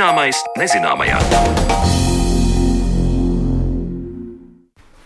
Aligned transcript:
Zināmais 0.00 0.38
nezināmajā. 0.56 1.79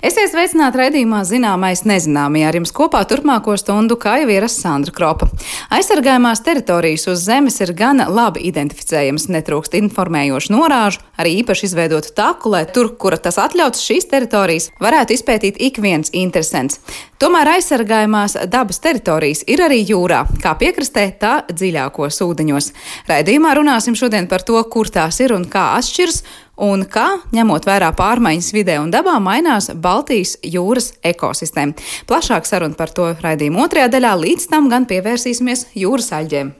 Esiet 0.04 0.34
sveicināti 0.34 0.76
raidījumā 0.76 1.22
Zināmais 1.24 1.80
nezināmajā 1.88 2.48
ar 2.50 2.56
jums 2.58 2.74
kopā 2.76 2.98
turpmāko 3.08 3.54
stundu 3.56 3.96
kā 3.96 4.18
jau 4.20 4.26
ieras 4.34 4.58
Sandra 4.60 4.92
Kropa. 4.92 5.30
Aizsargājumās 5.72 6.42
teritorijas 6.44 7.06
uz 7.08 7.22
zemes 7.24 7.56
ir 7.64 7.72
gana 7.72 8.10
labi 8.12 8.42
identificējamas, 8.50 9.30
netrūkst 9.32 9.78
informējošu 9.78 10.52
norāžu, 10.52 11.00
arī 11.16 11.38
īpaši 11.38 11.70
izveidotu 11.70 12.12
taku, 12.20 12.52
lai 12.52 12.66
tur, 12.68 12.92
kura 13.00 13.16
tas 13.16 13.40
atļauts, 13.40 13.80
šīs 13.80 14.10
teritorijas 14.12 14.68
varētu 14.84 15.16
izpētīt 15.16 15.64
ik 15.70 15.80
viens 15.80 16.12
interesants. 16.12 16.82
Tomēr 17.24 17.54
aizsargājumās 17.54 18.36
dabas 18.52 18.84
teritorijas 18.84 19.46
ir 19.48 19.64
arī 19.64 19.80
jūrā, 19.88 20.26
kā 20.44 20.52
piekrastē, 20.60 21.06
tā 21.16 21.38
dziļākos 21.48 22.20
ūdeņos. 22.26 22.72
Raidījumā 23.08 23.56
runāsim 23.56 23.96
šodien 23.96 24.28
par 24.28 24.44
to, 24.44 24.60
kur 24.68 24.92
tās 24.92 25.24
ir 25.24 25.32
un 25.32 25.48
kā 25.48 25.70
atšķiras 25.78 26.20
un 26.56 26.84
kā, 26.90 27.06
ņemot 27.34 27.66
vērā 27.68 27.90
pārmaiņas 27.96 28.50
vidē 28.54 28.78
un 28.82 28.92
dabā, 28.94 29.16
mainās 29.22 29.70
Baltijas 29.74 30.36
jūras 30.42 30.92
ekosistēma. 31.04 31.78
Plašāk 32.10 32.48
saruna 32.48 32.78
par 32.78 32.92
to 32.94 33.12
raidījuma 33.22 33.66
otrajā 33.66 33.90
daļā, 33.96 34.14
līdz 34.26 34.50
tam 34.52 34.70
gan 34.72 34.88
pievērsīsimies 34.90 35.68
jūras 35.78 36.12
aļģiem. 36.20 36.54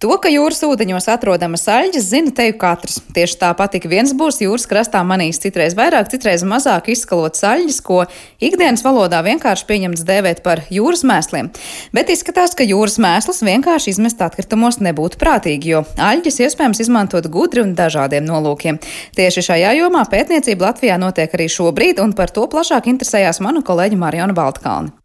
To, 0.00 0.14
ka 0.16 0.30
jūras 0.32 0.62
ūdeņos 0.64 1.10
atrodamas 1.12 1.66
aļģes, 1.68 2.04
zina 2.08 2.32
teju 2.32 2.54
katrs. 2.62 3.02
Tieši 3.12 3.34
tāpat 3.42 3.74
ik 3.76 3.84
viens 3.90 4.14
būs 4.16 4.38
jūras 4.40 4.64
krastā 4.64 5.02
manīs 5.04 5.36
citreiz 5.42 5.74
vairāk, 5.76 6.08
citreiz 6.08 6.40
mazāk 6.40 6.88
izskalotas 6.88 7.44
aļģes, 7.44 7.80
ko 7.84 7.98
ikdienas 8.40 8.80
valodā 8.86 9.20
vienkārši 9.26 9.66
pieņemts 9.68 10.06
dēvēt 10.08 10.40
par 10.46 10.62
jūras 10.72 11.04
mēsliem. 11.04 11.50
Bet 11.92 12.08
izskatās, 12.14 12.56
ka 12.56 12.64
jūras 12.64 12.96
mēsls 12.96 13.42
vienkārši 13.44 13.92
izmest 13.92 14.24
atkritumos 14.24 14.80
nebūtu 14.80 15.20
prātīgi, 15.20 15.74
jo 15.74 15.84
aļģes 16.00 16.40
iespējams 16.46 16.80
izmantot 16.86 17.28
gudri 17.28 17.60
un 17.66 17.76
dažādiem 17.76 18.24
nolūkiem. 18.24 18.80
Tieši 19.20 19.44
šajā 19.50 19.74
jomā 19.82 20.06
pētniecība 20.08 20.70
Latvijā 20.70 20.96
notiek 20.96 21.36
arī 21.36 21.50
šobrīd, 21.52 22.00
un 22.00 22.16
par 22.16 22.32
to 22.32 22.48
plašāk 22.48 22.88
interesējās 22.88 23.44
manu 23.44 23.60
kolēģi 23.68 24.00
Mariona 24.00 24.32
Baltkalni. 24.32 24.96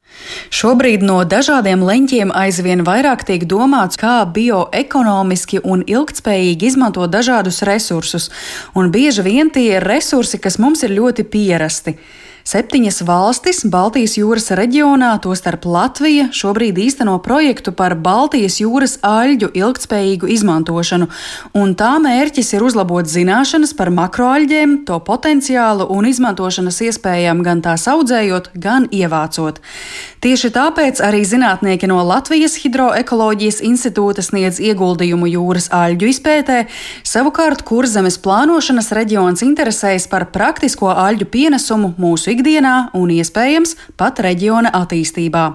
Šobrīd 0.53 1.03
no 1.05 1.19
dažādiem 1.27 1.83
leņķiem 1.85 2.31
aizvien 2.35 2.83
vairāk 2.87 3.25
tiek 3.27 3.45
domāts, 3.49 3.99
kā 3.99 4.23
bioekonomiski 4.25 5.61
un 5.63 5.83
ilgtspējīgi 5.83 6.69
izmantot 6.71 7.11
dažādus 7.11 7.63
resursus, 7.67 8.29
un 8.75 8.93
bieži 8.93 9.25
vien 9.25 9.51
tie 9.51 9.75
ir 9.77 9.87
resursi, 9.87 10.39
kas 10.41 10.59
mums 10.61 10.85
ir 10.87 10.95
ļoti 10.95 11.27
pierasti. 11.27 11.97
Septiņas 12.45 12.99
valstis 13.01 13.63
Baltijas 13.73 14.19
jūras 14.19 14.51
reģionā, 14.53 15.15
tostarp 15.17 15.63
Latvija, 15.65 16.27
šobrīd 16.29 16.77
īsteno 16.77 17.15
projektu 17.25 17.71
par 17.73 17.95
Baltijas 17.97 18.59
jūras 18.61 18.99
aļģu 19.01 19.47
ilgtspējīgu 19.57 20.29
izmantošanu, 20.29 21.07
un 21.57 21.73
tā 21.73 21.95
mērķis 22.03 22.53
ir 22.53 22.66
uzlabot 22.67 23.09
zināšanas 23.09 23.73
par 23.73 23.89
makroaļģiem, 23.97 24.75
to 24.85 24.99
potenciālu 25.07 25.88
un 25.89 26.05
izmantošanas 26.11 26.77
iespējām 26.85 27.41
gan 27.41 27.63
tās 27.66 27.88
audzējot, 27.89 28.51
gan 28.53 28.85
ievācot. 28.93 29.57
Tieši 30.21 30.53
tāpēc 30.53 31.01
arī 31.01 31.23
zinātnieki 31.25 31.89
no 31.89 31.97
Latvijas 32.05 32.59
Hidroekoloģijas 32.61 33.63
institūta 33.66 34.21
sniedz 34.21 34.61
ieguldījumu 34.61 35.31
jūras 35.33 35.71
aļģu 35.73 36.13
izpētē, 36.13 36.61
savukārt 37.01 37.66
kurzemes 37.66 38.21
plānošanas 38.21 38.93
reģions 38.93 39.41
interesējas 39.49 40.05
par 40.13 40.29
praktisko 40.29 40.93
aļģu 40.93 41.31
pienesumu 41.33 41.95
mūsu 41.97 42.34
ikdienā 42.36 42.75
un 43.00 43.13
iespējams 43.16 43.75
pat 44.00 44.22
reģiona 44.25 44.73
attīstībā. 44.75 45.46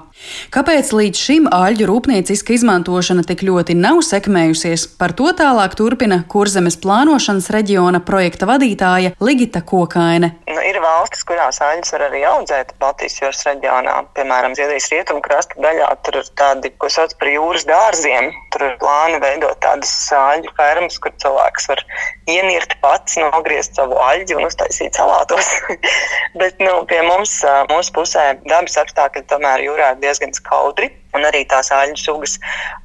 Kāpēc 0.55 0.91
līdz 0.95 1.21
šim 1.21 1.47
aļģu 1.55 1.87
rūpnieciska 1.89 2.55
izmantošana 2.55 3.25
tik 3.27 3.43
ļoti 3.47 3.75
nav 3.79 4.03
sekmējusies, 4.05 4.87
par 5.01 5.15
to 5.17 5.31
tālāk 5.37 5.75
turpina 5.79 6.21
Kurzemes 6.31 6.77
plānošanas 6.83 7.49
reģiona 7.55 8.03
projekta 8.05 8.49
vadītāja 8.51 9.15
Ligita 9.23 9.63
Kokaine. 9.67 10.33
Nu, 10.51 10.61
ir 10.67 10.81
valstis, 10.85 11.25
kurās 11.29 11.61
aļģes 11.65 11.95
var 11.97 12.05
arī 12.09 12.23
audzēt 12.29 12.75
Baltijas 12.83 13.17
jūras 13.21 13.43
reģionā. 13.49 13.97
Piemēram, 14.19 14.57
Zviedrijas 14.59 14.91
rietumu 14.93 15.25
krasta 15.25 15.57
daļā 15.63 15.89
tur 16.07 16.21
ir 16.21 16.31
tādi, 16.39 16.73
ko 16.77 16.93
sauc 16.93 17.17
par 17.21 17.33
jūras 17.33 17.67
dārziem. 17.69 18.31
Tur 18.53 18.67
ir 18.69 18.77
plāni 18.83 19.21
veidot 19.23 19.59
tādas 19.65 19.95
aļģu 20.15 20.55
fermas, 20.59 21.01
kur 21.01 21.15
cilvēks 21.23 21.71
var 21.73 21.85
ienirt 22.31 22.77
pats, 22.85 23.17
nogriezt 23.21 23.79
savu 23.79 23.99
aļģi 24.05 24.39
un 24.39 24.49
uztaisīt 24.51 24.99
salātos. 24.99 25.51
Bet 26.41 26.61
nu, 26.63 26.81
pie 26.91 27.01
mums, 27.07 27.41
mūsu 27.73 27.95
pusē, 27.97 28.27
dabas 28.45 28.79
apstākļi 28.85 29.27
tomēr 29.31 29.65
jūrā 29.65 29.95
ir 29.95 30.03
diezgan 30.03 30.10
skaudri. 30.35 30.91
Un 31.17 31.27
arī 31.27 31.43
tās 31.51 31.73
aļģu 31.75 31.99
sugas 31.99 32.37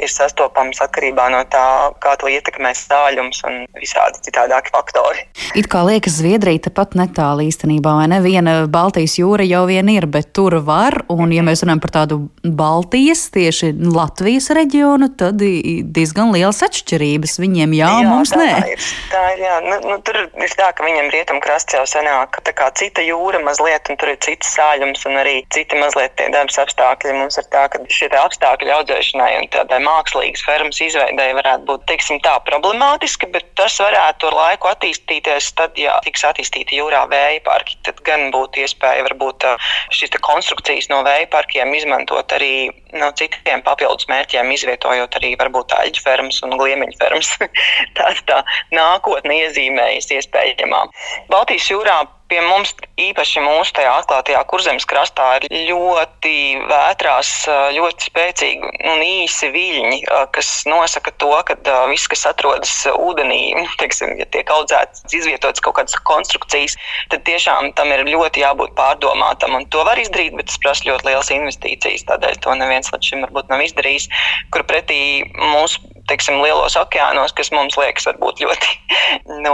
ir 0.02 0.12
sastopamas 0.12 0.82
atkarībā 0.86 1.28
no 1.34 1.44
tā, 1.52 1.66
kā 2.02 2.16
to 2.22 2.30
ietekmē 2.32 2.74
stāļums 2.78 3.44
un 3.48 3.62
visādi 3.78 4.24
citādāki 4.26 4.74
faktori. 4.74 5.26
It 5.56 5.70
kā 5.72 5.84
liekas, 5.88 6.18
Zviedrija 6.20 6.66
tepat 6.68 6.96
netālu 6.98 7.46
īstenībā, 7.50 7.96
vai 8.00 8.08
ne? 8.12 8.22
Viena 8.24 8.56
Baltijas 8.72 9.18
jūra 9.20 9.46
jau 9.46 9.66
vien 9.70 9.90
ir, 9.94 10.08
bet 10.10 10.32
tur 10.36 10.58
var, 10.66 11.04
un 11.14 11.32
ja 11.36 11.44
mēs 11.46 11.64
runājam 11.64 11.84
par 11.84 11.94
tādu 12.00 12.20
Baltijas, 12.44 13.28
tieši 13.36 13.74
Latvijas 13.86 14.50
reģionu, 14.56 15.12
tad 15.20 15.40
diezgan 15.40 16.34
lielas 16.34 16.64
atšķirības. 16.66 17.38
Viņiem 17.44 17.76
jā, 17.78 17.92
jā 18.02 18.10
mums 18.10 18.34
tā, 18.34 18.42
nē. 18.42 18.50
Ir, 18.74 18.90
tā 19.12 19.24
ir, 19.36 19.44
jā. 19.46 19.56
Nu, 19.66 19.80
nu, 19.86 20.00
tur 20.06 20.22
ir 20.26 20.58
tā, 20.58 20.72
ka 20.76 20.86
viņiem 20.86 21.12
rietumkrasts 21.14 21.78
jau 21.78 21.86
senāk, 21.90 22.40
tā 22.48 22.56
kā 22.58 22.72
cita 22.80 23.06
jūra 23.06 23.42
mazliet, 23.46 23.92
un 23.92 24.00
tur 24.02 24.14
ir 24.14 24.20
cits 24.26 24.56
sāļums 24.58 25.06
un 25.10 25.20
arī 25.22 25.38
citi 25.54 25.80
mazliet 25.80 26.16
tie 26.20 26.30
dabas 26.34 26.60
apstākļi. 26.66 27.16
Mums 27.20 27.40
ir 27.42 27.48
tā, 27.54 27.68
ka 27.72 27.82
šie 27.92 28.10
apstākļi 28.20 28.74
audzēšanai 28.76 29.30
un 29.40 29.50
tādai 29.54 29.80
mākslīgas 29.84 30.44
fermas 30.46 30.82
izveidēji 30.84 31.38
varētu 31.40 31.68
būt, 31.70 31.86
teiksim, 31.92 32.22
tā 32.26 32.36
problemātiski, 32.48 33.30
bet 33.34 33.48
tas 33.60 33.78
varētu 33.82 34.30
ar 34.32 34.38
laiku 34.40 34.72
attīstīties. 34.72 35.52
Tad, 35.60 35.78
ja 35.80 35.96
tiks 36.06 36.26
attīstīti 36.28 36.80
jūrā 36.80 37.06
vēja 37.12 37.44
parki, 37.46 37.78
tad 37.88 38.02
gan 38.08 38.30
būtu 38.36 38.64
iespēja 38.66 39.06
varbūt 39.10 39.48
šīs 39.96 40.18
konstrukcijas 40.26 40.90
no 40.92 41.02
vēja 41.06 41.30
parkiem 41.34 41.74
izmantot 41.78 42.32
arī 42.36 42.70
no 42.96 43.12
citiem 43.20 43.64
papildus 43.66 44.08
mērķiem, 44.12 44.52
izvietojot 44.56 45.20
arī 45.20 45.36
varbūt 45.40 45.76
aļģu 45.76 46.04
fermas 46.06 46.42
un 46.46 46.58
gliemeņu 46.60 47.00
fermas. 47.00 47.32
tā 47.98 48.12
tā 48.30 48.42
nākotne 48.76 49.42
iezīmējas 49.46 50.12
iespējamā. 50.18 50.86
Baltijas 51.32 51.72
jūrā 51.72 52.04
pie 52.32 52.40
mums, 52.42 52.74
īpaši 53.00 53.44
mūsu 53.44 53.76
tajā 53.78 53.92
atklātajā 54.02 54.42
kurzemes 54.50 54.88
krastā, 54.90 55.28
ir 55.38 55.68
ļoti 55.70 56.36
vētrās, 56.70 57.32
ļoti 57.76 58.10
spēcīgi 58.10 58.72
un 58.92 59.04
īsi 59.06 59.50
viļņi, 59.54 60.00
kas 60.36 60.52
nosaka 60.70 61.14
to, 61.22 61.32
ka 61.48 61.58
viss, 61.92 62.10
kas 62.12 62.26
atrodas 62.32 62.74
ūdenī, 62.92 63.42
teiksim, 63.82 64.16
ja 64.20 64.28
tiek 64.34 64.50
audzēts, 64.52 65.06
izvietots 65.14 65.64
kaut 65.66 65.78
kādas 65.80 65.98
konstrukcijas, 66.08 66.78
tad 67.14 67.26
tiešām 67.30 67.74
tam 67.78 67.94
ir 67.94 68.06
ļoti 68.10 68.44
jābūt 68.46 68.76
pārdomātam. 68.80 69.58
Un 69.60 69.70
to 69.74 69.86
var 69.88 70.02
izdarīt, 70.02 70.36
bet 70.38 70.50
tas 70.50 70.62
prasa 70.64 70.90
ļoti 70.90 71.12
lielas 71.12 71.34
investīcijas. 71.36 72.08
Tādēļ 72.10 72.42
to 72.42 72.58
neviens 72.58 72.92
līdz 72.94 73.12
šim 73.12 73.28
varbūt 73.28 73.54
nav 73.54 73.66
izdarījis, 73.66 74.10
kur 74.54 74.66
pretī 74.68 75.00
mūsu 75.38 75.95
teiksim, 76.10 76.40
lielos 76.44 76.78
okeānos, 76.80 77.34
kas 77.36 77.52
mums 77.56 77.78
liekas 77.80 78.08
varbūt 78.10 78.44
ļoti 78.46 78.74
nu, 79.46 79.54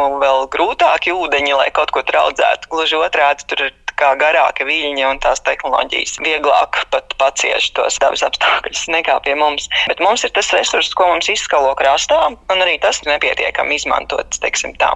grūtāki 0.54 1.14
ūdeņi, 1.16 1.56
lai 1.58 1.70
kaut 1.76 1.94
ko 1.96 2.04
traudzētu. 2.08 2.72
Gluži 2.72 3.00
otrādi, 3.00 3.48
tur 3.50 3.68
ir 3.68 3.76
kā 4.02 4.12
garāka 4.20 4.66
viļņa 4.68 5.10
un 5.14 5.22
tās 5.24 5.42
tehnoloģijas 5.46 6.18
vieglāk 6.26 6.82
pat 6.94 7.14
pacieš 7.22 7.70
tos 7.78 8.00
dabas 8.02 8.24
apstākļus 8.26 8.88
nekā 8.96 9.20
pie 9.26 9.36
mums. 9.38 9.70
Bet 9.90 10.02
mums 10.04 10.26
ir 10.26 10.34
tas 10.36 10.50
resurs, 10.56 10.92
ko 10.98 11.08
mums 11.12 11.30
izskalo 11.32 11.74
krastā, 11.80 12.18
un 12.34 12.64
arī 12.66 12.78
tas 12.82 13.02
nepietiekami 13.06 13.78
izmantots, 13.78 14.42
teiksim 14.42 14.74
tā. 14.82 14.92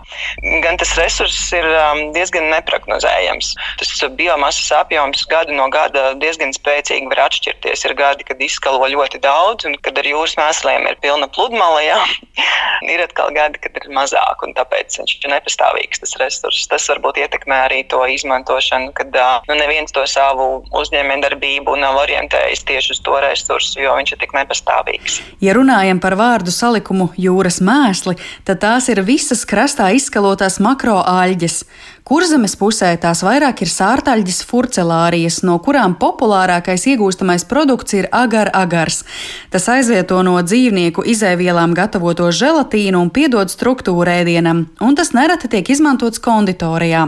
Gan 0.66 0.80
tas 0.82 0.96
resurs 1.00 1.38
ir 1.56 1.68
um, 1.70 2.02
diezgan 2.16 2.50
neprognozējams. 2.54 3.54
Tas 3.82 3.94
biomasas 4.18 4.72
apjoms 4.80 5.26
gadu 5.32 5.56
no 5.56 5.68
gada 5.74 6.14
diezgan 6.22 6.54
spēcīgi 6.56 7.10
var 7.12 7.26
atšķirties. 7.28 7.86
Ir 7.88 7.96
gadi, 7.98 8.26
kad 8.28 8.42
izskalo 8.42 8.90
ļoti 8.92 9.22
daudz, 9.24 9.68
un 9.70 9.78
kad 9.86 9.98
ar 10.02 10.10
jūras 10.10 10.36
mēsliem 10.40 10.88
ir 10.90 11.00
pilna 11.04 11.30
pludmale, 11.36 11.84
jā. 11.86 12.00
ir 12.94 13.04
atkal 13.06 13.34
gadi, 13.36 13.62
kad 13.62 13.78
ir 13.80 13.90
mazāk, 13.96 14.44
un 14.46 14.56
tāpēc 14.58 15.00
viņš 15.00 15.16
ir 15.20 15.34
nepastāvīgs 15.36 16.04
tas 16.04 16.16
resurs. 16.22 16.66
Tas 16.72 16.90
varbūt 16.92 17.22
ietekmē 17.24 17.62
arī 17.68 17.84
to 17.92 18.02
izmantošanu 18.16 18.95
kad 18.96 19.18
nu, 19.48 19.56
neviens 19.60 19.92
to 19.96 20.06
savu 20.08 20.64
uzņēmējdarbību 20.76 21.76
nav 21.82 22.00
orientējis 22.06 22.64
tieši 22.68 22.94
uz 22.96 23.02
to 23.06 23.18
resursu, 23.24 23.82
jo 23.84 23.96
viņš 23.98 24.16
ir 24.16 24.22
tik 24.24 24.36
nepastāvīgs. 24.38 25.20
Ja 25.44 25.56
runājam 25.58 26.00
par 26.04 26.16
vārdu 26.20 26.54
salikumu 26.56 27.10
jūras 27.20 27.60
mēsli, 27.66 28.16
tad 28.48 28.64
tās 28.64 28.88
ir 28.94 29.04
visas 29.06 29.44
krastā 29.48 29.92
izskalotās 29.98 30.62
makroāļģes. 30.64 31.60
Kurzemes 32.06 32.54
pusē 32.54 32.92
tās 33.02 33.24
vairāk 33.26 33.64
ir 33.66 33.70
sārtaļģis 33.74 34.44
furcelārijas, 34.46 35.40
no 35.42 35.56
kurām 35.66 35.96
populārākais 35.98 36.84
iegūstamais 36.92 37.48
produkts 37.50 37.96
ir 37.98 38.06
agar-agars. 38.14 39.00
Tas 39.50 39.66
aizvieto 39.74 40.20
no 40.22 40.36
dzīvnieku 40.38 41.02
izēvielām 41.02 41.74
gatavoto 41.74 42.28
želatīnu 42.30 43.02
un 43.02 43.10
piedod 43.10 43.50
struktūru 43.50 44.14
ēdienam, 44.20 44.68
un 44.86 44.94
tas 45.00 45.16
nereti 45.18 45.50
tiek 45.56 45.72
izmantots 45.74 46.22
konditorijā. 46.22 47.08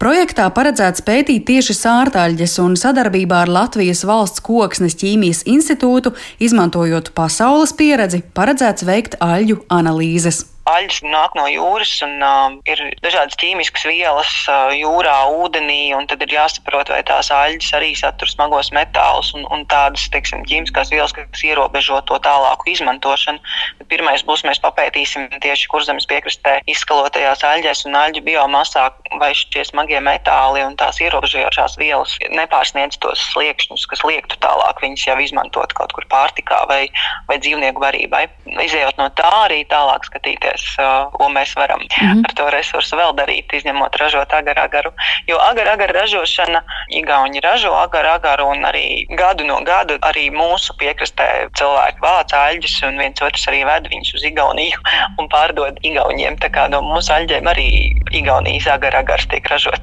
Projektā 0.00 0.48
paredzēts 0.56 1.04
pētīt 1.04 1.44
tieši 1.50 1.76
sārtaļģes 1.76 2.56
un 2.64 2.78
sadarbībā 2.80 3.42
ar 3.44 3.52
Latvijas 3.52 4.00
valsts 4.08 4.40
koksnes 4.48 4.96
ķīmijas 4.96 5.44
institūtu, 5.44 6.14
izmantojot 6.40 7.12
pasaules 7.12 7.76
pieredzi, 7.76 8.24
paredzēts 8.32 8.88
veikt 8.88 9.20
aļu 9.20 9.60
analīzes. 9.68 10.46
Aļģis 10.68 11.00
nāk 11.10 11.34
no 11.34 11.48
jūras 11.50 11.90
un 12.06 12.22
uh, 12.22 12.54
ir 12.70 12.80
dažādas 13.02 13.34
ķīmiskas 13.40 13.82
vielas 13.88 14.30
uh, 14.46 14.70
jūrā, 14.76 15.14
ūdenī, 15.34 15.90
tad 16.06 16.22
ir 16.22 16.34
jāsaprot, 16.36 16.92
vai 16.94 17.00
tās 17.08 17.32
aļģis 17.34 17.72
arī 17.74 17.90
satur 17.98 18.30
smagos 18.30 18.70
metālus 18.70 19.32
un, 19.34 19.42
un 19.50 19.64
tādas, 19.66 20.06
teiksim, 20.14 20.44
ķīmiskās 20.46 20.92
vielas, 20.94 21.14
kas 21.16 21.42
ierobežo 21.42 21.98
to 22.06 22.20
tālāku 22.22 22.70
izmantošanu. 22.70 23.42
Bet 23.80 23.90
pirmais 23.90 24.22
būs, 24.22 24.44
mēs 24.46 24.62
papētīsim 24.62 25.26
tieši 25.42 25.66
kurzemes 25.72 26.06
piekrastē 26.06 26.60
izskalotajās 26.70 27.42
aļģēs 27.48 27.86
un 27.90 27.98
aļģu 28.04 28.22
biomasā, 28.30 28.86
vai 29.20 29.32
šie 29.36 29.64
smagie 29.68 30.00
metāli 30.00 30.64
un 30.64 30.76
tās 30.76 31.00
ierobežojošās 31.02 31.78
vielas 31.80 32.16
nepārsniedz 32.30 32.98
tos 33.02 33.20
sliekšņus, 33.32 33.86
kas 33.90 34.04
liektu 34.08 34.38
tālāk 34.44 34.80
viņas 34.82 35.06
jau 35.06 35.18
izmantot 35.20 35.72
kaut 35.76 35.92
kur 35.92 36.06
pārtikā 36.08 36.64
vai, 36.68 36.86
vai 37.28 37.38
dzīvnieku 37.42 37.82
varībai. 37.82 38.26
Izejot 38.62 38.98
no 39.00 39.08
tā 39.18 39.30
arī 39.44 39.62
tālāk 39.70 40.04
skatīties 40.08 40.22
skatīties, 40.22 40.76
ko 41.12 41.28
mēs 41.28 41.54
varam 41.56 41.80
mm 41.80 41.86
-hmm. 41.88 42.22
ar 42.24 42.34
to 42.34 42.50
resursu 42.50 42.96
vēl 42.96 43.14
darīt, 43.14 43.52
izņemot 43.52 43.96
ražot 43.96 44.32
agar-agaru. 44.32 44.92
Jo 45.26 45.38
agar-agaru 45.38 45.92
ražošana, 45.92 46.62
Igauni 46.90 47.40
ražo 47.40 47.72
agar-agaru 47.72 48.46
un 48.46 48.64
arī 48.64 49.06
gadu 49.16 49.44
no 49.44 49.60
gada 49.64 49.94
arī 50.02 50.30
mūsu 50.30 50.72
piekrastē 50.78 51.48
cilvēki 51.58 52.00
vāc 52.00 52.32
aļģus 52.32 52.82
un 52.88 52.98
viens 52.98 53.22
otrs 53.22 53.48
arī 53.48 53.64
ved 53.64 53.88
viņus 53.88 54.14
uz 54.14 54.22
Igauniju 54.22 54.78
un 55.18 55.28
pārdod 55.28 55.78
Igauniem. 55.82 56.36
Tā 56.36 56.48
kā 56.50 56.68
no 56.68 56.80
mūsu 56.80 57.12
aļģiem 57.12 57.46
arī 57.46 57.68
Igaunijas 58.12 58.66
agar-agars 59.02 59.26
tiek 59.28 59.48
ražot. 59.48 59.80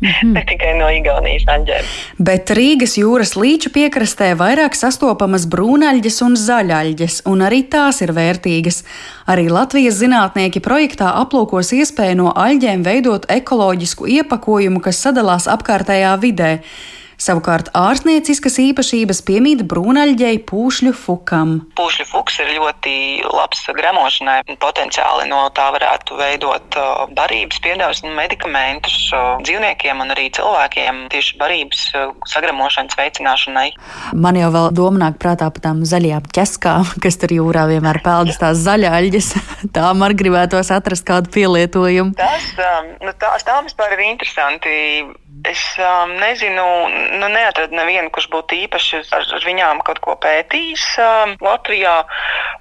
Mm 0.00 0.08
-hmm. 0.08 0.32
ne 0.36 0.44
tikai 0.48 0.78
no 0.78 0.88
Igaunijas 0.90 1.44
aļģēm. 1.46 1.84
Bet 2.18 2.50
Rīgas 2.50 2.96
jūras 2.98 3.36
līča 3.36 3.70
piekrastē 3.70 4.34
vairāk 4.34 4.74
sastopamas 4.74 5.46
brūnaļģes 5.46 6.22
un 6.22 6.36
zaļaļģes, 6.36 7.22
un 7.26 7.40
arī 7.40 7.62
tās 7.68 8.00
ir 8.00 8.12
vērtīgas. 8.12 8.84
Arī 9.26 9.48
Latvijas 9.50 9.94
zinātnieki 9.94 10.60
projektā 10.60 11.12
aplūkos 11.14 11.72
iespēju 11.72 12.16
no 12.16 12.32
aļģēm 12.32 12.82
veidot 12.82 13.26
ekoloģisku 13.28 14.06
iepakojumu, 14.06 14.80
kas 14.80 15.02
sadalās 15.02 15.46
apkārtējā 15.46 16.18
vidē. 16.20 16.60
Savukārt 17.20 17.68
ārstnieciskas 17.76 18.56
īpašības 18.62 19.20
piemīt 19.26 19.62
brūnaļģei 19.68 20.40
pūšļu 20.48 20.92
fukam. 20.96 21.54
Pūšļu 21.78 22.06
fuks 22.08 22.38
ir 22.42 22.52
ļoti 22.56 22.94
labs 23.28 23.64
gremošanai. 23.76 24.40
Potenciāli 24.62 25.28
no 25.30 25.44
tā 25.54 25.68
varētu 25.74 26.18
veidot 26.18 26.78
uh, 26.80 27.04
barības 27.14 27.60
piedāvājumus 27.62 28.02
un 28.06 28.16
medikamentus 28.16 28.96
uh, 29.12 29.38
dzīvniekiem 29.44 30.02
un 30.04 30.14
arī 30.14 30.28
cilvēkiem 30.34 31.02
tieši 31.12 31.38
barības 31.40 31.84
uh, 31.94 32.12
sagremošanas 32.32 32.98
veicināšanai. 32.98 33.68
Man 34.16 34.40
jau 34.40 34.50
vēl 34.54 34.70
doma 34.76 35.04
nāk 35.06 35.20
prātā 35.22 35.50
par 35.52 35.66
tām 35.68 35.84
zaļajām 35.88 36.28
ķeskām, 36.34 36.94
kas 37.04 37.20
tur 37.22 37.36
jūrā 37.38 37.68
vienmēr 37.70 38.02
peldas 38.04 38.40
tās 38.42 38.62
zaļaļģes. 38.66 39.32
tā 39.76 39.92
man 39.96 40.16
gribētos 40.18 40.72
atrast 40.74 41.06
kādu 41.08 41.32
pielietojumu. 41.34 42.16
Tas, 42.18 42.48
um, 42.58 42.94
nu, 43.04 43.14
tās, 43.20 43.46
tā 43.46 43.60
vispār 43.64 43.96
ir 43.96 44.06
interesanti 44.10 44.72
Es 45.44 45.62
um, 45.78 46.12
nezinu, 46.20 46.64
nu, 47.18 47.28
neatradu 47.34 47.74
nevienu, 47.74 48.12
kurš 48.14 48.28
būtu 48.30 48.54
īpaši 48.62 49.00
ar, 49.16 49.24
ar 49.38 49.46
viņām 49.46 49.80
kaut 49.82 49.98
ko 50.04 50.14
pētījis 50.22 50.84
um, 51.02 51.32
Latvijā, 51.42 51.94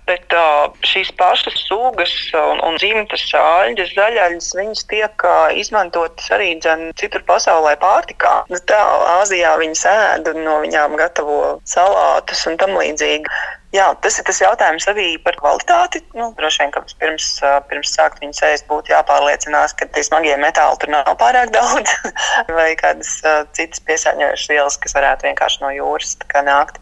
bet 0.09 0.33
uh, 0.33 0.73
šīs 0.87 1.11
pašas 1.19 1.59
sugas 1.67 2.13
un, 2.33 2.63
un 2.65 2.79
dzimtas 2.81 3.27
āļģes, 3.37 3.93
zaļaļas, 3.99 4.49
viņas 4.57 4.83
tiek 4.89 5.27
uh, 5.29 5.53
izmantotas 5.61 6.33
arī 6.33 6.55
dzen, 6.57 6.89
citur 6.97 7.21
pasaulē 7.29 7.75
pārtikā. 7.83 8.33
Nu, 8.49 8.57
tā 8.65 8.81
Āzijā 9.19 9.53
viņas 9.61 9.85
ēd 9.93 10.33
un 10.33 10.41
no 10.47 10.57
viņām 10.65 10.97
gatavo 10.97 11.59
salātus 11.69 12.47
un 12.49 12.57
tam 12.61 12.79
līdzīgi. 12.81 13.29
Jā, 13.71 13.85
tas 14.03 14.17
ir 14.19 14.25
tas 14.27 14.39
jautājums 14.41 14.83
arī 14.91 15.13
par 15.23 15.37
kvalitāti. 15.39 16.01
Nu, 16.17 16.33
droši 16.35 16.59
vien, 16.65 16.71
ka 16.75 16.81
pirms, 16.99 17.27
pirms 17.69 17.93
sākt 17.95 18.19
viņu 18.19 18.35
ēst, 18.43 18.65
būtu 18.67 18.91
jāpārliecinās, 18.91 19.71
ka 19.79 19.87
tie 19.95 20.03
smagie 20.03 20.33
metāli 20.41 20.75
tur 20.81 20.91
nav 20.91 21.07
pārāk 21.21 21.53
daudz, 21.55 21.93
vai 22.57 22.73
kādas 22.75 23.13
uh, 23.23 23.45
citas 23.55 23.79
piesārņojošas 23.87 24.51
vielas, 24.51 24.77
kas 24.83 24.95
varētu 24.97 25.29
vienkārši 25.29 25.63
no 25.63 25.71
jūras 25.71 26.17
nākt. 26.43 26.81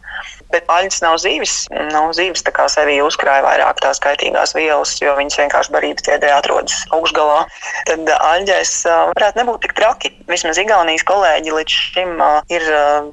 Bet 0.50 0.66
aļņas 0.66 0.98
nav 1.04 1.20
zīves. 1.22 1.54
Nav 1.92 2.10
zīves, 2.18 2.42
tā 2.42 2.50
kā 2.54 2.66
sevī 2.66 2.98
uzkrāja 3.04 3.44
vairāk 3.46 3.78
tās 3.84 4.02
kaitīgās 4.02 4.56
vielas, 4.58 4.96
jo 4.98 5.14
viņas 5.14 5.38
vienkārši 5.44 5.74
barības 5.76 6.08
ķēdē 6.08 6.32
atrodas 6.34 6.74
augšgalā. 6.96 7.44
Tad 7.86 8.10
aļģēs 8.16 8.74
varētu 9.14 9.42
nebūt 9.44 9.62
tik 9.62 9.76
traki. 9.78 10.10
Vismaz 10.30 10.58
Igaunijas 10.58 11.06
kolēģi 11.06 11.54
līdz 11.54 11.78
šim 11.94 12.18
ir 12.50 12.66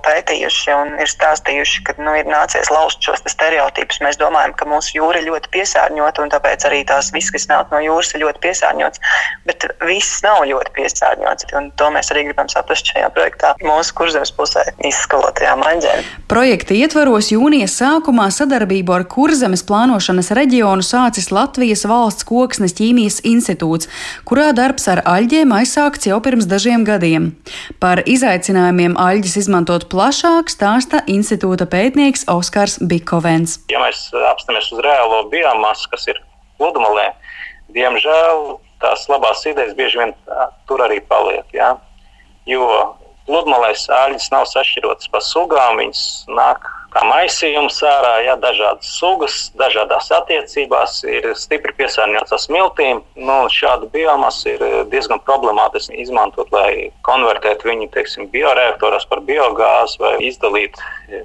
pētījuši 0.07 0.75
un 0.79 0.97
ir 0.97 1.13
stāstījuši, 1.13 1.85
ka 1.85 1.97
nu, 2.01 2.17
ir 2.17 2.29
nācies 2.29 2.73
laust 2.73 3.05
šos 3.05 3.21
stereotipus. 3.29 3.66
Mēs 4.07 4.17
domājam, 4.19 4.55
ka 4.57 4.65
mūsu 4.69 4.97
jūra 4.97 5.21
ir 5.21 5.27
ļoti 5.29 5.51
piesārņota 5.53 6.23
un 6.23 6.33
tāpēc 6.33 6.65
arī 6.69 6.83
tās 6.87 7.11
viss, 7.13 7.33
kas 7.33 7.47
nāk 7.51 7.73
no 7.73 7.81
jūras, 7.83 8.13
ir 8.15 8.23
ļoti 8.23 8.43
piesārņots. 8.47 9.03
Bet 9.45 9.67
viss 9.85 10.23
nav 10.25 10.45
ļoti 10.49 10.73
piesārņots. 10.79 11.51
Un 11.59 11.69
to 11.77 11.91
mēs 11.93 12.11
arī 12.13 12.27
gribam 12.29 12.49
saprast 12.51 12.89
šajā 12.93 13.11
projektā 13.15 13.53
mūsu 13.61 13.95
kurzemes 13.97 14.33
pusē 14.33 14.63
izskalotajām 14.87 15.65
aļģēm. 15.67 16.11
Projekta 16.31 16.77
ietvaros 16.77 17.27
gados 17.27 17.31
jūnija 17.33 17.67
sākumā 17.67 18.29
sadarbību 18.31 18.93
ar 18.93 19.03
Kurzemes 19.09 19.63
plānošanas 19.67 20.31
reģionu 20.37 20.83
sācis 20.85 21.31
Latvijas 21.31 21.85
valsts 21.89 22.23
koksnes 22.23 22.75
ķīmijas 22.77 23.21
institūts, 23.25 23.89
kurā 24.23 24.53
darbs 24.53 24.87
ar 24.87 25.01
aļģiem 25.03 25.51
aizsākts 25.51 26.07
jau 26.07 26.19
pirms 26.21 26.47
dažiem 26.47 26.85
gadiem. 26.85 27.33
Par 27.79 28.03
izaicinājumiem 28.05 28.97
aļģis 28.97 29.37
izmantot 29.43 29.89
plašāk 29.89 30.49
stāsta 30.49 31.03
institūta 31.07 31.67
pētnieks 31.67 32.27
Oskars 32.29 32.79
Bikovens. 32.79 33.56
Ja 33.71 33.81
mēs 33.83 34.07
apstāmies 34.31 34.69
uz 34.71 34.81
reālo 34.85 35.23
biomasu, 35.31 35.89
kas 35.91 36.07
ir 36.07 36.21
pludmalē, 36.57 37.09
diemžēl 37.75 38.57
tās 38.81 39.07
labās 39.11 39.43
idejas 39.49 39.75
bieži 39.77 40.01
vien 40.01 40.13
tur 40.69 40.83
arī 40.85 41.01
paliek. 41.09 41.45
Ja? 41.55 41.75
Jo 42.47 42.67
pludmalēs 43.27 43.87
āļas 43.93 44.31
nav 44.33 44.47
sašķirotas 44.49 45.11
pa 45.13 45.21
sugām, 45.23 45.81
viņas 45.81 46.01
nāk 46.31 46.65
kā 46.97 47.03
maisījums 47.05 47.77
ārā, 47.85 48.13
ja 48.25 48.35
dažādas 48.41 48.89
sugas, 48.97 49.35
dažādās 49.59 50.09
attiecībās 50.15 50.99
ir 51.07 51.29
stipri 51.37 51.75
piesārņots 51.77 52.33
ar 52.33 52.41
smiltīm. 52.41 53.01
Nu, 53.19 53.37
šādu 53.53 53.89
biomasu 53.93 54.53
ir 54.55 54.63
diezgan 54.91 55.21
problemātiski 55.27 55.99
izmantot, 56.03 56.51
lai 56.55 56.89
konvertētu 57.07 57.69
viņu 57.69 57.89
teiksim, 57.93 58.29
bioreaktoros 58.33 59.07
par 59.11 59.21
biogāzi 59.27 60.01
vai 60.01 60.15
izdalīt 60.29 60.79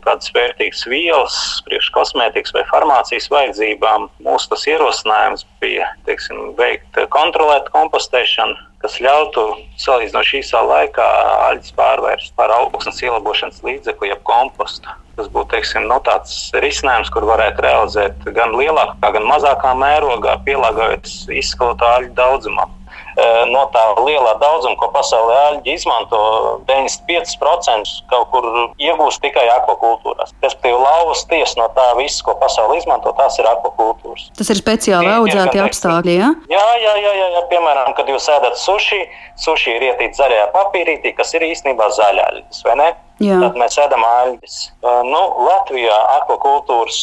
kādas 0.05 0.33
vērtīgas 0.35 0.85
vielas, 0.91 1.38
priekš 1.67 1.93
kosmētikas 1.95 2.55
vai 2.57 2.67
farmācijas 2.71 3.31
vajadzībām. 3.33 4.11
Mūsu 4.26 4.53
tas 4.53 4.67
ierosinājums 4.71 5.47
bija 5.62 5.88
teiksim, 6.09 6.53
veikt 6.59 7.00
kontrolētu 7.15 7.73
kompostēšanu 7.75 8.72
kas 8.83 8.99
ļautu 9.03 9.45
salīdzinoši 9.81 10.41
īsā 10.43 10.62
laikā 10.67 11.07
aļģis 11.51 11.77
pārvērst 11.79 12.35
par 12.39 12.53
augsnes 12.57 13.01
ielabošanas 13.05 13.62
līdzekli, 13.67 14.11
jeb 14.11 14.23
kompostu. 14.27 14.91
Tas 15.17 15.29
būtu 15.29 15.53
teiksim, 15.53 15.85
no 15.87 15.99
nu, 16.01 16.05
tāds 16.07 16.37
risinājums, 16.65 17.11
kur 17.12 17.27
varētu 17.29 17.65
realizēt 17.67 18.29
gan 18.37 18.55
lielākā, 18.57 19.12
gan 19.17 19.27
mazākā 19.29 19.75
mērogā, 19.77 20.39
pielāgojot 20.47 21.11
izskalotu 21.37 21.89
aļģu 21.89 22.15
daudzumam. 22.17 22.73
Eh, 23.12 23.45
no 23.52 23.66
tā 23.75 23.83
lielā 24.00 24.33
daudzuma, 24.40 24.76
ko 24.81 24.88
pasaulē 24.95 25.35
āļģi 25.49 25.75
izmanto, 25.76 26.21
95% 26.69 27.90
kaut 28.09 28.31
kur 28.33 28.47
iegūst 28.81 29.21
tikai 29.21 29.45
akvakultūrās. 29.59 30.33
Respektīvi, 30.40 30.78
lauvas 30.81 31.26
tiesa 31.28 31.61
no 31.61 31.69
tā 31.76 31.90
viss, 31.99 32.23
ko 32.25 32.35
pasaulē 32.40 32.78
izmanto, 32.81 33.12
tās 33.19 33.37
ir 33.37 33.50
akvakultūras. 33.52 34.31
Tas 34.38 34.52
ir 34.54 34.62
speciāli 34.62 35.12
audzēti 35.12 35.61
apstākļi, 35.61 36.16
ja? 36.16 36.33
Jā, 36.52 36.66
jā, 36.81 36.97
jā, 37.04 37.14
jā, 37.21 37.28
jā. 37.37 37.45
Piemēram, 37.52 37.92
kad 37.99 38.09
jūs 38.09 38.31
ēdat 38.33 38.57
suši, 38.57 39.02
suši 39.45 39.76
ir 39.76 39.88
ietīti 39.90 40.16
zaļajā 40.16 40.49
papīrītī, 40.57 41.12
kas 41.19 41.37
ir 41.37 41.45
īstenībā 41.52 41.92
zaļāļas, 41.92 42.64
vai 42.64 42.81
ne? 42.81 42.92
Jā. 43.23 43.38
Tad 43.45 43.59
mēs 43.61 43.76
ēdam 43.79 44.02
aļģes. 44.07 44.57
Nu, 45.07 45.21
Latvijā 45.47 45.95
akvakultūras 46.19 46.99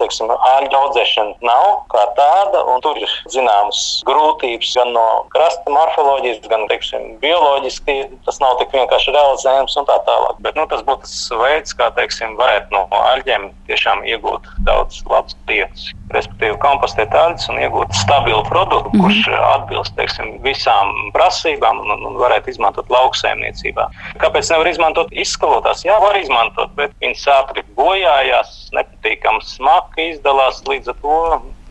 teiksim, 0.00 0.30
aļģu 0.30 0.78
audzēšana 0.80 1.46
nav 1.46 1.68
kā 1.92 2.04
tāda, 2.18 2.62
un 2.72 2.82
tur 2.84 2.98
ir 3.00 3.12
zināmas 3.32 3.82
grūtības 4.08 4.74
gan 4.76 4.92
no 4.96 5.06
krasta 5.32 5.72
morfoloģijas, 5.72 6.42
gan 6.50 6.66
teiksim, 6.70 7.14
bioloģiski. 7.22 7.96
Tas 8.26 8.40
nav 8.42 8.58
tik 8.60 8.74
vienkārši 8.76 9.14
realizējams 9.16 9.78
un 9.80 9.88
tā 9.88 9.98
tālāk. 10.08 10.40
Bet 10.44 10.58
nu, 10.58 10.66
tas 10.70 10.84
būtu 10.86 11.06
tas 11.06 11.16
veids, 11.40 11.76
kā 11.78 11.90
teiksim, 11.96 12.36
varētu 12.40 12.76
no 12.76 12.84
aļģiem 13.14 13.48
tiešām 13.70 14.04
iegūt 14.08 14.50
daudz 14.66 15.00
labas 15.08 15.36
lietas. 15.48 15.88
Respektīvi, 16.14 16.54
kompostēt 16.62 17.14
aļģes 17.16 17.48
un 17.50 17.62
iegūt 17.64 17.96
stabilu 17.96 18.44
produktu, 18.46 18.92
mm 18.92 19.00
-hmm. 19.00 19.02
kurš 19.02 19.40
atbilst 19.56 19.96
teiksim, 19.96 20.36
visām 20.44 20.92
prasībām 21.16 21.80
un, 21.82 22.04
un 22.10 22.20
varētu 22.20 22.52
izmantot 22.52 22.90
lauksaimniecībā. 22.92 23.88
Kāpēc 24.22 24.52
nevar 24.52 24.70
izmantot 24.70 25.12
izskalotās? 25.46 25.84
Jā, 25.86 25.98
var 26.02 26.16
izmantot, 26.18 26.72
bet 26.76 26.94
viņas 27.00 27.26
ātri 27.30 27.62
bojājās, 27.76 28.70
nepatīkami 28.74 29.44
smagi 29.44 30.10
izdalās 30.14 30.62
līdz 30.66 30.88
ar 30.90 30.98
to 31.02 31.20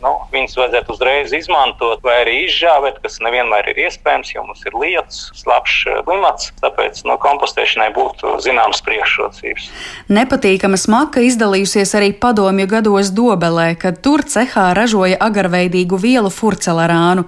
nu, 0.02 0.12
viņas 0.32 0.56
vajadzētu 0.58 0.92
uzreiz 0.92 1.32
izmantot, 1.36 2.02
vai 2.04 2.20
arī 2.22 2.36
izžāvēt, 2.46 3.00
kas 3.02 3.18
nevienmēr 3.24 3.70
ir 3.72 3.80
iespējams, 3.86 4.32
jo 4.34 4.44
mums 4.46 4.64
ir 4.68 4.76
lietus, 4.76 5.20
slapjš 5.40 6.02
klimats. 6.06 6.50
Tāpēc 6.62 7.02
no 7.08 7.16
kompostēšanai 7.20 7.88
būtu 7.96 8.36
zināmas 8.44 8.82
priekšrocības. 8.86 9.70
Nepatīkama 10.12 10.78
smaka 10.80 11.24
izdalījusies 11.26 11.94
arī 11.98 12.12
padomju 12.20 12.68
gados 12.70 13.12
Dobelē, 13.16 13.72
kad 13.80 14.02
tur 14.04 14.24
cehā 14.24 14.72
ražoja 14.76 15.18
agarveidīgu 15.28 15.98
vielu 16.00 16.32
furcelerānu. 16.32 17.26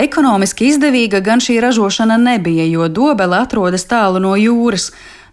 Ekonomiski 0.00 0.70
izdevīga 0.72 1.20
gan 1.24 1.42
šī 1.44 1.58
ražošana 1.60 2.16
nebija, 2.20 2.64
jo 2.68 2.88
Dobele 2.88 3.42
atrodas 3.42 3.84
tālu 3.88 4.22
no 4.24 4.36
jūras. 4.40 4.90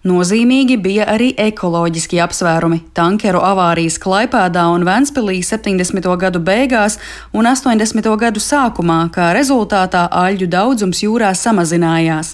Nozīmīgi 0.07 0.77
bija 0.79 1.03
arī 1.11 1.33
ekoloģiski 1.35 2.21
apsvērumi. 2.23 2.77
Tankeru 2.95 3.41
avārijas 3.43 3.97
Klaipēdā 3.99 4.63
un 4.71 4.85
Ventspilī 4.87 5.41
70. 5.43 6.07
gadu 6.21 6.39
beigās 6.39 6.95
un 7.35 7.43
80. 7.49 8.07
gadu 8.21 8.39
sākumā, 8.39 9.01
kā 9.11 9.33
rezultātā 9.35 10.05
aļģu 10.21 10.47
daudzums 10.55 11.03
jūrā 11.03 11.33
samazinājās. 11.35 12.31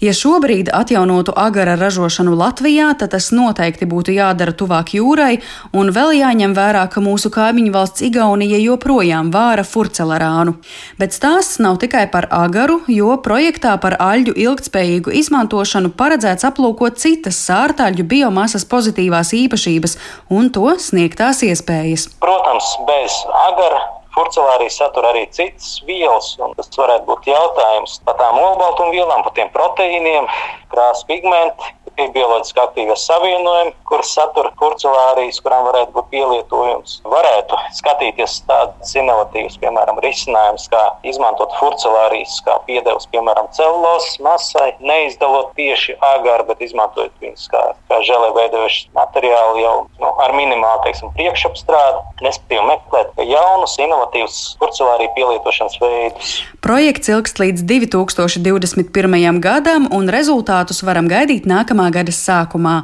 Ja 0.00 0.12
šobrīd 0.12 0.68
atjaunotu 0.76 1.32
agara 1.40 1.72
ražošanu 1.80 2.34
Latvijā, 2.36 2.90
tad 3.00 3.14
tas 3.14 3.30
noteikti 3.32 3.88
būtu 3.88 4.12
jādara 4.12 4.52
tuvāk 4.52 4.92
jūrai, 4.98 5.38
un 5.72 5.88
vēl 5.96 6.12
jāņem 6.18 6.52
vērā, 6.56 6.82
ka 6.92 7.00
mūsu 7.00 7.32
kaimiņu 7.32 7.72
valsts 7.72 8.04
Igaunija 8.04 8.60
joprojām 8.60 9.30
vāra 9.32 9.64
furcelerānu. 9.64 10.58
Bet 11.00 11.16
stāsts 11.16 11.62
nav 11.64 11.80
tikai 11.80 12.04
par 12.12 12.28
agaru, 12.28 12.82
jo 12.92 13.16
projektā 13.24 13.72
par 13.80 13.96
aļģu 13.96 14.36
ilgtspējīgu 14.44 15.16
izmantošanu 15.24 15.94
paredzēts 15.96 16.44
aplūkot 16.44 17.00
citas 17.00 17.40
sārtaļu 17.48 18.04
biomasas 18.04 18.68
pozitīvās 18.68 19.32
īpašības 19.32 19.96
un 20.28 20.52
to 20.52 20.76
sniegtās 20.76 21.40
iespējas. 21.48 22.10
Protams, 22.20 22.74
bez 22.84 23.22
agara 23.48 23.95
Porcelānā 24.16 24.70
satur 24.72 25.04
arī 25.10 25.26
citas 25.28 25.74
vielas, 25.84 26.30
un 26.40 26.54
tas 26.56 26.70
varētu 26.72 27.04
būt 27.10 27.28
jautājums 27.28 27.98
par 28.06 28.16
tām 28.16 28.38
olbaltumvielām, 28.40 29.20
par 29.26 29.34
tiem 29.36 29.50
proteīniem, 29.52 30.28
krāsa 30.72 31.04
pigmenti, 31.10 31.68
ir 31.84 31.85
bioloģiski 31.96 32.60
aktīvas 32.60 33.04
savienojumi, 33.08 33.72
kuras 33.88 34.12
satura 34.16 34.52
kurcelārijas, 34.60 35.40
kurām 35.44 35.66
varētu 35.70 35.94
būt 35.96 36.08
pielietojums. 36.12 36.98
Varētu 37.08 37.58
skatīties 37.78 38.38
tādas 38.48 38.92
inovatīvas, 38.98 39.56
piemēram, 39.62 40.00
risinājumus, 40.04 40.68
kā 40.72 40.82
izmantot 41.08 41.54
furcelārijas 41.60 42.38
kā 42.46 42.58
piedevs, 42.68 43.08
piemēram, 43.12 43.48
celulozes 43.56 44.18
masai, 44.24 44.72
neizdalot 44.80 45.54
tieši 45.58 45.96
agaru, 46.12 46.48
bet 46.50 46.62
izmantojot 46.66 47.14
viņus 47.22 47.48
kā, 47.52 47.62
kā 47.90 48.00
žēlē 48.06 48.32
veidojuši 48.36 48.92
materiālu 48.96 49.62
jau 49.62 49.74
nu, 50.02 50.12
ar 50.22 50.36
minimālu, 50.36 50.82
teiksim, 50.86 51.12
priekšapstrādi, 51.16 52.04
respektīvi 52.24 52.66
meklēt 52.68 53.24
jaunus, 53.24 53.78
inovatīvus 53.80 54.38
furcelāriju 54.60 55.14
pielietošanas 55.16 55.80
veidus. 55.80 56.36
Projekts 56.64 57.10
ilgst 57.12 57.40
līdz 57.40 57.64
2021. 57.68 59.40
gadam, 59.44 59.88
un 59.94 60.10
rezultātus 60.12 60.82
varam 60.86 61.08
gaidīt 61.10 61.48
nākamā 61.48 61.85
gada 61.94 62.12
sākumā. 62.14 62.82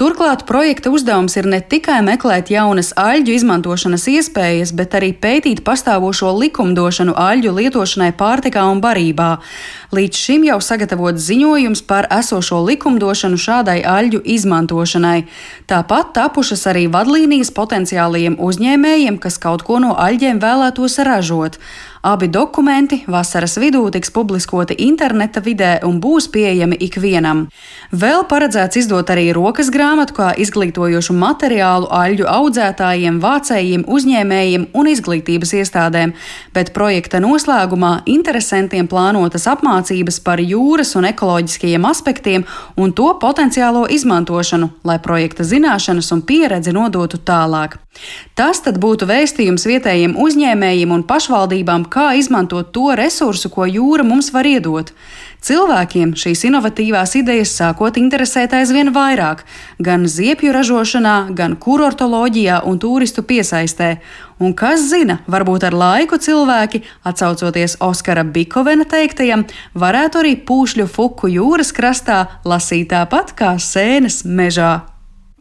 Turklāt 0.00 0.46
projekta 0.48 0.90
uzdevums 0.90 1.36
ir 1.36 1.46
ne 1.46 1.60
tikai 1.60 2.00
meklēt 2.02 2.48
jaunas 2.50 2.90
aļģu 2.98 3.34
izmantošanas 3.36 4.06
iespējas, 4.10 4.72
bet 4.74 4.96
arī 4.98 5.12
pētīt 5.12 5.60
pastāvošo 5.66 6.32
likumdošanu 6.40 7.12
aļģu 7.14 7.52
lietošanai 7.58 8.10
pārtikā 8.18 8.64
un 8.72 8.80
barībā. 8.82 9.28
Līdz 9.92 10.22
šim 10.24 10.48
jau 10.48 10.56
sagatavots 10.64 11.22
ziņojums 11.28 11.84
par 11.86 12.08
esošo 12.16 12.62
likumdošanu 12.64 13.36
šādai 13.36 13.78
aļģu 13.84 14.24
izmantošanai. 14.34 15.26
Tāpat 15.70 16.14
tapušas 16.16 16.66
arī 16.72 16.88
vadlīnijas 16.90 17.52
potenciālajiem 17.54 18.40
uzņēmējiem, 18.40 19.20
kas 19.22 19.38
kaut 19.38 19.66
ko 19.68 19.78
no 19.84 19.92
aļģiem 20.00 20.40
vēlētos 20.42 20.98
ražot. 21.06 21.60
Abi 22.02 22.26
dokumenti 22.28 23.04
vasaras 23.06 23.52
vidū 23.62 23.84
tiks 23.94 24.10
publiskoti 24.10 24.74
interneta 24.82 25.38
vidē 25.38 25.76
un 25.86 26.00
būs 26.02 26.24
pieejami 26.34 26.74
ikvienam. 26.82 27.44
Vēl 27.94 28.24
paredzēts 28.26 28.80
izdot 28.80 29.12
arī 29.14 29.28
rokas 29.36 29.70
grāmatu 29.70 30.16
kā 30.16 30.32
izglītojošu 30.42 31.14
materiālu 31.14 31.86
aļģu 31.94 32.26
audzētājiem, 32.26 33.20
vācējiem, 33.22 33.84
uzņēmējiem 33.86 34.64
un 34.74 34.90
izglītības 34.90 35.54
iestādēm, 35.60 36.16
bet 36.50 36.72
projekta 36.74 37.22
noslēgumā 37.22 37.92
interesantiem 38.10 38.90
plānotas 38.90 39.46
apmācības 39.54 40.18
par 40.26 40.42
jūras 40.42 40.96
un 40.98 41.06
ekoloģiskajiem 41.12 41.86
aspektiem 41.86 42.48
un 42.74 42.90
to 42.98 43.12
potenciālo 43.22 43.86
izmantošanu, 43.86 44.72
lai 44.82 44.98
projekta 44.98 45.46
zināšanas 45.46 46.10
un 46.18 46.26
pieredzi 46.26 46.74
nodotu 46.74 47.22
tālāk. 47.22 47.78
Tas 48.34 48.62
tad 48.64 48.78
būtu 48.80 49.06
vēstījums 49.08 49.66
vietējiem 49.68 50.14
uzņēmējiem 50.18 50.94
un 50.96 51.02
pašvaldībām, 51.08 51.84
kā 51.92 52.12
izmantot 52.16 52.72
to 52.72 52.94
resursu, 52.98 53.50
ko 53.52 53.66
jūra 53.68 54.06
mums 54.06 54.32
var 54.32 54.48
iedot. 54.48 54.92
Cilvēkiem 55.42 56.12
šīs 56.14 56.44
inovatīvās 56.46 57.16
idejas 57.18 57.52
sākot 57.58 57.96
interesēt 57.98 58.54
aizvien 58.54 58.92
vairāk, 58.94 59.42
gan 59.82 60.06
ziepju 60.06 60.52
ražošanā, 60.54 61.16
gan 61.34 61.56
kurortoloģijā 61.58 62.60
un 62.70 62.78
turistu 62.78 63.24
piesaistē. 63.26 63.96
Un 64.42 64.54
kas 64.58 64.86
zina, 64.90 65.18
varbūt 65.30 65.66
ar 65.66 65.74
laiku 65.74 66.18
cilvēki, 66.22 66.84
atcaucoties 67.06 67.76
Oskara 67.82 68.22
Bikovena 68.22 68.86
teiktajam, 68.86 69.44
varētu 69.74 70.22
arī 70.22 70.36
pūšļu 70.46 70.86
fuku 70.90 71.34
jūras 71.34 71.74
krastā 71.74 72.22
lasīt 72.46 72.92
tāpat 72.94 73.34
kā 73.38 73.56
sēnes 73.58 74.22
mežā. 74.24 74.91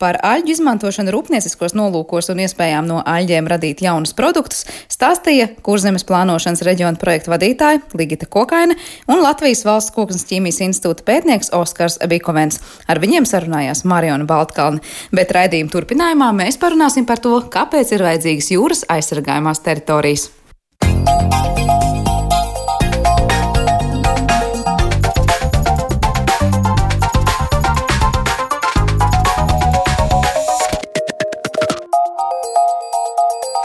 Par 0.01 0.17
aļģu 0.25 0.55
izmantošanu 0.55 1.13
rūpnieciskos 1.13 1.75
nolūkos 1.77 2.31
un 2.33 2.41
iespējām 2.41 2.87
no 2.89 3.03
aļģiem 3.05 3.49
radīt 3.51 3.83
jaunus 3.85 4.15
produktus 4.17 4.63
stāstīja 4.89 5.51
Kurzemes 5.61 6.07
plānošanas 6.09 6.63
reģiona 6.65 6.97
projekta 7.01 7.35
vadītāja 7.35 7.83
Ligita 7.99 8.25
Kokaina 8.25 8.73
un 9.05 9.21
Latvijas 9.21 9.61
valsts 9.67 9.93
koksnes 9.93 10.25
ķīmijas 10.31 10.63
institūta 10.65 11.05
pētnieks 11.05 11.53
Oskars 11.53 11.99
Bikovens. 12.09 12.57
Ar 12.89 13.01
viņiem 13.03 13.29
sarunājās 13.29 13.85
Mariona 13.85 14.25
Baltkalne, 14.25 14.81
bet 15.13 15.37
raidījuma 15.37 15.75
turpinājumā 15.75 16.33
mēs 16.41 16.57
parunāsim 16.61 17.05
par 17.05 17.21
to, 17.21 17.37
kāpēc 17.53 17.93
ir 17.93 18.07
vajadzīgas 18.09 18.53
jūras 18.57 18.85
aizsargājumās 18.97 19.61
teritorijas. 19.61 20.31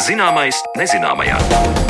Zināmais 0.07 0.63
nezināmajā. 0.79 1.86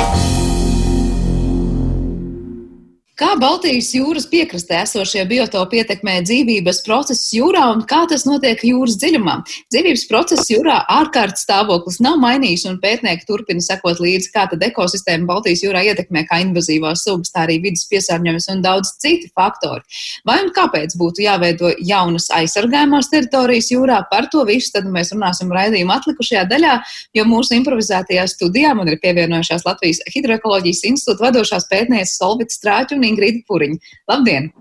Kā 3.17 3.31
Baltijas 3.41 3.87
jūras 3.95 4.27
piekrastē 4.29 4.83
esošie 4.83 5.23
biotopi 5.25 5.79
ietekmē 5.81 6.19
dzīvības 6.21 6.83
procesus 6.85 7.31
jūrā 7.33 7.63
un 7.73 7.79
kā 7.89 8.03
tas 8.05 8.27
notiek 8.29 8.61
jūras 8.61 8.93
dziļumā? 9.01 9.33
Dzīvības 9.73 10.03
process 10.05 10.51
jūrā 10.51 10.75
ārkārtas 10.99 11.41
stāvoklis 11.47 11.97
nav 12.05 12.19
mainījis 12.21 12.67
un 12.69 12.75
pētnieki 12.83 13.25
turpina 13.25 13.65
sekot 13.65 13.97
līdzi, 14.05 14.29
kā 14.35 14.43
tad 14.51 14.61
ekosistēma 14.67 15.25
Baltijas 15.31 15.63
jūrā 15.65 15.81
ietekmē 15.87 16.27
kā 16.29 16.37
invazīvās 16.43 17.07
sugas, 17.07 17.33
tā 17.33 17.47
arī 17.47 17.55
vidas 17.63 17.87
piesārņojums 17.89 18.47
un 18.53 18.61
daudz 18.67 18.93
citi 19.01 19.31
faktori. 19.33 19.81
Vai 20.29 20.37
un 20.43 20.53
kāpēc 20.53 20.93
būtu 21.01 21.25
jāveido 21.25 21.73
jaunas 21.89 22.29
aizsargājumās 22.37 23.09
teritorijas 23.09 23.71
jūrā? 23.73 24.03
Par 24.13 24.29
to 24.29 24.45
visu 24.45 24.75
tad 24.77 24.85
mēs 24.93 25.15
runāsim 25.15 25.49
raidījuma 25.57 25.97
atlikušajā 25.97 26.45
daļā, 26.53 26.77
jo 27.17 27.25
mūsu 27.33 27.57
improvizētajā 27.57 28.29
studijā 28.29 28.77
man 28.77 28.93
ir 28.93 29.01
pievienojušās 29.01 29.65
Latvijas 29.65 30.05
Hidroekoloģijas 30.13 30.85
institūta 30.93 31.31
vadošās 31.31 31.65
pētnieces 31.73 32.21
Solvita 32.21 32.53
Strāķa 32.53 32.99
un 32.99 33.06
Ingrīda 33.11 33.43
Puriņa. 33.49 33.95
Labdien! 34.11 34.51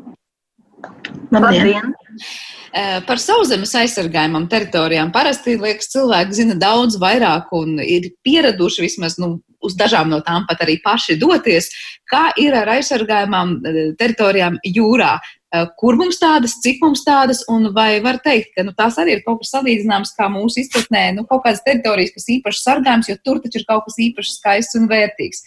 Labdien! 1.34 1.94
Eh, 2.76 2.98
par 3.08 3.20
sauszemes 3.22 3.70
aizsargājumam 3.78 4.48
teritorijām 4.52 5.08
parasti 5.14 5.54
liekas, 5.56 5.88
cilvēki 5.94 6.36
zina 6.36 6.56
daudz 6.60 6.98
vairāk 7.00 7.52
un 7.56 7.78
ir 7.80 8.10
pieraduši 8.26 8.84
vismaz 8.84 9.16
nu, 9.22 9.38
uz 9.64 9.76
dažām 9.78 10.10
no 10.12 10.20
tām 10.26 10.44
pat 10.48 10.60
arī 10.66 10.76
paši 10.84 11.16
doties. 11.20 11.70
Kā 12.10 12.28
ir 12.40 12.56
ar 12.58 12.74
aizsargājumām 12.76 13.56
teritorijām 13.96 14.60
jūrā? 14.76 15.14
Kur 15.80 15.96
mums 15.98 16.18
tādas, 16.20 16.56
cik 16.64 16.82
mums 16.84 17.02
tādas, 17.06 17.42
un 17.52 17.70
vai 17.76 17.98
var 18.04 18.18
teikt, 18.24 18.52
ka 18.56 18.64
nu, 18.66 18.74
tās 18.76 18.98
arī 19.02 19.16
ir 19.16 19.22
kaut 19.26 19.42
kas 19.42 19.54
salīdzināms 19.54 20.14
kā 20.18 20.28
mūsu 20.32 20.62
izpratnē, 20.62 21.04
nu, 21.16 21.26
kaut 21.28 21.44
kādas 21.46 21.64
teritorijas, 21.66 22.12
kas 22.16 22.28
īpaši 22.36 22.62
sargājums, 22.62 23.10
jo 23.10 23.16
tur 23.24 23.40
taču 23.44 23.60
ir 23.60 23.66
kaut 23.68 23.86
kas 23.88 23.98
īpaši 24.06 24.36
skaists 24.36 24.78
un 24.80 24.88
vērtīgs. 24.92 25.42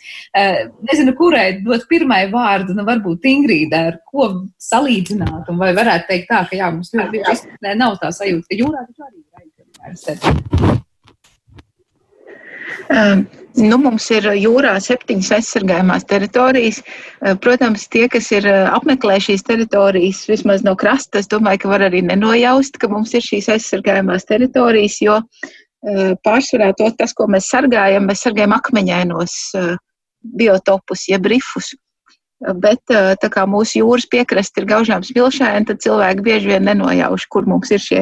Nezinu, 0.89 1.15
kurai 1.19 1.47
dot 1.65 1.87
pirmai 1.91 2.25
vārdu, 2.33 2.75
nu, 2.77 2.87
varbūt 2.87 3.29
Ingrīda, 3.29 3.85
ar 3.91 4.01
ko 4.09 4.29
salīdzināt, 4.69 5.49
un 5.51 5.61
vai 5.61 5.71
varētu 5.77 6.09
teikt 6.11 6.29
tā, 6.31 6.43
ka 6.49 6.59
jā, 6.59 6.73
mums 6.73 6.93
ļoti 6.95 7.23
izpratnē 7.23 7.77
nav 7.79 7.97
tā 8.01 8.13
sajūta, 8.15 8.49
ka 8.49 8.61
jūrā 8.63 8.85
taču 8.89 9.09
arī 9.09 9.23
ir 9.23 9.89
aizsardzība. 9.89 10.79
Um, 12.89 13.23
nu, 13.59 13.77
mums 13.81 14.07
ir 14.13 14.25
jūrā 14.39 14.75
septiņas 14.83 15.31
aizsargājumās 15.39 16.05
teritorijas. 16.09 16.81
Uh, 16.81 17.35
protams, 17.41 17.87
tie, 17.91 18.07
kas 18.11 18.29
ir 18.35 18.47
uh, 18.49 18.69
apmeklē 18.75 19.19
šīs 19.23 19.45
teritorijas, 19.47 20.23
vismaz 20.29 20.65
no 20.65 20.75
krasta, 20.79 21.21
es 21.21 21.29
domāju, 21.31 21.63
ka 21.63 21.73
var 21.73 21.87
arī 21.89 22.03
nenojaust, 22.05 22.79
ka 22.81 22.91
mums 22.91 23.13
ir 23.17 23.25
šīs 23.25 23.49
aizsargājumās 23.55 24.27
teritorijas, 24.29 25.01
jo 25.05 25.21
pārsvarā 26.27 26.73
to, 26.75 26.89
tas, 26.99 27.13
ko 27.15 27.29
mēs 27.31 27.45
sargājam, 27.53 28.03
mēs 28.09 28.25
sargājam 28.25 28.51
akmeņainos 28.57 29.35
biotopus, 30.41 31.05
jeb 31.07 31.29
rifus. 31.31 31.69
Bet 32.59 32.83
tā 32.91 33.29
kā 33.31 33.45
mūsu 33.47 33.79
jūras 33.79 34.09
piekraste 34.11 34.59
ir 34.59 34.67
gaužām 34.67 35.05
smilšaina, 35.07 35.69
tad 35.69 35.79
cilvēki 35.83 36.25
bieži 36.25 36.51
vien 36.51 36.67
nenojauš, 36.67 37.29
kur 37.31 37.47
mums 37.47 37.71
ir 37.71 37.79
šie, 37.79 38.01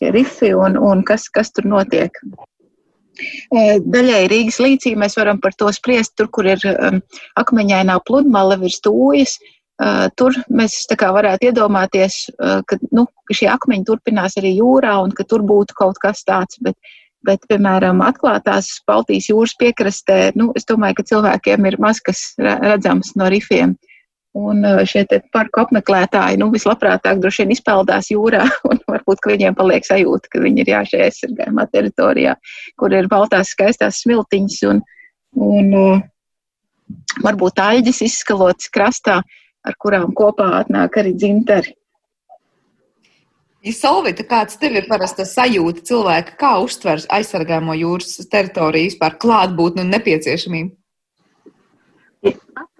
šie 0.00 0.12
rifi 0.16 0.54
un, 0.56 0.80
un 0.80 1.04
kas, 1.04 1.28
kas 1.28 1.52
tur 1.52 1.68
notiek. 1.68 2.16
Daļai 3.52 4.24
Rīgas 4.30 4.60
līcī 4.62 4.94
mēs 4.98 5.18
varam 5.18 5.40
par 5.42 5.56
to 5.58 5.70
spriest, 5.74 6.14
tur, 6.18 6.30
kur 6.32 6.48
ir 6.48 6.62
um, 6.72 7.00
akmeņainā 7.40 7.98
pludmale 8.08 8.58
virs 8.60 8.80
tūjas. 8.84 9.38
Tur 10.18 10.34
mēs 10.50 10.74
varētu 10.90 11.52
iedomāties, 11.52 12.14
ka, 12.66 12.78
nu, 12.90 13.04
šie 13.30 13.46
akmeņi 13.52 13.84
turpinās 13.86 14.34
arī 14.40 14.56
jūrā 14.56 14.96
un 15.04 15.12
ka 15.14 15.22
tur 15.22 15.44
būtu 15.46 15.76
kaut 15.78 16.00
kas 16.02 16.24
tāds. 16.26 16.58
Bet, 16.58 16.74
bet 17.22 17.46
piemēram, 17.46 18.02
atklātās 18.02 18.72
Baltijas 18.90 19.28
jūras 19.30 19.54
piekrastē, 19.60 20.32
nu, 20.34 20.50
es 20.58 20.66
domāju, 20.66 20.98
ka 20.98 21.06
cilvēkiem 21.12 21.70
ir 21.70 21.78
maz 21.78 22.02
kas 22.02 22.32
redzams 22.42 23.14
no 23.14 23.30
rifiem. 23.30 23.76
Un 24.38 24.60
uh, 24.62 24.82
šie 24.86 25.02
parku 25.34 25.62
apmeklētāji 25.64 26.38
nu, 26.38 26.50
vislabprātāk 26.52 27.18
droši 27.22 27.44
vien 27.44 27.54
izpeldās 27.56 28.10
jūrā, 28.12 28.44
un 28.70 28.78
varbūt 28.90 29.24
viņiem 29.26 29.56
paliek 29.58 29.86
sajūta, 29.86 30.30
ka 30.32 30.42
viņi 30.44 30.62
ir 30.62 30.72
jā 30.74 30.84
šajā 30.92 31.08
aizsargājumā 31.08 31.66
teritorijā, 31.72 32.36
kur 32.78 32.94
ir 32.94 33.10
baltās 33.10 33.54
skaistās 33.56 34.02
smiltiņas 34.04 34.60
un, 34.70 34.84
un 35.48 35.74
uh, 35.78 36.06
varbūt 37.24 37.64
aļģis 37.64 38.04
izskalots 38.06 38.70
krastā, 38.72 39.20
ar 39.66 39.76
kurām 39.82 40.14
kopā 40.16 40.52
atnāk 40.62 41.00
arī 41.00 41.16
dzintari. 41.16 41.74
Solvita, 43.74 44.22
kāds 44.24 44.56
tev 44.56 44.78
ir 44.78 44.86
parasta 44.88 45.26
sajūta 45.28 45.82
cilvēka, 45.84 46.36
kā 46.40 46.54
uztver 46.62 47.02
aizsargājamo 47.12 47.74
jūras 47.76 48.14
teritoriju 48.30 48.92
vispār 48.92 49.18
klātbūtni 49.20 49.82
un 49.82 49.90
nepieciešamību? 49.92 50.70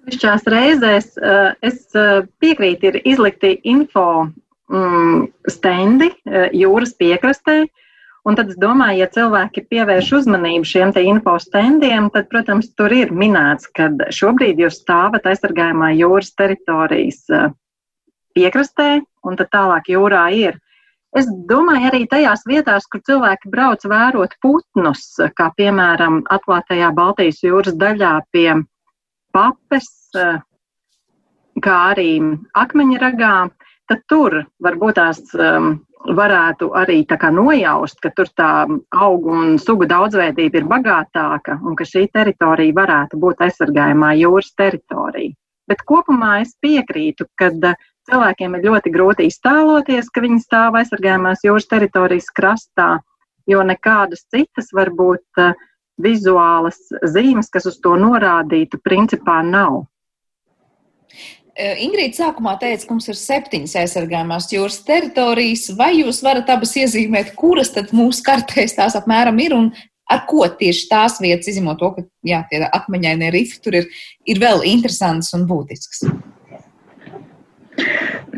Atsevišķās 0.09 0.47
reizēs 0.49 1.09
uh, 1.21 1.51
es 1.61 1.83
uh, 1.93 2.25
piekrītu, 2.41 2.89
ir 2.89 2.97
izlikti 3.05 3.51
info 3.69 4.25
mm, 4.73 5.27
stendi 5.53 6.09
uh, 6.09 6.47
jūras 6.57 6.95
piekrastē. 6.97 7.67
Un 8.25 8.39
tad 8.39 8.49
es 8.49 8.57
domāju, 8.57 9.03
ja 9.03 9.09
cilvēki 9.13 9.67
pievērš 9.69 10.09
uzmanību 10.23 10.65
šiem 10.65 10.95
info 11.03 11.35
standiem, 11.41 12.09
tad, 12.15 12.31
protams, 12.33 12.71
tur 12.73 12.93
ir 12.93 13.13
minēts, 13.13 13.69
ka 13.69 13.91
šobrīd 14.09 14.63
jūs 14.65 14.81
stāvat 14.81 15.29
aizsargājumā 15.29 15.93
jūras 15.99 16.33
teritorijas 16.33 17.29
piekrastē, 18.33 19.03
un 19.29 19.37
tad 19.37 19.53
tālāk 19.53 19.93
jūrā 19.93 20.25
ir. 20.33 20.57
Es 21.17 21.29
domāju, 21.29 21.85
arī 21.93 22.03
tajās 22.09 22.49
vietās, 22.49 22.89
kur 22.89 23.05
cilvēki 23.05 23.53
brauc 23.53 23.85
vērot 23.85 24.35
putnus, 24.41 25.05
kā 25.37 25.53
piemēram 25.61 26.23
atklātajā 26.33 26.91
Baltijas 26.97 27.45
jūras 27.45 27.77
daļā 27.77 28.17
pie 28.33 28.51
papes, 29.39 29.95
Eh, 30.17 30.39
kā 31.59 31.77
arī 31.91 32.13
akmeņragā, 32.57 33.35
tad 33.91 34.03
tur 34.09 34.37
varbūt 34.63 34.95
tās 34.95 35.19
um, 35.35 35.73
varētu 36.17 36.71
arī 36.79 37.03
nojaust, 37.35 37.99
ka 38.01 38.11
tur 38.15 38.29
tā 38.37 38.67
augu 38.95 39.31
un 39.35 39.59
sugu 39.59 39.85
daudzveidība 39.91 40.59
ir 40.59 40.69
bagātāka 40.71 41.59
un 41.61 41.75
ka 41.75 41.85
šī 41.85 42.07
teritorija 42.15 42.73
varētu 42.73 43.19
būt 43.19 43.43
aizsargājumā 43.43 44.15
jūras 44.21 44.55
teritorija. 44.55 45.35
Bet 45.67 45.83
kopumā 45.85 46.43
es 46.43 46.55
piekrītu, 46.63 47.27
ka 47.37 47.51
eh, 47.51 47.75
cilvēkiem 48.09 48.55
ir 48.55 48.65
ļoti 48.71 48.95
grūti 48.95 49.29
iztēloties, 49.29 50.09
ka 50.09 50.25
viņi 50.25 50.41
stāv 50.41 50.79
aizsargājumās 50.79 51.45
jūras 51.45 51.69
teritorijas 51.69 52.31
krastā, 52.33 53.01
jo 53.47 53.61
nekādas 53.65 54.25
citas 54.31 54.73
varbūt 54.73 55.43
uh, 55.43 55.53
vizuālas 56.03 56.79
zīmes, 57.13 57.51
kas 57.53 57.69
uz 57.71 57.79
to 57.83 57.97
norādītu, 58.01 58.81
principā 58.85 59.41
nav. 59.47 59.85
Ingrīda 61.59 62.15
sākumā 62.15 62.55
teica, 62.61 62.85
ka 62.87 62.95
mums 62.95 63.09
ir 63.11 63.19
septiņas 63.19 63.75
aizsargājumās 63.81 64.47
jūras 64.53 64.79
teritorijas. 64.87 65.73
Vai 65.79 65.91
jūs 65.99 66.23
varat 66.23 66.51
abas 66.55 66.77
iezīmēt, 66.79 67.33
kuras 67.39 67.73
tad 67.75 67.91
mūsu 67.97 68.23
kartēs 68.27 68.77
tās 68.79 68.95
apmēram 68.99 69.41
ir 69.43 69.57
un 69.57 69.73
ar 70.09 70.23
ko 70.31 70.47
tieši 70.61 70.87
tās 70.91 71.19
vietas, 71.21 71.51
izņemot 71.51 71.81
to, 71.83 71.91
ka 71.97 72.07
jā, 72.27 72.45
tie 72.51 72.63
akmeņainie 72.63 73.33
rifi 73.35 73.59
tur 73.65 73.81
ir, 73.81 73.89
ir 74.31 74.39
vēl 74.43 74.63
interesants 74.71 75.35
un 75.35 75.49
būtisks? 75.51 76.07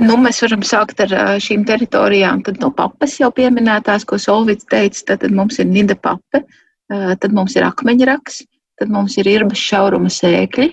Nu, 0.01 0.17
mēs 0.21 0.41
varam 0.45 0.65
sākt 0.65 1.01
ar 1.05 1.13
šīm 1.45 1.67
teritorijām. 1.69 2.41
Tad 2.47 2.61
no 2.63 2.71
papas 2.73 3.19
jau 3.21 3.29
pieminētās, 3.37 4.07
ko 4.09 4.17
Solvits 4.21 4.69
teica, 4.71 5.05
tad, 5.13 5.23
tad 5.27 5.37
mums 5.37 5.61
ir 5.61 5.69
Nida 5.69 5.97
papa, 5.97 6.43
tad 6.91 7.33
mums 7.37 7.55
ir 7.57 7.67
akmeņraks, 7.69 8.43
tad 8.81 8.93
mums 8.93 9.17
ir 9.21 9.29
irbas 9.31 9.63
šauruma 9.63 10.11
sēkļi, 10.13 10.71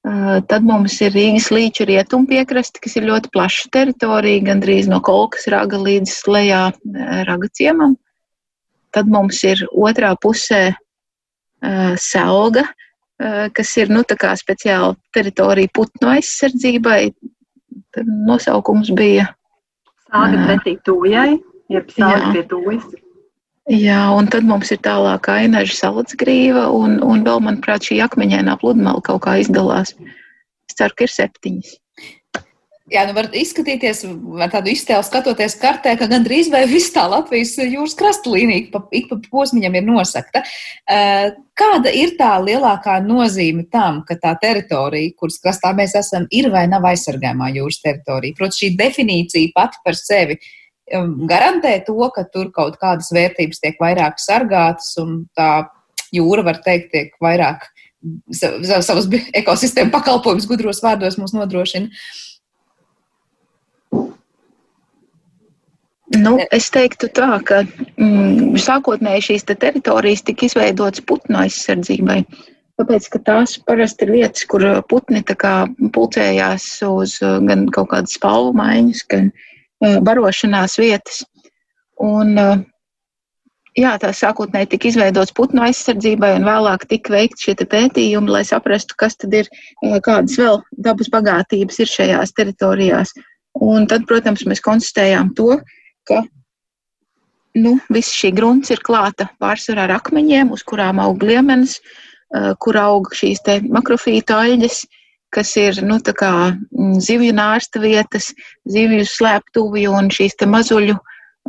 Tad 0.00 0.64
mums 0.64 0.94
ir 1.04 1.12
Rīgas 1.12 1.50
līča 1.52 1.84
rietumu 1.84 2.24
piekrasti, 2.30 2.80
kas 2.80 2.94
ir 2.96 3.04
ļoti 3.04 3.28
plaša 3.34 3.68
teritorija, 3.74 4.40
gandrīz 4.46 4.86
no 4.88 5.02
Kolkas 5.04 5.44
raga 5.52 5.76
līdz 5.76 6.14
lejā 6.24 6.60
raga 7.28 7.50
ciemam. 7.52 7.98
Tad 8.96 9.10
mums 9.12 9.42
ir 9.44 9.60
otrā 9.76 10.14
pusē 10.16 10.70
selga, 12.00 12.64
kas 13.52 13.74
ir 13.76 13.92
nu, 13.92 14.00
speciāla 14.40 14.94
teritorija 15.12 15.68
putnu 15.76 16.14
aizsardzībai. 16.16 17.12
Tad 17.92 18.08
nosaukums 18.08 18.88
bija 18.96 19.28
Sāga 20.10 20.40
pretī 20.46 20.72
tūjai, 20.82 21.36
jeb 21.70 21.92
sāga 21.92 22.32
pie 22.32 22.40
tūjas. 22.48 22.88
Jā, 23.68 24.00
un 24.16 24.26
tad 24.32 24.46
mums 24.48 24.70
ir 24.72 24.80
tālāk 24.82 25.28
ainaža 25.28 25.76
salacgrīva, 25.76 26.64
un, 26.72 26.96
un 27.04 27.20
vēl, 27.26 27.42
manuprāt, 27.44 27.84
šī 27.86 28.00
akmeņainā 28.06 28.56
pludmale 28.62 29.04
kaut 29.04 29.20
kā 29.26 29.36
izdalās. 29.42 29.92
Es 30.70 30.78
ceru, 30.78 30.96
ka 30.96 31.06
ir 31.06 31.12
septiņas. 31.12 31.76
Jā, 32.90 33.04
nu 33.06 33.14
var 33.14 33.28
izskatīties 33.36 34.00
ar 34.42 34.50
tādu 34.50 34.72
iztēlu, 34.72 35.04
skatoties 35.06 35.54
kartē, 35.60 35.92
ka 35.98 36.08
gandrīz 36.10 36.48
vai 36.50 36.64
viss 36.66 36.90
tā 36.90 37.04
Latvijas 37.06 37.52
jūras 37.60 37.94
krasta 37.94 38.32
līnija 38.32 38.66
pa, 38.72 38.80
ik 38.96 39.06
pa 39.12 39.20
posmiņam 39.30 39.76
ir 39.78 39.84
nosakta. 39.86 40.42
Eh, 40.90 41.28
kāda 41.54 41.92
ir 41.94 42.16
tā 42.18 42.32
lielākā 42.42 42.96
nozīme 43.04 43.68
tam, 43.70 44.00
ka 44.08 44.16
tā 44.18 44.34
teritorija, 44.42 45.14
kuras 45.20 45.38
krastā 45.44 45.70
mēs 45.76 45.94
esam, 46.00 46.26
ir 46.34 46.50
vai 46.50 46.64
nav 46.72 46.88
aizsargājumā 46.90 47.52
jūras 47.60 47.78
teritorija? 47.84 48.34
Protams, 48.40 48.58
šī 48.58 48.72
definīcija 48.80 49.54
pati 49.54 49.84
par 49.86 50.00
sevi 50.00 50.40
garantē 50.90 51.76
to, 51.86 51.98
ka 52.14 52.24
tur 52.32 52.50
kaut 52.54 52.78
kādas 52.80 53.10
vērtības 53.14 53.62
tiek 53.62 53.78
vairāk 53.80 54.18
sargātas 54.18 54.96
un 55.02 55.26
tā 55.36 55.68
jūra, 56.14 56.44
var 56.46 56.60
teikt, 56.64 56.90
tiek 56.94 57.14
vairāk 57.22 57.68
savus 58.82 59.06
ekosistēmu 59.36 59.92
pakalpojumus 59.92 60.48
gudros 60.48 60.82
vārdos 60.82 61.18
mums 61.20 61.34
nodrošina. 61.36 61.90
Nu, 66.20 66.40
es 66.50 66.66
teiktu 66.74 67.06
tā, 67.14 67.36
ka 67.46 67.60
mm, 67.62 68.56
sākotnēji 68.58 69.28
šīs 69.28 69.44
te 69.46 69.54
teritorijas 69.54 70.24
tika 70.26 70.48
izveidotas 70.48 71.04
putnu 71.06 71.38
aizsardzībai. 71.44 72.24
Tāpēc, 72.80 73.06
ka 73.12 73.20
tās 73.22 73.54
parasti 73.62 74.08
ir 74.08 74.14
vietas, 74.16 74.42
kur 74.50 74.64
putni 74.90 75.22
pulcējās 75.94 76.66
uz 76.88 77.14
gan 77.20 77.68
kaut 77.70 77.92
kādas 77.92 78.16
spalvu 78.16 78.56
maiņas, 78.58 79.04
gan 79.12 79.28
uh, 79.28 79.49
barošanās 79.80 80.76
vietas. 80.80 81.22
Un, 82.00 82.34
jā, 83.78 83.92
tā 84.00 84.10
sākotnēji 84.16 84.70
tika 84.74 84.88
izveidots 84.90 85.34
putnu 85.36 85.64
aizsardzībai, 85.66 86.34
un 86.38 86.48
vēlāk 86.48 86.86
tika 86.90 87.14
veikti 87.14 87.48
šie 87.48 87.54
pētījumi, 87.60 88.32
lai 88.32 88.42
saprastu, 88.48 88.96
kas 89.00 89.18
tad 89.20 89.36
ir, 89.36 89.50
kādas 90.06 90.38
vēl 90.40 90.60
dabas 90.86 91.10
bagātības 91.12 91.80
ir 91.84 91.92
šajās 91.92 92.34
teritorijās. 92.36 93.14
Un 93.60 93.88
tad, 93.90 94.06
protams, 94.08 94.46
mēs 94.46 94.62
konstatējām 94.64 95.34
to, 95.38 95.58
ka 96.08 96.22
nu, 97.58 97.78
viss 97.90 98.14
šī 98.14 98.30
grunts 98.36 98.70
ir 98.70 98.82
klāta 98.86 99.26
pārsvarā 99.42 99.88
ar 99.88 99.96
akmeņiem, 99.98 100.52
uz 100.54 100.62
kurām 100.66 101.02
aug 101.02 101.22
liemenis, 101.26 101.80
kur 102.62 102.78
aug 102.78 103.10
šīs 103.16 103.42
makrofīta 103.66 104.38
aļģes, 104.44 104.84
kas 105.34 105.54
ir 105.60 105.78
nu, 105.86 106.00
kā, 106.02 106.32
zivju 107.02 107.34
nārsta 107.36 107.82
vietas, 107.82 108.32
zivju 108.68 109.06
slēptuvi 109.06 109.86
un 109.90 110.10
šīs 110.12 110.38
mazuļu 110.46 110.98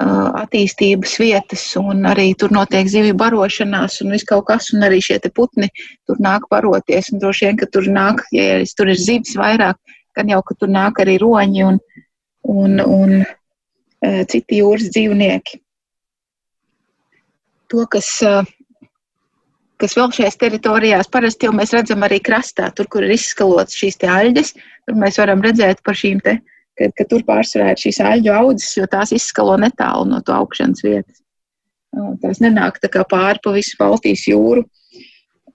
attīstības 0.01 1.17
vietas, 1.19 1.63
arī 2.09 2.31
tur 2.39 2.51
notiek 2.51 2.87
zivju 2.87 3.13
barošanās, 3.19 3.99
un 4.01 4.11
viss 4.15 4.25
kaut 4.25 4.47
kas, 4.47 4.71
un 4.73 4.83
arī 4.87 5.01
šie 5.03 5.19
putni 5.35 5.69
tur 6.07 6.17
nāk 6.19 6.47
baroties. 6.49 7.11
Un 7.11 7.19
droši 7.19 7.45
vien, 7.45 7.57
ka 7.57 7.67
tur 7.67 7.83
nāk, 7.83 8.23
ja 8.31 8.63
tur 8.77 8.89
ir 8.89 8.97
zivs 8.97 9.35
vairāk, 9.35 9.77
gan 10.15 10.29
jau, 10.29 10.41
ka 10.41 10.55
tur 10.55 10.69
nāk 10.69 11.01
arī 11.03 11.17
roņi 11.21 11.65
un, 11.65 11.79
un, 12.43 12.79
un 12.79 13.19
uh, 13.21 14.23
citi 14.27 14.61
jūras 14.61 14.89
dzīvnieki. 14.89 15.61
To, 17.71 17.85
kas, 17.91 18.09
uh, 18.25 18.47
kas 19.81 19.97
vēl 19.97 20.13
šajās 20.15 20.39
teritorijās, 20.39 21.09
parasti 21.11 21.49
jau 21.49 21.55
mēs 21.57 21.73
redzam 21.75 22.05
arī 22.05 22.21
krastā, 22.23 22.69
tur, 22.77 22.87
kur 22.91 23.05
ir 23.07 23.15
izskalots 23.17 23.77
šīs 23.77 23.99
aļģes, 24.05 24.55
tur 24.87 24.99
mēs 25.01 25.19
varam 25.21 25.43
redzēt 25.43 25.81
par 25.85 25.97
šīm 25.97 26.21
te 26.25 26.37
ka, 26.81 26.89
ka 26.97 27.07
tur 27.09 27.25
pārsvarā 27.27 27.73
ir 27.73 27.81
šīs 27.81 27.99
aļģu 28.03 28.33
audzes, 28.35 28.75
jo 28.79 28.87
tās 28.91 29.13
izskalo 29.15 29.57
netālu 29.61 30.07
no 30.09 30.21
to 30.25 30.35
augšanas 30.35 30.83
vietas. 30.85 31.21
Tās 32.23 32.39
nenāk 32.43 32.79
tā 32.83 32.91
kā 32.91 33.03
pāri 33.07 33.41
pa 33.43 33.53
visu 33.55 33.75
Baltijas 33.79 34.23
jūru. 34.29 34.63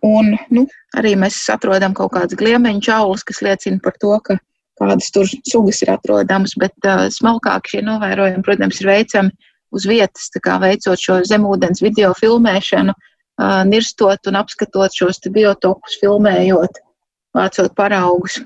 Un, 0.05 0.35
nu, 0.53 0.67
arī 0.99 1.15
mēs 1.19 1.39
atrodam 1.51 1.95
kaut 1.97 2.13
kādas 2.15 2.37
gliemeņu 2.39 2.85
čaulas, 2.85 3.25
kas 3.27 3.41
liecina 3.43 3.81
par 3.83 3.97
to, 4.03 4.13
ka 4.27 4.37
kādas 4.77 5.09
tur 5.15 5.31
sugas 5.49 5.81
ir 5.83 5.95
atrodamas, 5.95 6.53
bet 6.61 6.77
uh, 6.85 7.07
smalkāk 7.11 7.71
šie 7.73 7.81
novērojumi, 7.87 8.45
protams, 8.45 8.83
ir 8.83 8.91
veicami 8.91 9.33
uz 9.75 9.87
vietas, 9.89 10.29
kā 10.45 10.59
veicot 10.61 11.01
šo 11.01 11.23
zemūdens 11.27 11.81
video 11.83 12.13
filmēšanu, 12.21 12.93
uh, 12.93 13.16
nirstot 13.69 14.31
un 14.31 14.39
apskatot 14.41 14.95
šos 14.97 15.21
biotopus, 15.33 15.99
filmējot, 16.01 16.83
vācot 17.37 17.75
paraugus. 17.77 18.41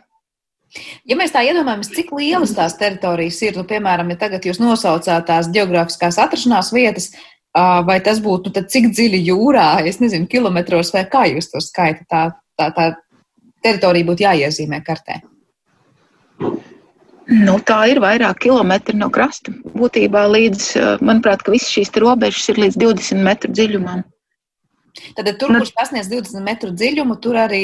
Ja 1.08 1.16
mēs 1.18 1.32
tā 1.34 1.42
iedomājamies, 1.48 1.90
cik 1.90 2.12
lielas 2.14 2.52
tās 2.54 2.76
teritorijas 2.78 3.40
ir, 3.42 3.56
nu, 3.58 3.64
piemēram, 3.66 4.12
ja 4.12 4.20
tagad 4.20 4.46
jūs 4.46 4.60
nosaucāt 4.62 5.26
tās 5.26 5.50
geogrāfiskās 5.50 6.18
atrašanās 6.22 6.70
vietas, 6.74 7.10
vai 7.86 7.98
tas 8.06 8.20
būtu 8.22 8.52
nu, 8.54 8.62
cik 8.70 8.92
dziļi 8.94 9.24
jūrā, 9.32 9.70
es 9.90 9.98
nezinu, 10.02 10.28
kilometros 10.30 10.92
vai 10.94 11.04
kā 11.10 11.24
jūs 11.32 11.50
to 11.50 11.62
skaitat, 11.64 12.06
tā, 12.06 12.22
tā, 12.54 12.70
tā 12.76 12.86
teritorija 13.66 14.06
būtu 14.06 14.26
jāiezīmē 14.28 14.82
kartē? 14.86 15.18
Nu, 17.30 17.58
tā 17.62 17.82
ir 17.90 18.00
vairāk 18.02 18.40
kilometri 18.42 18.96
no 18.98 19.06
krasta. 19.14 19.52
Būtībā 19.74 20.24
līdz, 20.30 20.70
manuprāt, 21.02 21.44
ka 21.46 21.52
visas 21.54 21.70
šīs 21.70 21.92
robežas 22.02 22.48
ir 22.50 22.58
līdz 22.64 22.78
20 22.80 23.22
metru 23.26 23.52
dziļumam. 23.54 24.02
Tad 25.16 25.30
tur, 25.38 25.52
nu, 25.52 25.60
kurš 25.62 25.72
sasniedz 25.74 26.10
20 26.10 26.44
metru 26.44 26.72
dziļumu, 26.74 27.16
tur 27.22 27.38
arī 27.44 27.62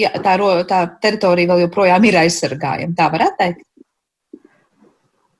jā, 0.00 0.10
tā, 0.24 0.36
tā 0.68 0.82
teritorija 1.02 1.52
vēl 1.52 1.64
joprojām 1.66 2.06
ir 2.08 2.18
aizsargājama. 2.24 2.96
Tā 2.98 3.08
varētu 3.12 3.40
teikt. 3.42 3.64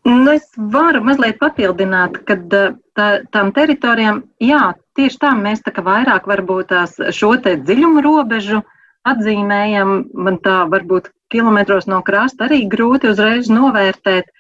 Nu, 0.07 0.31
es 0.31 0.47
varu 0.55 1.01
mazliet 1.03 1.41
papildināt, 1.41 2.21
ka 2.29 2.37
tā, 2.47 3.09
tām 3.35 3.51
teritorijām, 3.57 4.23
jā, 4.39 4.61
tieši 4.95 5.19
tā 5.25 5.33
mēs 5.35 5.65
tā 5.67 5.75
vairāk 5.83 6.29
varbūt 6.31 6.71
tās 6.71 6.95
šo 7.17 7.33
te 7.43 7.57
dziļumu 7.59 8.05
robežu 8.07 8.63
atzīmējam. 9.11 9.97
Man 10.15 10.39
tā 10.45 10.61
varbūt 10.71 11.11
kilometros 11.35 11.91
no 11.91 12.05
krasta 12.07 12.47
arī 12.47 12.63
grūti 12.71 13.11
uzreiz 13.11 13.51
novērtēt, 13.51 14.31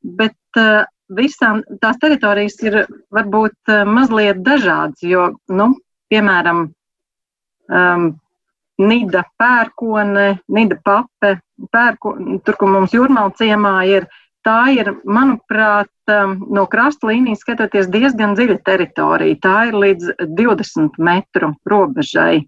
bet 0.00 0.64
visām 1.12 1.60
tās 1.82 2.00
teritorijas 2.00 2.56
ir 2.64 2.78
varbūt 3.12 3.74
mazliet 3.84 4.40
dažādas, 4.46 5.04
jo, 5.04 5.28
nu, 5.52 5.74
piemēram, 6.12 6.68
um, 7.70 8.06
Nida 8.76 9.22
pērkone, 9.40 10.26
Nida 10.52 10.76
pape, 10.84 11.38
pērko, 11.72 12.12
tur, 12.44 12.56
kur 12.60 12.72
mums 12.74 12.92
jūrmāla 12.92 13.32
ciemā 13.38 13.76
ir, 13.88 14.04
tā 14.44 14.58
ir, 14.74 14.92
manuprāt, 15.08 15.92
um, 16.12 16.36
no 16.52 16.66
krasta 16.70 17.08
līnijas 17.08 17.40
skatoties 17.44 17.88
diezgan 17.92 18.36
dziļa 18.36 18.58
teritorija. 18.66 19.40
Tā 19.42 19.56
ir 19.70 19.80
līdz 19.80 20.12
20 20.36 21.00
metru 21.00 21.54
robežai. 21.64 22.44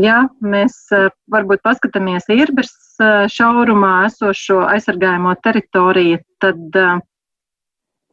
Ja 0.00 0.24
mēs 0.42 0.80
uh, 0.96 1.12
varbūt 1.30 1.62
paskatāmies 1.62 2.24
Irbers 2.32 2.72
uh, 2.98 3.28
šaurumā 3.30 4.08
esošo 4.08 4.64
aizsargājamo 4.66 5.36
teritoriju, 5.44 6.18
tad 6.42 6.80
uh, 6.80 6.96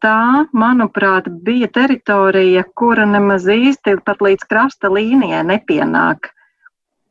tā, 0.04 0.46
manuprāt, 0.54 1.30
bija 1.46 1.70
teritorija, 1.72 2.64
kura 2.76 3.06
nemaz 3.10 3.48
īsti 3.50 3.98
pat 4.06 4.22
līdz 4.26 4.48
krasta 4.50 4.92
līnijai 4.92 5.44
nepienāk. 5.48 6.32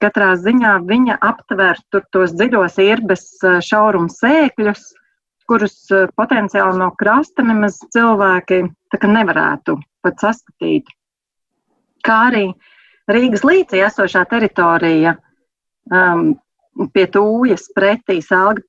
Katrā 0.01 0.33
ziņā 0.41 0.79
viņa 0.89 1.19
aptver 1.21 1.81
tos 1.93 2.33
dziļos 2.33 2.79
irbes 2.81 3.25
eh, 3.45 3.59
šaurums 3.65 4.17
sēkļus, 4.23 4.85
kurus 5.51 5.77
eh, 5.93 6.09
potenciāli 6.17 6.81
no 6.81 6.91
krasta 6.99 7.45
nemaz 7.45 7.81
cilvēki 7.93 8.63
nevarētu 9.05 9.77
pat 10.01 10.23
saskatīt. 10.25 10.89
Kā 12.07 12.17
arī 12.31 12.47
Rīgas 13.11 13.43
līcī 13.45 13.83
esošā 13.85 14.23
teritorija 14.31 15.17
um, 15.91 16.31
pie 16.95 17.05
tūjas 17.13 17.67
pretī, 17.77 18.21
salga, 18.25 18.63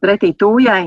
pretī 0.00 0.32
tūjai, 0.38 0.86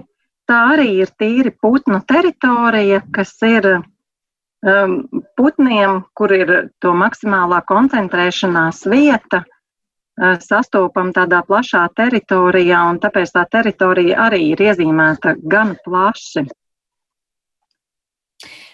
tā 0.50 0.60
arī 0.76 0.90
ir 1.04 1.14
tīri 1.20 1.54
putnu 1.54 2.02
teritorija, 2.08 3.02
kas 3.14 3.34
ir 3.48 3.68
um, 3.78 4.98
putniem, 5.38 6.04
kur 6.18 6.34
ir 6.36 6.54
to 6.82 6.94
maksimālā 6.98 7.62
koncentrēšanās 7.70 8.86
vieta, 8.92 9.44
uh, 9.44 10.38
sastopama 10.42 11.14
tādā 11.16 11.42
plašā 11.48 11.86
teritorijā, 11.98 12.82
un 12.90 13.00
tāpēc 13.02 13.36
tā 13.36 13.46
teritorija 13.52 14.20
arī 14.28 14.52
ir 14.52 14.66
iezīmēta 14.70 15.38
gan 15.42 15.76
plaši. 15.86 16.46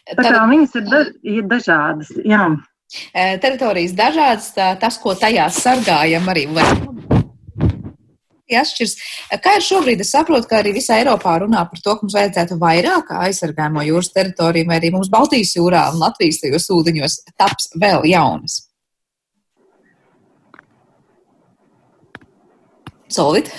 Tā 0.08 0.24
kā 0.24 0.44
viņas 0.48 0.76
ir, 0.80 0.88
da, 0.88 1.04
ir 1.28 1.48
dažādas. 1.52 2.12
Jā. 2.24 2.48
Teritorijas 3.44 3.92
dažādas, 3.98 4.54
tā, 4.56 4.72
tas, 4.80 4.96
ko 5.04 5.18
tajās 5.20 5.60
sargājam, 5.66 6.30
arī 6.32 6.48
var 6.56 7.17
atšķiras. 8.56 8.96
Kā 9.44 9.58
ir 9.58 9.66
šobrīd? 9.66 10.04
Es 10.04 10.14
saprotu, 10.16 10.48
ka 10.48 10.62
arī 10.62 10.72
visā 10.78 11.02
Eiropā 11.02 11.40
runā 11.44 11.66
par 11.68 11.82
to, 11.84 11.96
ka 11.96 12.06
mums 12.06 12.16
vajadzētu 12.16 12.60
vairāk 12.62 13.12
aizsargājumu 13.18 13.84
jūras 13.90 14.14
teritoriju, 14.16 14.70
vai 14.70 14.80
arī 14.80 14.94
mums 14.96 15.12
Baltijas 15.12 15.56
jūrā 15.58 15.84
un 15.92 16.00
Latvijas 16.04 16.40
tajos 16.44 16.70
ūdeņos 16.78 17.20
taps 17.36 17.72
vēl 17.76 18.08
jaunas. 18.08 18.62
Solid? 23.12 23.50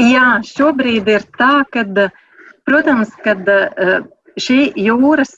Jā, 0.00 0.40
šobrīd 0.48 1.08
ir 1.12 1.24
tā, 1.36 1.62
ka, 1.72 1.84
protams, 2.64 3.12
kad 3.24 3.48
šī 4.40 4.72
jūras 4.80 5.34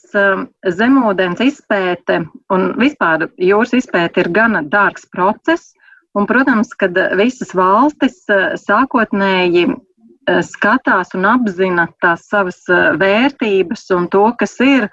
zemūdens 0.77 1.41
izpēte 1.43 2.21
un 2.53 2.69
vispār 2.79 3.27
jūras 3.35 3.75
izpēte 3.75 4.23
ir 4.23 4.31
gana 4.35 4.63
dārgs 4.63 5.07
process, 5.11 5.73
Un, 6.15 6.23
protams, 6.25 6.71
ka 6.79 6.87
visas 7.19 7.51
valstis 7.57 8.21
eh, 8.31 8.53
sākotnēji 8.55 9.65
eh, 9.67 10.39
skatās 10.47 11.11
un 11.17 11.27
apzina 11.27 11.89
tās 12.03 12.23
savas 12.31 12.61
eh, 12.71 12.93
vērtības 13.01 13.83
un 13.97 14.07
to, 14.13 14.29
kas 14.39 14.55
ir 14.63 14.87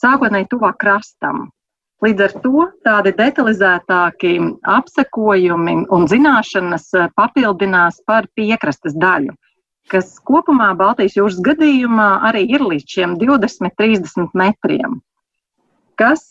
sākotnēji 0.00 0.48
tuvāk 0.54 0.78
krastam. 0.80 1.50
Līdz 2.04 2.24
ar 2.24 2.32
to 2.44 2.64
tādi 2.84 3.12
detalizētāki 3.16 4.32
apsekojumi 4.72 5.76
un 5.94 6.08
zināšanas 6.08 6.88
papildinās 7.16 8.00
par 8.08 8.26
piekrastes 8.36 8.96
daļu, 9.00 9.32
kas 9.92 10.16
kopumā 10.28 10.72
Baltijas 10.76 11.16
jūras 11.16 11.38
gadījumā 11.44 12.08
arī 12.28 12.44
ir 12.56 12.64
līdz 12.64 12.96
šiem 12.96 13.14
20-30 13.20 14.32
metriem, 14.36 14.98
kas 16.00 16.26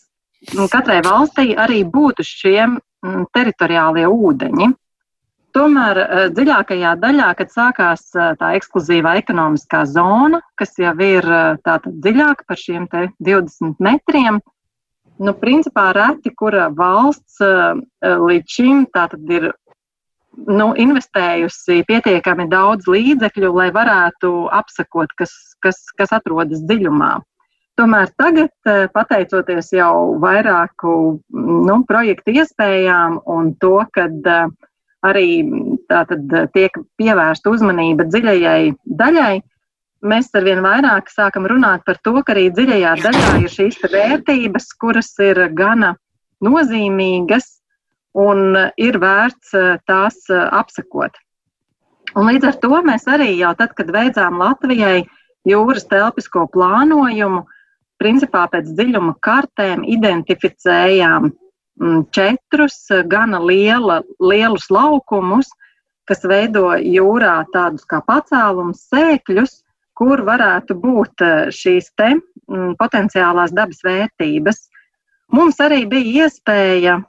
katrai 0.70 1.00
valstī 1.06 1.54
arī 1.58 1.80
būtu 1.86 2.26
šiem 2.26 2.76
teritoriālie 3.34 4.08
ūdeņi. 4.08 4.72
Tomēr 5.54 6.00
eh, 6.02 6.24
dziļākajā 6.34 6.96
daļā, 6.98 7.28
kad 7.38 7.52
sākās 7.54 8.08
eh, 8.18 8.32
tā 8.40 8.54
ekskluzīvā 8.58 9.14
ekonomiskā 9.20 9.84
zona, 9.86 10.40
kas 10.58 10.74
jau 10.82 10.94
ir 11.04 11.28
eh, 11.30 11.76
dziļāk 11.86 12.42
par 12.48 12.58
šiem 12.58 12.88
20 12.90 13.78
metriem, 13.84 14.40
nu, 15.22 15.34
principā 15.38 15.92
reti, 15.94 16.32
kura 16.34 16.66
valsts 16.74 17.38
līdz 18.02 18.50
šim 18.50 18.80
ir 19.30 19.46
nu, 20.50 20.72
investējusi 20.74 21.84
pietiekami 21.86 22.48
daudz 22.50 22.90
līdzekļu, 22.90 23.52
lai 23.54 23.68
varētu 23.70 24.32
apsakot, 24.50 25.14
kas, 25.14 25.30
kas, 25.62 25.78
kas 25.94 26.10
atrodas 26.18 26.66
dziļumā. 26.66 27.12
Tomēr 27.74 28.12
tagad, 28.14 28.52
eh, 28.70 28.86
pateicoties 28.94 29.72
jau 29.74 30.14
vairāku 30.22 30.92
nu, 31.34 31.78
projektu 31.88 32.36
iespējām 32.38 33.18
un 33.26 33.50
to, 33.58 33.80
ka 33.90 34.04
eh, 34.06 34.52
arī 35.02 35.26
tātad, 35.90 36.22
tiek 36.54 36.76
pievērsta 37.00 37.50
uzmanība 37.50 38.06
dziļajai 38.06 38.76
daļai, 39.00 39.34
mēs 40.06 40.30
arvien 40.38 40.62
vairāk 40.62 41.10
sākam 41.10 41.48
runāt 41.50 41.82
par 41.84 41.98
to, 42.06 42.14
ka 42.22 42.36
arī 42.36 42.46
dziļajā 42.54 42.92
daļā 43.02 43.32
ir 43.42 43.50
šīs 43.56 43.80
vērtības, 43.82 44.70
kuras 44.78 45.10
ir 45.18 45.40
gana 45.58 45.96
nozīmīgas 46.46 47.48
un 48.14 48.54
ir 48.78 49.00
vērts 49.02 49.50
eh, 49.58 49.74
tās 49.90 50.22
apsakot. 50.30 51.18
Un 52.14 52.30
līdz 52.30 52.52
ar 52.52 52.62
to 52.62 52.80
mēs 52.86 53.10
arī 53.10 53.32
jau 53.40 53.50
tad, 53.58 53.74
kad 53.74 53.90
veicām 53.90 54.38
Latvijai 54.38 55.02
jūras 55.42 55.88
telpisko 55.90 56.46
plānojumu, 56.54 57.42
principā 58.02 58.44
pēc 58.52 58.70
dziļuma 58.74 59.16
kartēm 59.24 59.84
identificējām 59.96 61.28
mm, 61.30 62.00
četrus 62.14 62.78
gana 63.10 63.40
liela, 63.42 64.00
lielus 64.20 64.70
laukumus, 64.70 65.50
kas 66.08 66.24
veido 66.28 66.74
jūrā 66.78 67.42
tādus 67.54 67.86
kā 67.88 68.02
pacēlums 68.04 68.84
sēkļus, 68.90 69.60
kur 69.94 70.24
varētu 70.26 70.76
būt 70.80 71.24
eh, 71.24 71.34
šīs 71.54 71.92
te 71.98 72.14
mm, 72.16 72.74
potenciālās 72.80 73.54
dabas 73.54 73.82
vērtības. 73.86 74.64
Mums 75.34 75.60
arī 75.62 75.84
bija 75.90 76.26
iespēja 76.26 77.00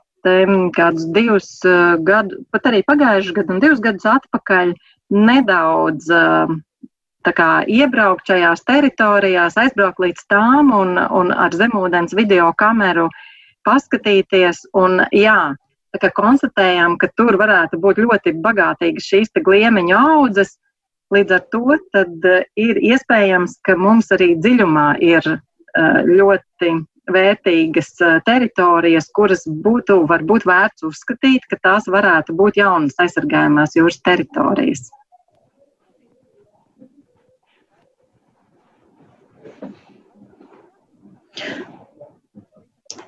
kādus 0.74 1.06
divus 1.14 1.50
eh, 1.64 1.96
gadus, 2.02 2.42
pat 2.50 2.70
arī 2.70 2.82
pagājušajā 2.86 3.36
gadā 3.36 3.54
un 3.54 3.60
divus 3.62 3.82
gadus 3.82 4.06
atpakaļ 4.16 4.72
nedaudz 5.14 6.08
kā, 7.34 7.50
iebraukt 7.66 8.28
šajās 8.28 8.64
teritorijās, 8.68 9.56
aizbraukt 9.58 10.02
līdz 10.02 10.26
tām 10.30 10.72
un, 10.74 10.98
un 10.98 11.32
ar 11.32 11.54
zemūdens 11.54 12.14
video 12.16 12.52
kameru 12.58 13.08
paskatīties. 13.66 14.66
Un, 14.78 15.02
jā, 15.14 15.54
kā 16.00 16.10
konstatējām, 16.14 16.98
ka 17.00 17.08
tur 17.16 17.38
varētu 17.40 17.80
būt 17.82 18.02
ļoti 18.04 18.36
bagātīgas 18.44 19.08
šīs 19.10 19.32
gliemeņu 19.46 19.96
audzes. 19.96 20.56
Līdz 21.14 21.36
ar 21.36 21.42
to 21.54 21.76
ir 22.58 22.78
iespējams, 22.82 23.60
ka 23.62 23.76
mums 23.78 24.10
arī 24.14 24.34
dziļumā 24.42 24.96
ir 24.98 25.26
ļoti 25.76 26.72
vērtīgas 27.14 27.92
teritorijas, 28.26 29.06
kuras 29.14 29.44
būtu 29.46 30.00
varbūt 30.10 30.46
vērts 30.48 30.86
uzskatīt, 30.88 31.46
ka 31.50 31.58
tās 31.62 31.86
varētu 31.86 32.34
būt 32.34 32.58
jaunas 32.58 32.98
aizsargājumās 32.98 33.76
jūras 33.78 34.00
teritorijas. 34.02 34.88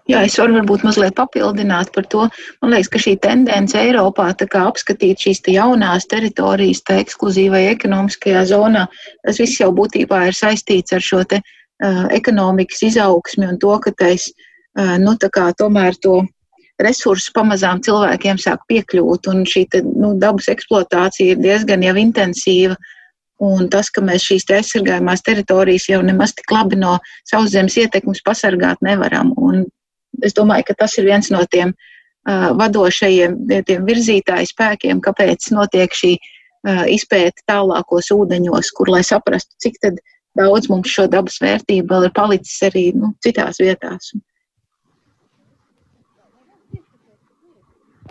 Jā, 0.08 0.22
es 0.24 0.38
varu 0.40 0.56
varbūt 0.56 0.86
mazliet 0.86 1.12
papildināt 1.18 1.90
par 1.92 2.06
to. 2.08 2.24
Man 2.62 2.72
liekas, 2.72 2.88
ka 2.94 3.00
šī 3.02 3.12
tendence 3.20 3.76
Eiropā 3.76 4.30
apskatīt 4.32 5.20
šīs 5.20 5.42
te 5.44 5.52
jaunās 5.52 6.08
teritorijas, 6.08 6.80
tā 6.88 6.96
ekskluzīvai 7.02 7.66
ekonomiskajā 7.74 8.46
zonā, 8.48 8.86
tas 9.26 9.40
viss 9.42 9.60
jau 9.60 9.68
būtībā 9.76 10.24
ir 10.30 10.38
saistīts 10.38 10.96
ar 10.96 11.04
šo 11.04 11.20
te 11.28 11.42
uh, 11.42 12.06
ekonomikas 12.08 12.86
izaugsmi 12.88 13.50
un 13.50 13.60
to, 13.60 13.74
ka 13.84 13.92
tais, 14.00 14.30
uh, 14.80 14.96
nu, 14.96 15.12
kā 15.20 15.50
tomēr 15.60 16.00
to 16.00 16.22
resursu 16.80 17.34
pamazām 17.36 17.82
cilvēkiem 17.84 18.40
sāk 18.40 18.64
piekļūt, 18.70 19.28
un 19.28 19.44
šī 19.44 19.66
te, 19.68 19.84
nu, 19.84 20.14
dabas 20.16 20.48
eksploatācija 20.48 21.36
ir 21.36 21.44
diezgan 21.44 21.84
jau 21.84 21.98
intensīva. 22.00 22.80
Uh, 22.80 22.94
Un 23.38 23.68
tas, 23.70 23.90
ka 23.94 24.02
mēs 24.02 24.24
šīs 24.26 24.48
aizsargājumās 24.50 25.22
teritorijas 25.26 25.86
jau 25.90 26.00
nemaz 26.02 26.32
tik 26.34 26.50
labi 26.50 26.78
no 26.80 26.96
sauszemes 27.30 27.76
ietekmes 27.78 28.24
pasargāt 28.26 28.82
nevaram. 28.82 29.30
Un 29.36 29.62
es 30.26 30.34
domāju, 30.34 30.66
ka 30.66 30.78
tas 30.82 30.96
ir 30.98 31.06
viens 31.06 31.30
no 31.30 31.44
tiem 31.46 31.70
uh, 31.70 32.50
vadošajiem 32.58 33.38
tiem 33.68 33.86
virzītāju 33.86 34.50
spēkiem, 34.50 35.02
kāpēc 35.04 35.52
notiek 35.54 35.94
šī 35.94 36.16
uh, 36.18 36.84
izpēta 36.90 37.46
tālākos 37.52 38.10
ūdeņos, 38.16 38.72
kur 38.74 38.90
lai 38.90 39.04
saprastu, 39.06 39.54
cik 39.62 39.78
daudz 40.38 40.66
mums 40.70 40.90
šo 40.90 41.06
dabas 41.10 41.38
vērtību 41.42 41.94
vēl 41.94 42.08
ir 42.08 42.16
palicis 42.18 42.58
arī 42.66 42.88
nu, 42.98 43.14
citās 43.22 43.62
vietās. 43.62 44.10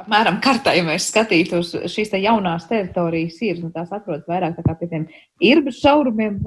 Apmēram 0.01 0.39
kartā, 0.43 0.73
ja 0.77 0.85
mēs 0.85 1.09
skatītos 1.11 1.73
šīs 1.91 2.11
te 2.13 2.21
jaunās 2.21 2.67
teritorijas, 2.69 3.37
ir, 3.45 3.61
nu, 3.63 3.71
tās 3.73 3.91
atrodas 3.93 4.27
vairāk 4.29 4.57
tā 4.57 4.65
kā 4.65 4.75
pie 4.79 4.89
tiem 4.91 5.07
irbas 5.43 5.79
šaurumiem. 5.81 6.39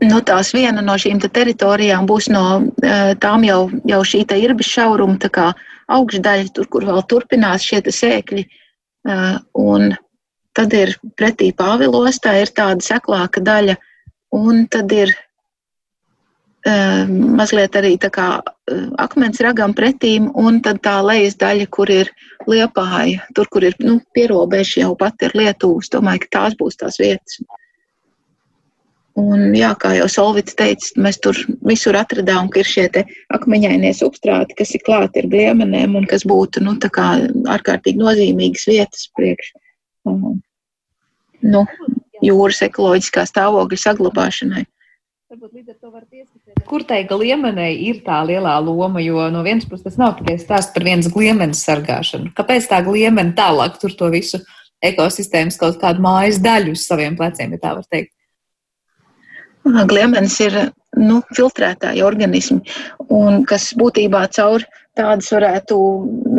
Nu, 0.00 0.20
tās 0.24 0.54
viena 0.56 0.80
no 0.80 0.94
šīm 0.96 1.18
te 1.20 1.28
teritorijām 1.28 2.06
būs 2.08 2.30
no 2.32 2.44
eh, 2.82 3.12
tām 3.20 3.44
jau, 3.44 3.66
jau 3.88 4.00
šī 4.06 4.22
irbas 4.38 4.70
šauruma, 4.70 5.18
tā 5.20 5.28
kā 5.34 5.50
augšdaļa, 5.92 6.52
tur, 6.56 6.68
kur 6.72 6.86
vēl 6.88 7.02
turpinās 7.10 7.66
šie 7.66 7.82
sēkļi. 7.84 8.46
Eh, 9.10 9.36
un 9.60 9.90
tad 10.56 10.72
ir 10.76 10.94
pretī 11.18 11.50
Pāvilos, 11.56 12.20
tā 12.22 12.38
ir 12.40 12.52
tāda 12.54 12.80
seklāka 12.84 13.42
daļa, 13.44 13.76
un 14.36 14.64
tad 14.72 14.92
ir 14.92 15.12
mazliet 16.68 17.76
arī 17.78 17.94
tā 18.00 18.10
kā 18.12 18.26
eh, 18.40 18.88
akmens 19.00 19.40
ragam 19.40 19.72
pretīm, 19.76 20.28
un 20.36 20.60
tad 20.60 20.82
tā 20.84 20.98
lejas 21.04 21.38
daļa, 21.40 21.66
kur 21.72 21.90
ir 21.90 22.10
liepāja, 22.48 23.24
tur, 23.34 23.48
kur 23.48 23.64
ir 23.64 23.76
nu, 23.80 24.00
pierobeža 24.14 24.82
jau 24.84 24.94
pat 24.96 25.22
ir 25.22 25.32
Lietuvas. 25.34 25.88
Domāju, 25.92 26.26
ka 26.26 26.36
tās 26.36 26.56
būs 26.60 26.76
tās 26.76 27.00
vietas. 27.00 27.40
Un, 29.20 29.50
jā, 29.56 29.72
kā 29.80 29.94
jau 29.96 30.06
Solvits 30.08 30.54
teica, 30.56 30.92
mēs 31.02 31.18
tur 31.20 31.36
visur 31.66 31.96
atradām, 31.98 32.48
ka 32.52 32.60
ir 32.60 32.68
šie 32.68 32.86
akmeņainie 33.34 33.90
substrāti, 33.96 34.54
kas 34.56 34.74
ir 34.76 34.84
klāti 34.86 35.24
ar 35.24 35.30
gliemenēm 35.32 35.96
un 35.98 36.06
kas 36.08 36.24
būtu 36.28 36.62
nu, 36.64 36.76
ārkārtīgi 36.76 37.98
nozīmīgas 38.00 38.68
vietas 38.70 39.08
priekš 39.18 39.50
um, 40.08 40.38
nu, 41.42 41.64
jūras 42.24 42.62
ekoloģiskā 42.68 43.26
stāvokļa 43.28 43.80
saglabāšanai. 43.82 44.64
Varbūt 45.30 45.60
līdz 45.60 45.70
ar 45.70 45.76
to 45.78 45.88
var 45.94 46.02
pieskatīt, 46.10 46.62
kur 46.66 46.82
tai 46.82 47.04
gliemenei 47.06 47.76
ir 47.86 48.00
tā 48.02 48.16
lielā 48.26 48.56
loma, 48.66 48.98
jo 48.98 49.28
no 49.30 49.44
vienas 49.46 49.62
puses 49.70 49.84
tas 49.84 49.98
nav 50.00 50.16
tikai 50.18 50.34
stāsts 50.42 50.72
par 50.74 50.82
vienas 50.82 51.06
gliemenes 51.14 51.60
sargāšanu. 51.68 52.32
Kāpēc 52.34 52.64
tā 52.66 52.80
gliemene 52.82 53.30
tālāk 53.38 53.76
tur 53.78 53.94
to 53.94 54.08
visu 54.10 54.40
ekosistēmas 54.82 55.54
kaut 55.60 55.78
kādu 55.78 56.02
mājas 56.02 56.40
daļu 56.42 56.74
uz 56.74 56.82
saviem 56.82 57.14
pleciem, 57.14 57.54
ja 57.54 57.62
tā 57.62 57.76
var 57.76 57.86
teikt? 57.94 58.10
Gliemenes 59.92 60.40
ir 60.42 60.56
nu, 60.98 61.20
filtrētāji 61.38 62.02
organismi, 62.02 62.64
un 63.14 63.44
kas 63.46 63.68
būtībā 63.78 64.24
caur 64.34 64.64
tādas 64.98 65.30
varētu, 65.30 65.78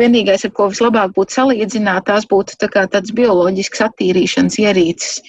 vienīgais, 0.02 0.44
ar 0.44 0.52
ko 0.52 0.68
vislabāk 0.74 1.16
būtu 1.16 1.38
salīdzināt, 1.38 2.10
tās 2.10 2.28
būtu 2.28 2.60
tā 2.60 2.68
kā 2.76 2.84
tāds 2.92 3.16
bioloģisks 3.16 3.86
attīrīšanas 3.88 4.60
ierīces 4.66 5.22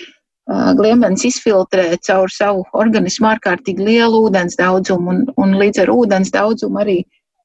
Gliemenis 0.51 1.23
izfiltrē 1.29 1.93
caur 2.03 2.32
savu 2.32 2.65
organismu 2.75 3.29
ārkārtīgi 3.32 3.86
lielu 3.88 4.25
ūdens 4.27 4.58
daudzumu, 4.60 5.13
un, 5.13 5.21
un 5.39 5.53
līdz 5.60 5.86
ar 5.86 5.91
ūdens 5.93 6.34
daudzumu 6.36 6.82
arī 6.84 6.97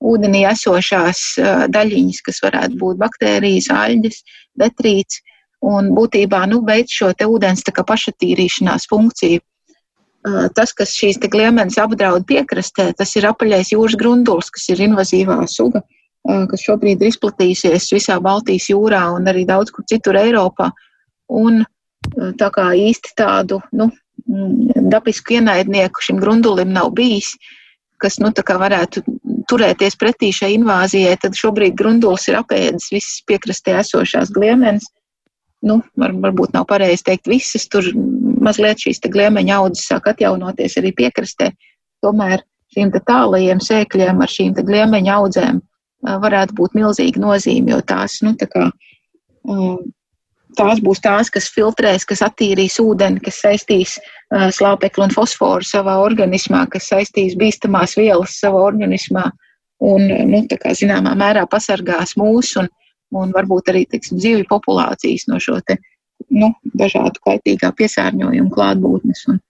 ūdenī 0.03 0.43
esošās 0.51 1.21
daļiņas, 1.75 2.23
kas 2.27 2.43
varētu 2.43 2.79
būt 2.81 2.99
baktērijas, 2.99 3.71
aļģes, 3.75 4.19
detrīts, 4.59 5.23
un 5.63 5.93
būtībā 5.95 6.43
nu, 6.51 6.61
veic 6.67 6.91
šo 6.91 7.13
ūdens 7.29 7.63
pašatīrīšanās 7.63 8.89
funkciju. 8.91 9.45
Tas, 10.59 10.75
kas 10.75 10.91
šīs 10.99 11.23
gliemenes 11.23 11.79
apdraud 11.79 12.27
piekrastē, 12.27 12.91
tas 12.99 13.15
ir 13.17 13.31
apaļais 13.31 13.71
jūras 13.73 13.95
grunduls, 13.99 14.51
kas 14.51 14.69
ir 14.75 14.83
invazīvā 14.91 15.39
suga, 15.47 15.85
kas 16.27 16.67
šobrīd 16.67 17.01
ir 17.01 17.13
izplatījusies 17.13 17.93
visā 17.95 18.19
Baltijas 18.21 18.67
jūrā 18.75 19.07
un 19.15 19.31
arī 19.31 19.47
daudz 19.47 19.71
kur 19.71 19.87
citur 19.87 20.19
Eiropā. 20.19 20.73
Un, 21.29 21.63
uh, 21.63 21.78
tā 22.41 22.51
kā 22.55 22.71
īsti 22.77 23.15
tādu 23.19 23.61
nu, 23.73 23.91
mm, 24.27 24.89
dabisku 24.93 25.39
ienaidnieku 25.39 26.05
šim 26.05 26.21
grundulim 26.23 26.73
nav 26.75 26.93
bijis, 26.97 27.35
kas 27.99 28.19
nu, 28.23 28.31
varētu 28.31 29.03
turēties 29.51 29.97
pretī 29.99 30.31
šai 30.35 30.53
invāzijai, 30.57 31.17
tad 31.21 31.37
šobrīd 31.39 31.75
grundulis 31.79 32.29
ir 32.29 32.39
apēdis 32.39 32.93
visas 32.95 33.23
piekrastē 33.27 33.79
esošās 33.81 34.31
gliemenes. 34.35 34.87
Nu, 35.67 35.81
var, 35.99 36.13
varbūt 36.23 36.55
nav 36.55 36.69
pareizi 36.71 37.03
teikt 37.09 37.27
visas, 37.27 37.67
tur 37.67 37.87
mazliet 38.45 38.79
šīs 38.79 39.03
gliemeņa 39.03 39.57
audzes 39.59 39.89
sāk 39.91 40.07
atjaunoties 40.13 40.79
arī 40.79 40.93
piekrastē. 40.95 41.51
Tomēr 42.05 42.45
šīm 42.77 42.93
tālajiem 42.95 43.59
sēkļiem 43.65 44.23
ar 44.23 44.31
šīm 44.31 44.55
gliemeņa 44.55 45.17
audzēm 45.19 45.59
varētu 46.07 46.55
būt 46.55 46.77
milzīga 46.79 47.21
nozīme, 47.21 47.73
jo 47.75 47.81
tās 47.83 48.21
nu, 48.23 48.37
tā 48.39 48.47
kā, 48.53 48.69
tās 50.59 50.83
būs 50.85 51.03
tās, 51.05 51.31
kas 51.33 51.49
filtrēs, 51.55 52.07
kas 52.09 52.23
attīrīs 52.27 52.79
ūdeni, 52.83 53.23
kas 53.25 53.41
saistīs 53.45 53.97
uh, 53.99 54.49
slāpekli 54.55 55.07
un 55.07 55.15
fosforu 55.15 55.67
savā 55.67 55.99
organismā, 56.03 56.67
kas 56.73 56.91
saistīs 56.93 57.39
bīstamās 57.39 57.97
vielas 57.99 58.39
savā 58.43 58.65
organismā 58.71 59.29
un, 59.85 60.09
nu, 60.31 60.43
tā 60.51 60.59
kā 60.61 60.75
zināmā 60.77 61.15
mērā 61.19 61.47
pasargās 61.51 62.17
mūs 62.19 62.55
un, 62.61 62.69
un 63.15 63.33
varbūt 63.35 63.73
arī, 63.73 63.85
teiksim, 63.91 64.21
zivju 64.23 64.49
populācijas 64.51 65.29
no 65.31 65.41
šo 65.43 65.59
te, 65.67 65.79
nu, 66.35 66.53
dažādu 66.79 67.23
kaitīgā 67.25 67.73
piesārņojuma 67.79 68.55
klātbūtnes 68.55 69.25
un, 69.33 69.41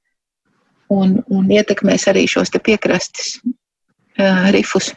un, 0.94 1.18
un 1.32 1.52
ietekmēs 1.58 2.08
arī 2.12 2.26
šos 2.30 2.52
te 2.54 2.62
piekrastes 2.62 3.38
uh, 3.42 4.48
rifus. 4.54 4.92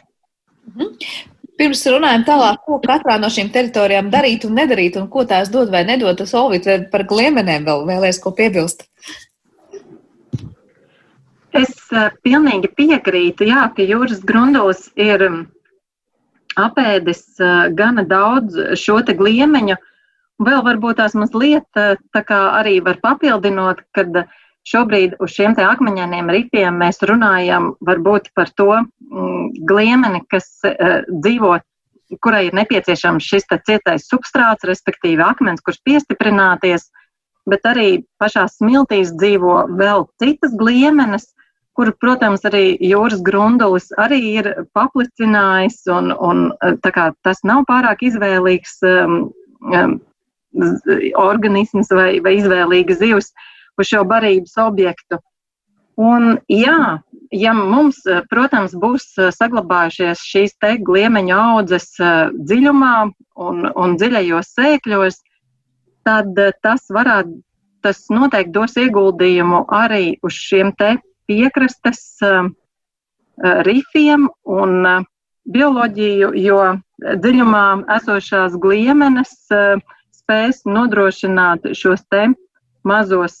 Pirms 1.62 1.84
runājam 1.86 2.24
tālāk, 2.26 2.56
ko 2.66 2.80
katrā 2.82 3.20
no 3.22 3.28
šīm 3.30 3.52
teritorijām 3.54 4.08
darīt 4.10 4.42
un 4.48 4.56
nedarīt, 4.58 4.96
un 4.98 5.06
ko 5.12 5.22
tās 5.30 5.52
dod 5.52 5.70
vai 5.70 5.84
nedod, 5.86 6.16
tas 6.18 6.32
Olvits 6.34 6.88
par 6.90 7.04
gliemenēm 7.06 7.68
vēl 7.68 7.84
vēlēs 7.86 8.18
ko 8.24 8.32
piebilst. 8.34 8.82
Es 11.54 11.76
uh, 11.94 12.08
pilnīgi 12.26 12.72
piekrītu, 12.74 13.46
jā, 13.46 13.68
ka 13.76 13.86
jūras 13.86 14.24
grundos 14.26 14.88
ir 14.98 15.22
apēdis 16.58 17.22
uh, 17.38 17.70
gana 17.78 18.02
daudz 18.10 18.58
šo 18.82 18.98
te 19.06 19.14
gliemeņu, 19.14 19.78
Vēl 20.42 20.62
varbūt 20.66 20.98
tās 20.98 21.14
mazliet 21.14 21.66
tā 21.76 22.22
kā 22.26 22.38
arī 22.58 22.80
var 22.82 22.98
papildinot, 23.04 23.82
kad 23.94 24.24
šobrīd 24.68 25.18
uz 25.22 25.34
šiem 25.34 25.56
te 25.58 25.64
akmeņainiem 25.66 26.30
ripiem 26.30 26.78
mēs 26.82 27.02
runājam 27.08 27.72
varbūt 27.84 28.30
par 28.36 28.50
to 28.56 28.70
mm, 28.78 29.66
gliemeni, 29.68 30.22
kas 30.30 30.48
uh, 30.68 31.02
dzīvo, 31.10 31.56
kurai 32.22 32.46
ir 32.48 32.56
nepieciešams 32.56 33.24
šis 33.24 33.48
cietais 33.66 34.08
substrāts, 34.08 34.66
respektīvi 34.68 35.22
akmens, 35.24 35.62
kurš 35.64 35.80
piestiprināties, 35.86 36.90
bet 37.48 37.64
arī 37.66 38.04
pašā 38.22 38.46
smiltīs 38.50 39.14
dzīvo 39.18 39.62
vēl 39.78 40.06
citas 40.22 40.52
gliemenes, 40.58 41.32
kur, 41.72 41.90
protams, 42.00 42.44
arī 42.44 42.76
jūras 42.84 43.22
grundulis 43.24 43.88
arī 43.98 44.20
ir 44.36 44.50
paplicinājis, 44.76 45.80
un, 45.90 46.12
un 46.12 46.50
kā, 46.84 47.10
tas 47.24 47.40
nav 47.48 47.64
pārāk 47.70 48.04
izvēlīgs 48.10 48.76
um, 48.84 49.16
um, 49.72 49.96
organisms 51.16 51.88
vai, 51.96 52.20
vai 52.20 52.36
izvēlīga 52.42 52.98
zivs 53.00 53.32
uz 53.78 53.90
šo 53.92 54.02
barības 54.08 54.56
objektu. 54.62 55.18
Un, 56.00 56.38
jā, 56.48 57.02
ja 57.36 57.52
mums, 57.56 58.00
protams, 58.30 58.72
būs 58.72 59.10
saglabājušies 59.36 60.22
šīs 60.24 60.56
te 60.60 60.76
gliemeņu 60.80 61.36
audzes 61.36 61.90
dziļumā 62.00 62.94
un, 63.46 63.66
un 63.68 63.96
dziļajos 64.00 64.54
sēkļos, 64.56 65.20
tad 66.08 66.38
tas 66.64 66.88
varētu, 66.92 67.36
tas 67.84 68.06
noteikti 68.14 68.54
dos 68.56 68.76
ieguldījumu 68.80 69.66
arī 69.74 70.16
uz 70.24 70.38
šiem 70.38 70.72
te 70.78 70.96
piekrastes 71.28 72.20
rifiem 73.68 74.28
un 74.48 75.04
bioloģiju, 75.52 76.32
jo 76.38 76.60
dziļumā 77.02 77.66
esošās 77.98 78.56
gliemenes 78.62 79.34
spēs 80.14 80.62
nodrošināt 80.64 81.72
šos 81.76 82.04
te 82.08 82.30
mazos 82.88 83.40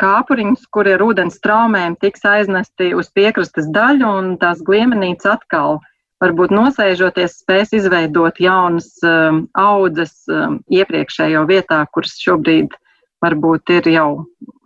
kāpuriņus, 0.00 0.64
kuri 0.72 0.94
ar 0.96 1.04
ūdens 1.04 1.40
traumēm 1.44 1.96
tiks 2.00 2.24
aiznesti 2.24 2.94
uz 2.96 3.10
piekrastes 3.16 3.68
daļu, 3.74 4.12
un 4.20 4.30
tās 4.40 4.62
gliemenītes 4.64 5.28
atkal, 5.28 5.80
varbūt 6.24 6.54
nosēžoties, 6.56 7.40
spēs 7.42 7.74
izveidot 7.76 8.40
jaunas 8.40 8.92
um, 9.04 9.44
audzes 9.58 10.16
um, 10.28 10.60
iepriekšējo 10.72 11.44
vietā, 11.48 11.82
kuras 11.92 12.16
šobrīd 12.20 12.76
varbūt 13.24 13.76
ir 13.76 13.92
jau 13.92 14.10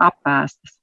apēstas 0.03 0.79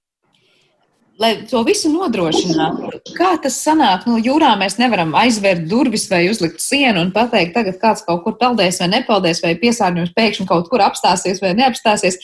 lai 1.22 1.32
to 1.50 1.62
visu 1.66 1.92
nodrošinātu. 1.94 3.02
Kā 3.18 3.36
tas 3.42 3.60
sanāk? 3.62 4.08
Nu, 4.10 4.18
jūrā 4.22 4.54
mēs 4.60 4.78
nevaram 4.82 5.14
aizvērt 5.18 5.68
durvis 5.70 6.08
vai 6.12 6.24
uzlikt 6.32 6.64
sienu 6.64 7.04
un 7.06 7.12
pateikt, 7.16 7.54
tagad 7.58 7.78
kāds 7.82 8.06
kaut 8.08 8.24
kur 8.26 8.38
peldēs 8.42 8.82
vai 8.82 8.90
nepaldēs, 8.96 9.44
vai 9.46 9.54
piesārņojums 9.62 10.16
pēkšņi 10.18 10.48
kaut 10.50 10.72
kur 10.72 10.84
apstāsies 10.86 11.44
vai 11.44 11.54
neapstāsies. 11.60 12.18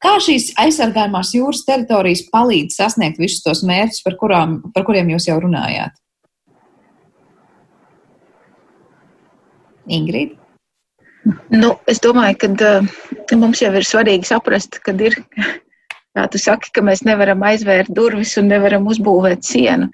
Kā 0.00 0.14
šīs 0.24 0.50
aizsargājumās 0.60 1.34
jūras 1.36 1.64
teritorijas 1.68 2.24
palīdz 2.32 2.78
sasniegt 2.80 3.20
visus 3.20 3.44
tos 3.44 3.64
mērķus, 3.68 4.02
par, 4.06 4.16
kurām, 4.20 4.60
par 4.74 4.86
kuriem 4.88 5.12
jūs 5.12 5.28
jau 5.28 5.36
runājāt? 5.42 5.96
Ingrid? 9.90 10.36
Nu, 11.52 11.74
es 11.90 12.00
domāju, 12.00 12.38
ka 12.40 12.48
uh, 12.80 13.36
mums 13.36 13.60
jau 13.60 13.74
ir 13.76 13.84
svarīgi 13.84 14.30
saprast, 14.30 14.78
ka 14.84 14.94
ir 15.04 15.18
kā 16.16 16.26
tu 16.30 16.40
saki, 16.42 16.72
ka 16.74 16.82
mēs 16.84 17.04
nevaram 17.06 17.42
aizvērt 17.46 17.90
durvis 17.94 18.36
un 18.40 18.50
nevaram 18.50 18.88
uzbūvēt 18.90 19.46
sienu. 19.46 19.90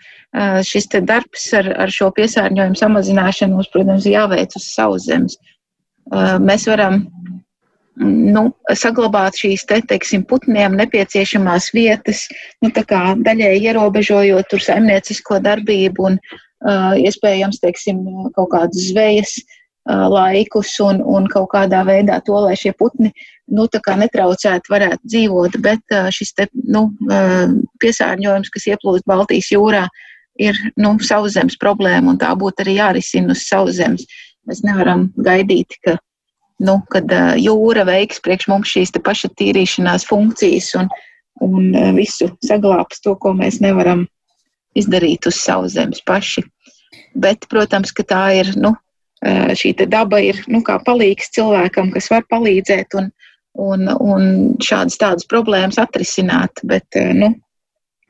Šis 0.67 0.89
darbs 0.97 1.49
ar, 1.57 1.69
ar 1.85 1.93
šo 1.93 2.11
piesārņojumu 2.17 2.79
samazināšanu 2.81 3.59
mums, 3.59 3.71
protams, 3.73 4.09
jāveic 4.09 4.57
uz 4.57 4.69
sauszemes. 4.73 5.37
Mēs 6.47 6.67
varam 6.71 7.05
nu, 8.01 8.49
saglabāt 8.77 9.39
šīs 9.41 9.65
te, 9.69 9.81
teiksim, 9.89 10.25
putniem 10.29 10.77
nepieciešamās 10.79 11.71
vietas, 11.77 12.27
nu, 12.65 12.73
daļēji 12.73 13.69
ierobežojot 13.71 14.51
tur 14.51 14.65
saimniecisko 14.65 15.41
darbību 15.45 16.11
un 16.11 16.19
uh, 16.21 16.93
iespējams, 17.01 17.63
teiksim, 17.63 18.03
kaut 18.37 18.51
kādas 18.53 18.91
zvejas 18.91 19.37
uh, 19.41 20.07
laikus 20.13 20.75
un, 20.85 21.01
un 21.01 21.29
kaut 21.33 21.49
kādā 21.55 21.83
veidā 21.89 22.21
to, 22.27 22.37
lai 22.45 22.57
šie 22.59 22.75
putni 22.77 23.13
nu, 23.47 23.69
netraucēti 23.71 24.73
varētu 24.73 25.07
dzīvot, 25.07 25.61
bet 25.63 25.97
šis 26.11 26.35
te, 26.35 26.49
nu, 26.67 26.89
piesārņojums, 27.83 28.51
kas 28.51 28.67
ieplūst 28.73 29.07
Baltijas 29.07 29.53
jūrā, 29.55 29.87
ir 30.43 30.59
nu, 30.77 30.97
sauszemes 31.01 31.57
problēma, 31.61 32.13
un 32.13 32.19
tā 32.21 32.33
būtu 32.37 32.65
arī 32.65 32.79
jārisina 32.81 33.33
uz 33.37 33.47
sauszemes. 33.47 34.05
Mēs 34.47 34.63
nevaram 34.67 35.09
gaidīt, 35.17 35.79
ka 35.83 35.97
nu, 36.63 36.79
kad, 36.93 37.13
jūra 37.41 37.85
veiks 37.89 38.23
priekš 38.25 38.49
mums 38.53 38.73
šīs 38.73 38.95
paša 39.05 39.33
tīrīšanās 39.37 40.07
funkcijas 40.09 40.73
un, 40.81 40.91
un 41.45 41.71
visu 41.97 42.31
saglābs 42.45 43.03
to, 43.05 43.17
ko 43.21 43.35
mēs 43.37 43.61
nevaram 43.65 44.07
izdarīt 44.77 45.29
uz 45.29 45.41
sauszemes 45.41 46.03
paši. 46.07 46.45
Bet, 47.17 47.49
protams, 47.53 47.93
ka 47.97 48.05
tā 48.05 48.25
ir, 48.41 48.53
nu, 48.61 48.75
šī 49.57 49.73
daba 49.89 50.21
ir 50.21 50.43
nu, 50.53 50.63
kā 50.65 50.79
palīgs 50.85 51.33
cilvēkam, 51.37 51.91
kas 51.95 52.11
var 52.13 52.27
palīdzēt 52.33 52.97
un, 53.01 53.11
un, 53.57 53.89
un 53.89 54.29
šādas 54.65 55.01
tādas 55.01 55.29
problēmas 55.29 55.81
atrisināt. 55.81 56.61
Bet, 56.65 56.87
nu, 57.17 57.33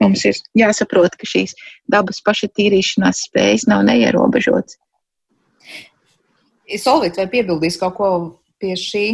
mums 0.02 0.24
ir 0.26 0.38
jāsaprot, 0.58 1.14
ka 1.18 1.28
šīs 1.28 1.54
dabas 1.92 2.22
pašatīrīšanās 2.26 3.26
spējas 3.28 3.68
nav 3.70 3.86
neierobežotas. 3.86 4.78
Solvit, 6.82 7.18
vai 7.18 7.28
piebildīs 7.30 7.78
kaut 7.78 7.94
ko 7.98 8.10
pie 8.62 8.74
šī? 8.80 9.06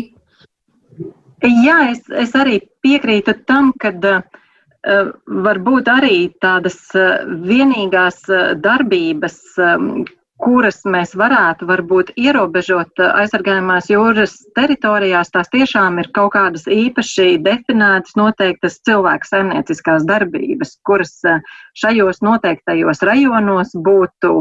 Jā, 1.43 1.79
es, 1.91 2.05
es 2.09 2.33
arī 2.39 2.61
piekrītu 2.85 3.35
tam, 3.49 3.73
ka 3.83 3.91
uh, 3.99 5.13
varbūt 5.47 5.91
arī 5.91 6.17
tādas 6.41 6.79
uh, 6.95 7.27
vienīgās 7.45 8.23
uh, 8.31 8.53
darbības, 8.63 9.39
um, 9.59 10.05
kuras 10.43 10.81
mēs 10.89 11.15
varētu 11.19 11.67
varbūt 11.69 12.13
ierobežot 12.19 13.01
eh, 13.01 13.11
aizsargājumās 13.23 13.89
jūras 13.93 14.35
teritorijās, 14.59 15.31
tās 15.35 15.51
tiešām 15.53 16.01
ir 16.03 16.11
kaut 16.17 16.33
kādas 16.35 16.67
īpaši 16.67 17.37
definētas 17.45 18.17
noteiktas 18.19 18.81
cilvēku 18.87 19.29
saimnieciskās 19.29 20.07
darbības, 20.09 20.77
kuras 20.87 21.15
eh, 21.29 21.39
šajos 21.79 22.23
noteiktajos 22.27 23.05
rajonos 23.07 23.75
būtu 23.87 24.35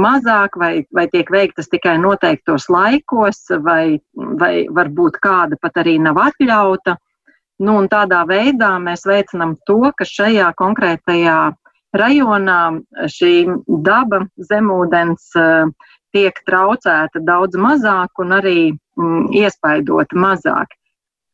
mazāk 0.00 0.56
vai, 0.58 0.72
vai 0.94 1.06
tiek 1.12 1.30
veiktas 1.30 1.68
tikai 1.72 1.96
noteiktos 2.00 2.68
laikos, 2.72 3.44
vai, 3.64 3.98
vai 4.14 4.66
varbūt 4.70 5.20
kāda 5.22 5.58
pat 5.60 5.82
arī 5.82 5.98
nav 6.02 6.20
atļauta. 6.28 6.96
Nu, 7.58 7.80
tādā 7.90 8.22
veidā 8.28 8.76
mēs 8.78 9.02
veicinām 9.08 9.56
to, 9.66 9.80
ka 9.98 10.06
šajā 10.06 10.52
konkrētajā 10.58 11.38
rajonā 11.98 12.60
šī 13.10 13.34
daba 13.66 14.22
zemūdens 14.50 15.32
tiek 16.14 16.42
traucēta 16.46 17.20
daudz 17.20 17.58
mazāk 17.60 18.22
un 18.22 18.36
arī 18.38 18.58
mm, 18.72 19.30
iespaidota 19.34 20.16
mazāk. 20.16 20.74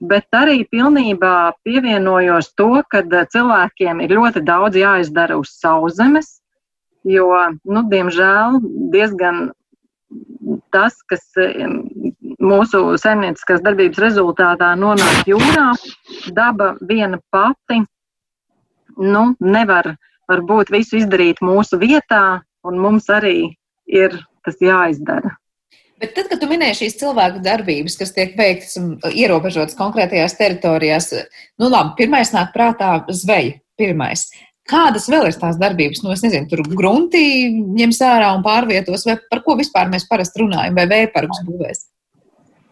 Bet 0.04 0.26
arī 0.36 0.64
pilnībā 0.68 1.54
pievienojos 1.64 2.50
to, 2.58 2.82
ka 2.90 3.04
cilvēkiem 3.04 4.02
ir 4.04 4.16
ļoti 4.18 4.42
daudz 4.44 4.76
jāizdara 4.76 5.38
uz 5.40 5.54
sauszemes, 5.60 6.40
jo, 7.04 7.28
nu, 7.64 7.84
diemžēl, 7.90 8.60
diezgan 8.94 9.50
tas, 10.74 10.96
kas 11.08 11.22
mūsu 12.42 12.82
saimnieciskās 13.00 13.62
darbības 13.64 14.00
rezultātā 14.02 14.72
nonāk 14.78 15.28
jūrā, 15.28 15.70
daba 16.36 16.74
viena 16.84 17.20
pati 17.32 17.80
nu, 18.98 19.24
nevar 19.40 19.94
varbūt 20.30 20.72
visu 20.74 21.00
izdarīt 21.00 21.42
mūsu 21.44 21.78
vietā, 21.80 22.42
un 22.64 22.78
mums 22.80 23.08
arī 23.12 23.54
ir 23.86 24.20
tas 24.44 24.60
jāizdara. 24.62 25.34
Bet 26.00 26.16
tad, 26.16 26.26
kad 26.28 26.40
tu 26.42 26.48
minēji 26.50 26.82
šīs 26.82 26.98
cilvēku 27.00 27.40
darbības, 27.44 27.96
kas 28.00 28.12
tiek 28.12 28.34
veiktas 28.36 28.74
un 28.80 28.96
ierobežotas 29.08 29.76
konkrētajās 29.78 30.34
teritorijās, 30.36 31.12
nu 31.62 31.70
labi, 31.70 31.94
pirmais 32.02 32.34
nāk 32.34 32.50
prātā 32.56 32.96
zveja. 33.14 33.60
Pirmais. 33.74 34.28
Kādas 34.70 35.10
vēl 35.12 35.28
ir 35.28 35.36
tās 35.36 35.58
darbības? 35.60 36.00
Nu, 36.04 36.14
es 36.14 36.22
nezinu, 36.24 36.48
tur 36.48 36.62
gruntī 36.72 37.24
ņems 37.52 38.00
ārā 38.06 38.30
un 38.36 38.44
pārvietos, 38.46 39.04
vai 39.08 39.18
par 39.30 39.42
ko 39.44 39.58
vispār 39.60 39.90
mēs 39.92 40.08
parasti 40.08 40.40
runājam, 40.40 40.78
vai 40.78 40.86
vējparks 40.88 41.42
būvēs? 41.48 41.84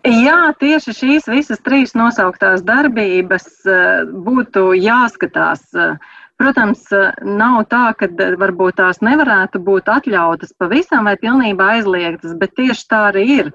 Jā, 0.09 0.55
tieši 0.59 0.97
šīs 0.99 1.29
visas 1.31 1.61
trīs 1.63 1.93
nosauktās 1.95 2.65
darbības 2.67 3.47
eh, 3.71 4.09
būtu 4.25 4.73
jāskatās. 4.81 5.69
Uh, 5.77 5.95
Protams, 6.43 6.89
nav 7.23 7.61
tā, 7.71 7.93
ka 7.95 8.09
varbūt 8.41 8.81
tās 8.81 8.99
nevarētu 9.05 9.61
būt 9.63 9.87
atļautas 9.93 10.51
pavisam 10.59 11.07
vai 11.07 11.15
pilnībā 11.21 11.69
aizliegtas, 11.77 12.33
bet 12.41 12.57
tieši 12.59 12.89
tā 12.91 13.03
arī 13.13 13.23
ir. 13.37 13.51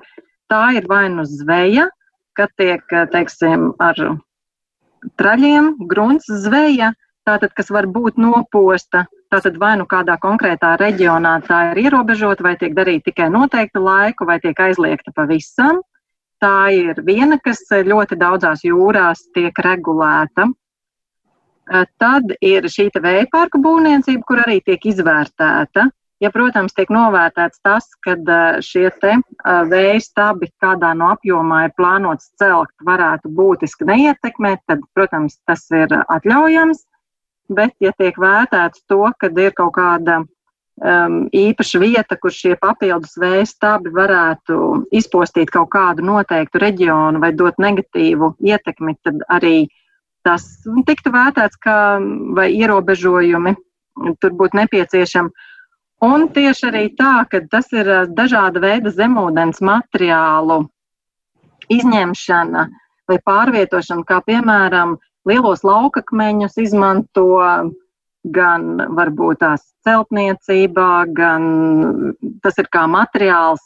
Tā 0.47 0.61
ir 0.77 0.87
vai 0.87 1.09
nu 1.11 1.25
zveja, 1.27 1.89
kad 2.39 2.53
tiek, 2.55 2.85
teiksim, 3.11 3.73
ar 3.83 3.99
traļiem, 5.19 5.73
grunts 5.91 6.31
zveja, 6.45 6.93
tātad, 7.27 7.53
kas 7.57 7.69
var 7.73 7.87
būt 7.91 8.17
noposta, 8.21 9.05
tātad 9.33 9.59
vai 9.59 9.75
nu 9.79 9.85
kādā 9.89 10.15
konkrētā 10.23 10.75
reģionā 10.79 11.35
tā 11.47 11.59
ir 11.73 11.83
ierobežota, 11.87 12.45
vai 12.47 12.55
tiek 12.59 12.75
darīta 12.77 13.09
tikai 13.11 13.27
noteiktu 13.33 13.83
laiku, 13.83 14.27
vai 14.29 14.39
tiek 14.43 14.59
aizliegta 14.67 15.13
pavisam. 15.15 15.83
tā 16.43 16.69
ir 16.69 17.01
viena, 17.05 17.39
kas 17.41 17.63
ļoti 17.71 18.17
daudzās 18.19 18.63
jūrās 18.65 19.23
tiek 19.33 19.57
regulēta. 19.65 20.47
Tad 21.99 22.35
ir 22.45 22.67
šī 22.71 22.89
vēja 22.93 23.25
parku 23.31 23.59
būvniecība, 23.59 24.23
kur 24.27 24.43
arī 24.45 24.61
tiek 24.63 24.85
izvērtēta. 24.85 25.89
Ja, 26.23 26.31
protams, 26.33 26.73
tiek 26.73 26.89
novērtēts 26.89 27.59
tas, 27.61 27.89
ka 28.01 28.15
šie 28.65 28.87
vēja 29.69 29.99
stabi, 30.01 30.49
kādā 30.63 30.95
no 30.97 31.11
apjomā 31.13 31.67
ir 31.67 31.75
plānots 31.77 32.31
celt, 32.41 32.71
varētu 32.85 33.29
būtiski 33.29 33.85
neietekmēt, 33.85 34.63
tad, 34.65 34.81
protams, 34.97 35.37
tas 35.45 35.67
ir 35.69 35.93
atļaujams. 36.07 36.85
Bet, 37.47 37.77
ja 37.79 37.93
tiek 37.95 38.17
vērtēts 38.19 38.83
to, 38.91 39.05
ka 39.19 39.29
ir 39.31 39.53
kaut 39.55 39.73
kāda 39.77 40.17
um, 40.21 41.17
īpaša 41.31 41.79
vieta, 41.79 42.17
kur 42.19 42.33
šie 42.33 42.57
papildus 42.59 43.15
vēja 43.19 43.45
stabi 43.47 43.93
varētu 43.95 44.87
izpostīt 44.91 45.51
kaut 45.53 45.71
kādu 45.71 46.03
noteiktu 46.03 46.59
reģionu 46.59 47.21
vai 47.23 47.31
dot 47.31 47.59
negatīvu 47.61 48.33
ietekmi, 48.43 48.97
tad 49.03 49.23
arī 49.31 49.69
tas 50.27 50.43
tiktu 50.87 51.13
vērtēts 51.13 51.59
kā 51.63 51.77
vai 52.35 52.49
ierobežojumi 52.51 53.55
tur 54.21 54.35
būtu 54.37 54.59
nepieciešami. 54.59 55.45
Un 56.05 56.27
tieši 56.29 56.67
arī 56.69 56.83
tā, 56.97 57.25
ka 57.31 57.41
tas 57.49 57.71
ir 57.73 57.87
dažāda 58.13 58.61
veida 58.61 58.91
zemūdens 58.93 59.63
materiālu 59.65 60.67
izņemšana 61.73 62.67
vai 63.07 63.17
pārvietošana, 63.25 64.05
kā 64.05 64.19
piemēram 64.27 64.97
lielos 65.27 65.63
laukakmeņus 65.67 66.57
izmanto 66.63 67.27
gan 68.33 68.81
varbūt 68.97 69.39
tās 69.43 69.63
celtniecībā, 69.87 71.07
gan 71.15 71.45
tas 72.43 72.57
ir 72.59 72.67
kā 72.73 72.83
materiāls, 72.91 73.63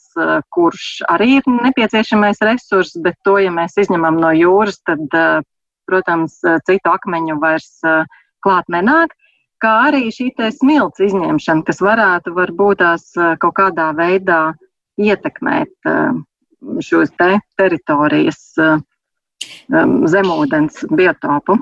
kurš 0.53 1.01
arī 1.09 1.39
ir 1.39 1.47
nepieciešamais 1.49 2.41
resurs, 2.45 2.93
bet 3.01 3.18
to, 3.26 3.38
ja 3.41 3.53
mēs 3.53 3.78
izņemam 3.82 4.20
no 4.22 4.34
jūras, 4.36 4.82
tad, 4.86 5.07
protams, 5.89 6.38
citu 6.68 6.93
akmeņu 6.93 7.39
vairs 7.41 7.72
klāt 8.45 8.70
nenāk. 8.70 9.16
Kā 9.62 9.74
arī 9.89 10.07
šī 10.14 10.32
smilts 10.57 11.01
izņemšana, 11.05 11.66
kas 11.66 11.82
varētu 11.86 12.34
varbūt 12.34 12.82
tās 12.82 13.12
kaut 13.41 13.57
kādā 13.59 13.91
veidā 13.97 14.53
ietekmēt 15.01 15.91
šos 16.82 17.14
te 17.18 17.36
teritorijas 17.57 18.41
zemūdens 19.69 20.85
biotopu. 20.91 21.59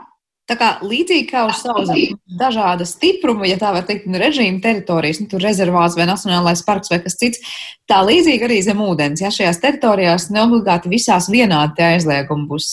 Tā 0.49 0.55
kā 0.57 0.69
līdzīgi 0.81 1.27
kā 1.29 1.43
uz 1.45 1.59
savas 1.61 1.91
dažāda 2.39 2.85
stipruma, 2.89 3.45
ja 3.45 3.59
tā 3.61 3.69
var 3.75 3.83
teikt, 3.85 4.07
nu, 4.09 4.17
režīma 4.17 4.57
teritorijas, 4.63 5.19
nu, 5.21 5.27
tur 5.29 5.43
rezervāts 5.45 5.93
vai 5.93 6.07
nacionālais 6.09 6.63
parks 6.65 6.89
vai 6.89 6.97
kas 7.03 7.19
cits, 7.21 7.43
tā 7.89 7.99
līdzīgi 8.07 8.47
arī 8.47 8.57
zem 8.65 8.81
ūdens. 8.81 9.21
Ja 9.21 9.29
šajās 9.33 9.61
teritorijās 9.61 10.31
neobligāti 10.33 10.89
visās 10.89 11.29
vienādi 11.29 11.77
tie 11.77 11.91
aizliegumi 11.91 12.49
būs, 12.49 12.71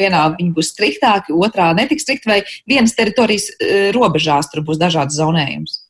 vienā 0.00 0.24
viņi 0.40 0.50
būs 0.56 0.72
striktāki, 0.74 1.38
otrā 1.38 1.70
netik 1.78 2.02
strikti, 2.02 2.32
vai 2.32 2.40
vienas 2.66 2.98
teritorijas 2.98 3.52
robežās 3.94 4.50
tur 4.50 4.66
būs 4.66 4.82
dažāds 4.82 5.20
zonējums. 5.22 5.84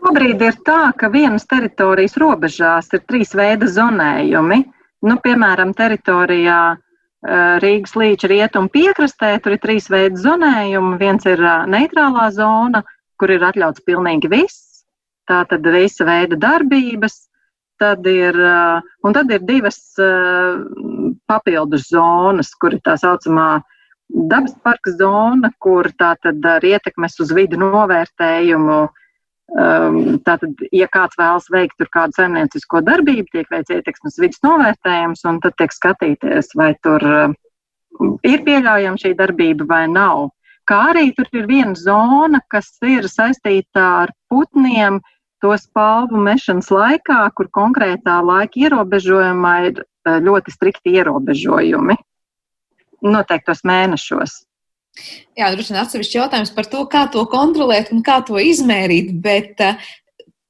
Šobrīd 0.00 0.40
ir 0.40 0.56
tā, 0.64 0.86
ka 0.96 1.12
vienas 1.12 1.44
teritorijas 1.44 2.16
robežās 2.16 2.88
ir 2.96 3.04
trīs 3.04 3.36
veida 3.36 3.68
zonējumi. 3.68 4.62
Nu, 5.00 5.16
piemēram, 5.24 5.72
teritorijā 5.76 6.60
uh, 6.74 6.80
Eh, 7.20 7.58
Rīgas 7.60 7.92
līča 8.00 8.30
rietumu 8.32 8.70
piekrastē. 8.72 9.34
Tur 9.44 9.58
ir 9.58 9.60
trīs 9.60 9.90
veidi 9.92 10.16
zonējumi. 10.22 10.96
Viens 11.00 11.26
ir 11.28 11.42
eh, 11.44 11.66
neitrālā 11.68 12.30
zona, 12.32 12.80
kur 13.20 13.32
ir 13.34 13.44
atļauts 13.44 13.84
pilnīgi 13.84 14.30
viss. 14.32 14.86
Tā 15.28 15.42
tad 15.50 15.66
visa 15.68 16.06
veida 16.08 16.38
darbības. 16.40 17.26
Tad 17.80 18.08
ir, 18.08 18.36
eh, 18.36 18.88
un 19.04 19.16
tad 19.16 19.28
ir 19.32 19.44
divas 19.44 19.76
papildus 21.28 21.90
zonas, 21.92 22.54
kur 22.56 22.74
ir 22.76 22.80
tā 22.84 22.96
saucamā 23.00 23.60
dabas 24.08 24.56
parka 24.64 24.92
zona, 24.96 25.52
kur 25.60 25.92
tā 26.00 26.14
tad 26.24 26.44
ar 26.44 26.64
ietekmes 26.64 27.20
uz 27.20 27.34
vidu 27.36 27.60
novērtējumu 27.60 28.80
Um, 29.50 30.20
tātad, 30.22 30.52
ja 30.70 30.86
kāds 30.86 31.18
vēlas 31.18 31.48
veikt 31.50 31.82
kādu 31.90 32.14
saimniecisko 32.14 32.84
darbību, 32.86 33.26
tiek 33.32 33.48
veikts 33.50 33.72
ietekmes 33.74 34.18
vidas 34.22 34.38
novērtējums, 34.46 35.24
un 35.26 35.40
tad 35.42 35.56
tiek 35.58 35.74
skatīties, 35.74 36.52
vai 36.54 36.68
tur 36.86 37.02
um, 37.02 37.34
ir 38.22 38.44
pieļaujama 38.46 39.00
šī 39.02 39.16
darbība 39.18 39.66
vai 39.66 39.80
nav. 39.90 40.28
Kā 40.70 40.78
arī 40.92 41.08
tur 41.16 41.26
ir 41.34 41.48
viena 41.50 41.74
zona, 41.74 42.38
kas 42.46 42.70
ir 42.86 43.08
saistīta 43.10 43.88
ar 44.04 44.14
putniem, 44.30 45.00
to 45.42 45.56
spalvu 45.58 46.20
mešanas 46.22 46.70
laikā, 46.70 47.18
kur 47.34 47.50
konkrētā 47.50 48.20
laika 48.22 48.60
ierobežojumā 48.68 49.54
ir 49.72 49.82
uh, 49.82 50.20
ļoti 50.22 50.54
strikti 50.54 50.94
ierobežojumi 51.00 51.98
noteiktos 53.02 53.64
mēnešos. 53.66 54.44
Jā, 55.38 55.48
droši 55.54 55.72
vien 55.72 55.80
atsevišķi 55.80 56.18
jautājums 56.18 56.52
par 56.54 56.68
to, 56.68 56.84
kā 56.90 57.06
to 57.12 57.24
kontrolēt 57.30 57.92
un 57.94 58.02
kā 58.06 58.18
to 58.26 58.40
izmērīt, 58.42 59.12
bet 59.22 59.62
eh, 59.64 59.90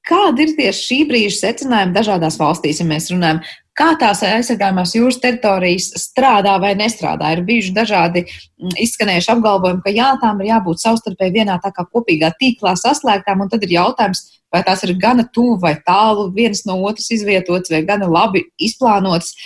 kādi 0.07 0.47
ir 0.47 0.55
tieši 0.57 0.87
šī 0.87 0.99
brīža 1.09 1.37
secinājumi 1.37 1.95
dažādās 1.95 2.39
valstīs, 2.41 2.81
ja 2.81 2.87
mēs 2.89 3.11
runājam, 3.13 3.43
kā 3.77 3.91
tās 3.99 4.21
aizsargājumās 4.27 4.95
jūras 4.97 5.19
teritorijas 5.23 5.91
strādā 6.01 6.57
vai 6.61 6.73
nestrādā. 6.79 7.31
Ir 7.35 7.43
bijuši 7.47 7.73
dažādi 7.75 8.25
mm, 8.25 8.75
izskanējuši 8.85 9.31
apgalvojumi, 9.35 9.83
ka 9.85 9.95
jā, 9.95 10.09
tām 10.21 10.41
ir 10.41 10.51
jābūt 10.51 10.83
savstarpēji 10.83 11.37
vienā 11.39 11.57
tā 11.63 11.71
kā 11.75 11.85
kopīgā 11.87 12.33
tīklā 12.41 12.75
saslēgtām, 12.79 13.45
un 13.45 13.51
tad 13.51 13.63
ir 13.67 13.77
jautājums, 13.77 14.25
vai 14.51 14.63
tās 14.67 14.83
ir 14.83 14.97
gana 14.99 15.25
tuvu 15.33 15.59
vai 15.63 15.77
tālu 15.85 16.29
vienas 16.35 16.65
no 16.67 16.81
otras 16.83 17.07
izvietotas 17.15 17.71
vai 17.71 17.85
gana 17.87 18.09
labi 18.11 18.43
izplānotas. 18.59 19.37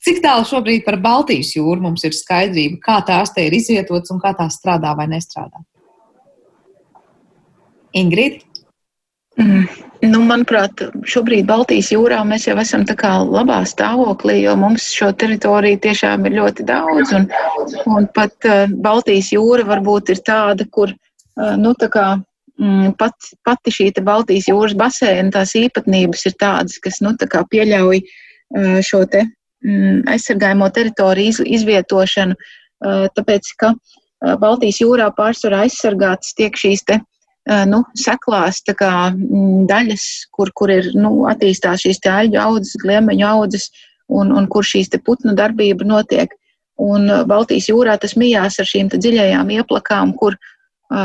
Cik 0.00 0.22
tālu 0.24 0.46
šobrīd 0.48 0.86
par 0.86 0.96
Baltijas 1.02 1.52
jūru 1.52 1.82
mums 1.84 2.06
ir 2.08 2.14
skaidrība, 2.16 2.78
kā 2.84 3.00
tās 3.04 3.34
te 3.36 3.44
ir 3.44 3.56
izvietotas 3.56 4.12
un 4.14 4.20
kā 4.22 4.32
tās 4.36 4.56
strādā 4.56 4.94
vai 4.96 5.04
nestrādā? 5.10 5.60
Ingrid? 8.00 8.40
Mm. 9.36 9.66
Nu, 10.08 10.22
manuprāt, 10.24 10.80
šobrīd 11.04 11.44
Baltijas 11.48 11.90
jūrā 11.92 12.22
mēs 12.24 12.46
jau 12.48 12.54
esam 12.62 12.86
tā 12.88 12.96
labā 13.20 13.58
stāvoklī, 13.68 14.38
jo 14.46 14.54
mums 14.56 14.86
šo 14.94 15.10
teritoriju 15.12 15.80
tiešām 15.84 16.24
ir 16.28 16.38
ļoti 16.38 16.64
daudz. 16.68 17.12
Un, 17.18 17.26
un 17.84 18.08
pat 18.16 18.48
uh, 18.48 18.64
Baltijas 18.72 19.28
jūra 19.34 19.66
varbūt 19.68 20.14
ir 20.14 20.22
tāda, 20.24 20.64
kur 20.72 20.94
uh, 20.94 21.52
nu, 21.60 21.74
tā 21.76 21.90
kā, 21.92 22.06
mm, 22.56 22.94
pat, 23.00 23.28
pati 23.44 23.74
šī 23.76 23.90
Baltijas 24.00 24.48
jūras 24.48 24.76
basēna 24.80 25.36
tās 25.36 25.52
īpatnības 25.60 26.24
ir 26.32 26.38
tādas, 26.40 26.80
kas 26.80 27.02
nu, 27.04 27.12
tā 27.20 27.44
pieļauj 27.52 28.00
uh, 28.00 28.80
šo 28.80 29.04
te 29.04 29.26
aizsargājamo 30.10 30.70
teritoriju 30.74 31.44
izvietošanu, 31.44 32.36
tāpēc, 33.16 33.52
ka 33.60 33.74
Baltijas 34.40 34.80
jūrā 34.82 35.10
pārsvarā 35.16 35.64
aizsargātas 35.66 36.34
tiek 36.36 36.56
šīs 36.56 36.84
te, 36.88 36.98
nu, 37.68 37.82
seklās 37.96 38.60
kā, 38.68 38.92
mm, 39.12 39.66
daļas, 39.70 40.06
kur, 40.32 40.50
kur 40.54 40.72
ir 40.72 40.90
nu, 40.94 41.24
attīstās 41.30 41.84
šīs 41.84 42.00
aļģu 42.04 42.40
audzes, 42.40 42.76
gliemeņu 42.82 43.26
audzes, 43.26 43.70
un, 44.08 44.32
un 44.32 44.46
kur 44.48 44.64
šīs 44.64 44.92
putnu 45.04 45.34
darbība 45.34 45.84
notiek. 45.84 46.32
Un 46.80 47.10
Baltijas 47.28 47.68
jūrā 47.68 47.98
tas 48.00 48.16
mijās 48.16 48.56
ar 48.60 48.68
šīm 48.68 48.88
dziļajām 48.92 49.50
ieplakām, 49.52 50.14
kur, 50.16 50.36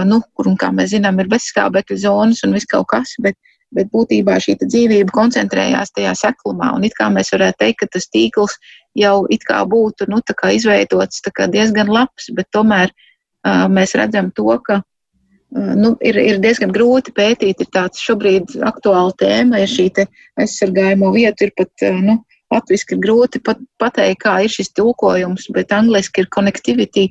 nu, 0.08 0.22
kur, 0.34 0.48
kā 0.60 0.72
mēs 0.72 0.94
zinām, 0.94 1.20
ir 1.20 1.28
bezskābekļa 1.32 1.98
zonas 2.00 2.44
un 2.48 2.56
viss 2.56 2.70
kaut 2.72 2.88
kas, 2.94 3.16
bet 3.20 3.36
bet 3.76 3.92
būtībā 3.94 4.38
šī 4.42 4.58
dzīvība 4.64 5.14
koncentrējās 5.16 5.94
tajā 5.96 6.16
seklumā. 6.18 6.72
Un 6.78 6.88
it 6.88 6.96
kā 6.98 7.10
mēs 7.14 7.34
varētu 7.36 7.62
teikt, 7.62 7.80
ka 7.84 7.92
tas 7.96 8.10
tīkls 8.14 8.58
jau 8.98 9.26
it 9.30 9.46
kā 9.48 9.62
būtu 9.68 10.08
nu, 10.12 10.22
kā 10.42 10.54
izveidots 10.56 11.24
kā 11.36 11.50
diezgan 11.52 11.92
labs, 11.92 12.30
bet 12.36 12.50
tomēr 12.56 12.92
uh, 12.92 13.66
mēs 13.72 13.96
redzam 14.00 14.32
to, 14.36 14.48
ka 14.66 14.80
uh, 14.82 15.74
nu, 15.76 15.96
ir, 16.02 16.20
ir 16.20 16.40
diezgan 16.44 16.74
grūti 16.76 17.14
pētīt. 17.16 17.62
Ir 17.62 17.74
tāds 17.74 18.02
šobrīd 18.04 18.56
aktuāla 18.64 19.14
tēma, 19.20 19.62
ja 19.64 19.70
šī 19.70 19.92
aizsargājamo 20.40 21.12
vieta 21.16 21.48
ir 21.48 21.54
pat. 21.58 21.74
Uh, 21.84 22.02
nu, 22.06 22.22
Latvijas 22.54 22.86
ir 22.94 23.00
grūti 23.02 23.40
pat 23.44 23.58
pateikt, 23.82 24.20
kā 24.22 24.36
ir 24.46 24.52
šis 24.54 24.70
tulkojums, 24.78 25.48
bet 25.56 25.74
angliski 25.74 26.22
ir 26.22 26.28
connectivity 26.32 27.08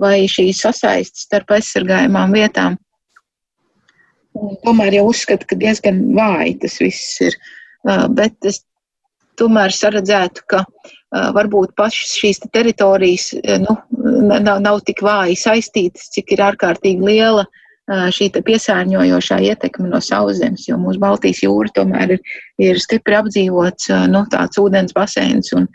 vai 0.00 0.26
šī 0.30 0.50
sasaistes 0.54 1.24
starp 1.24 1.54
aizsargājumām 1.56 2.34
vietām. 2.36 2.76
Tomēr 4.34 4.98
jau 4.98 5.08
uzskatu, 5.12 5.46
ka 5.46 5.58
diezgan 5.58 6.00
vāji 6.16 6.58
tas 6.64 6.78
viss 6.82 7.20
ir. 7.22 7.36
Bet 8.16 8.34
es 8.48 8.62
tomēr 9.38 9.74
saredzētu, 9.74 10.44
ka 10.50 10.64
varbūt 11.34 11.74
pašas 11.78 12.16
šīs 12.18 12.40
te 12.42 12.50
teritorijas 12.54 13.30
nu, 13.62 13.76
nav, 14.42 14.58
nav 14.62 14.80
tik 14.86 15.02
vāji 15.04 15.38
saistītas, 15.38 16.10
cik 16.14 16.34
ir 16.34 16.42
ārkārtīgi 16.48 17.06
liela 17.06 17.46
šī 17.84 18.30
piesārņojošā 18.32 19.38
ietekme 19.44 19.90
no 19.92 20.00
sauszemes, 20.00 20.64
jo 20.68 20.78
mūsu 20.80 21.02
Baltijas 21.02 21.42
jūra 21.44 21.70
tomēr 21.76 22.16
ir, 22.16 22.22
ir 22.58 22.80
stipri 22.80 23.18
apdzīvots 23.18 23.90
nu, 24.10 24.24
tāds 24.32 24.58
ūdens 24.58 24.96
baseins, 24.96 25.52
un, 25.52 25.68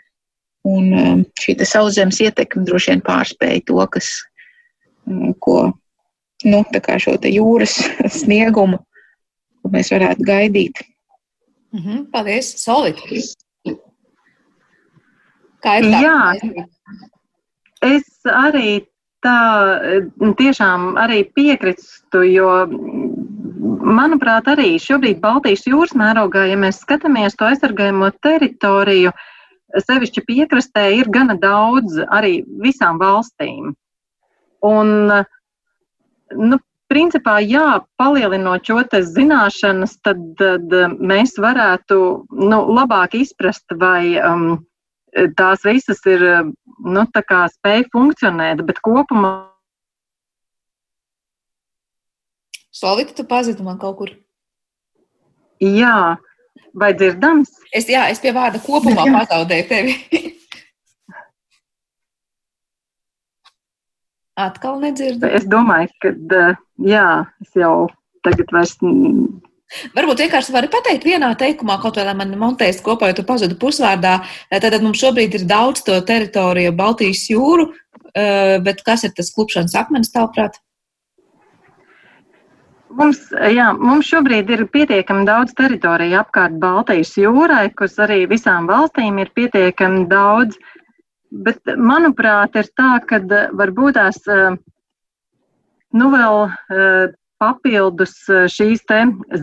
un 0.66 1.22
šī 1.40 1.54
sauszemes 1.62 2.18
ietekme 2.26 2.66
droši 2.66 2.96
vien 2.96 3.04
pārspēja 3.06 3.62
to, 3.70 3.78
kas, 3.94 4.10
ko 5.38 5.70
nu, 6.44 6.62
šo 6.98 7.16
jūras 7.28 7.76
sniegumu, 8.20 8.80
ko 9.62 9.72
mēs 9.72 9.92
varētu 9.92 10.26
gaidīt. 10.26 10.82
Mm 11.72 11.80
-hmm, 11.80 12.04
paldies, 12.10 12.54
Solīt! 12.64 12.98
Kā 15.60 15.76
ir 15.78 15.90
tā? 15.92 16.00
Jā, 16.02 16.20
es 17.84 18.06
arī 18.24 18.80
tā 19.24 19.38
tiešām 20.40 20.96
arī 21.00 21.24
piekristu, 21.36 22.22
jo, 22.24 22.66
manuprāt, 23.84 24.48
arī 24.48 24.78
šobrīd 24.80 25.20
Baltijas 25.20 25.66
jūras 25.68 25.92
mērogā, 25.98 26.46
ja 26.48 26.56
mēs 26.56 26.80
skatāmies 26.84 27.36
to 27.36 27.48
aizsargājamo 27.48 28.10
teritoriju, 28.24 29.12
sevišķi 29.86 30.24
piekrastē 30.26 30.86
ir 30.96 31.10
gana 31.12 31.36
daudz 31.38 32.00
arī 32.08 32.40
visām 32.64 32.98
valstīm. 32.98 33.74
Un, 34.66 35.12
nu, 36.36 36.58
principā, 36.90 37.38
jā, 37.44 37.80
palielinot 38.00 38.66
šo 38.66 38.82
zināšanas, 39.06 39.98
tad, 40.04 40.18
tad 40.40 40.74
mēs 40.98 41.36
varētu 41.38 42.00
nu, 42.30 42.58
labāk 42.74 43.14
izprast, 43.20 43.66
vai 43.78 44.18
um, 44.18 44.58
tās 45.38 45.62
visas 45.64 46.02
ir 46.06 46.24
nu, 46.84 47.04
spēj 47.14 47.86
funkcionēt, 47.92 48.64
bet 48.66 48.82
kopumā. 48.82 49.36
Solvita, 52.70 53.14
tu 53.14 53.26
pazudi 53.28 53.62
man 53.62 53.78
kaut 53.78 53.96
kur? 53.98 54.12
Jā, 55.60 56.16
vai 56.72 56.92
dzirdams? 56.96 57.52
Es, 57.76 57.88
jā, 57.90 58.06
es 58.08 58.22
pie 58.22 58.32
vārda 58.32 58.62
kopumā 58.64 59.04
pazaudēju 59.18 59.66
tevi. 59.68 59.96
Atkal 64.40 64.80
nedzirdu. 64.80 65.28
Es 65.28 65.44
domāju, 65.48 65.90
ka 66.00 66.12
jā, 66.86 67.06
es 67.44 67.56
jau 67.58 67.90
tagad 68.24 68.52
vairs. 68.54 68.76
Varbūt 69.94 70.24
vienkārši 70.24 70.54
vari 70.54 70.70
pateikt 70.70 71.04
vienā 71.06 71.30
teikumā, 71.38 71.76
kaut 71.82 71.98
vai 72.00 72.14
man 72.18 72.32
montējas 72.38 72.80
kopā, 72.86 73.10
jo 73.10 73.20
tu 73.20 73.26
pazudi 73.28 73.58
pusvārdā. 73.58 74.16
Tad 74.50 74.80
mums 74.82 75.02
šobrīd 75.02 75.36
ir 75.38 75.46
daudz 75.50 75.84
to 75.86 75.98
teritoriju 76.06 76.72
Baltijas 76.78 77.28
jūru, 77.30 77.68
bet 78.66 78.82
kas 78.86 79.06
ir 79.06 79.14
tas 79.14 79.30
klupšanas 79.36 79.76
akmens, 79.78 80.10
tavuprāt? 80.14 80.58
Mums, 82.98 83.20
jā, 83.54 83.68
mums 83.78 84.08
šobrīd 84.10 84.48
ir 84.50 84.64
pietiekami 84.72 85.22
daudz 85.28 85.54
teritoriju 85.54 86.18
apkārt 86.24 86.56
Baltijas 86.58 87.12
jūrai, 87.14 87.68
kas 87.78 87.94
arī 88.02 88.24
visām 88.32 88.66
valstīm 88.66 89.20
ir 89.22 89.30
pietiekami 89.36 90.08
daudz 90.10 90.58
uh, 90.58 90.79
Bet, 91.30 91.62
manuprāt, 91.78 92.56
ir 92.58 92.68
tā, 92.74 92.98
ka 93.06 93.20
eh, 93.22 93.50
varbūt 93.54 93.94
tās 93.94 94.18
eh, 94.26 94.56
nu, 95.94 96.08
vēl 96.10 96.38
eh, 96.50 97.12
papildus 97.40 98.16
šīs 98.52 98.82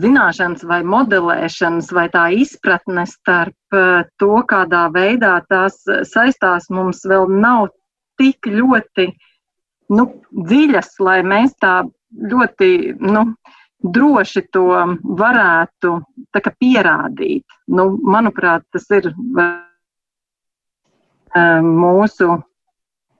zināšanas 0.02 0.66
vai 0.68 0.82
modelēšanas 0.86 1.88
vai 1.96 2.04
tā 2.12 2.28
izpratne 2.30 3.08
starp 3.10 3.78
to, 4.22 4.28
kādā 4.46 4.84
veidā 4.94 5.32
tās 5.50 5.80
saistās, 6.06 6.68
mums 6.70 7.02
vēl 7.02 7.26
nav 7.26 7.72
tik 8.20 8.46
ļoti 8.46 9.08
nu, 9.90 10.04
dziļas, 10.30 10.92
lai 11.02 11.18
mēs 11.26 11.56
tā 11.58 11.80
ļoti 12.30 12.70
nu, 13.02 13.24
droši 13.82 14.44
to 14.54 14.68
varētu 15.18 15.96
pierādīt. 16.60 17.58
Nu, 17.66 17.90
manuprāt, 17.98 18.62
tas 18.70 18.86
ir 18.94 19.10
mūsu 21.36 22.38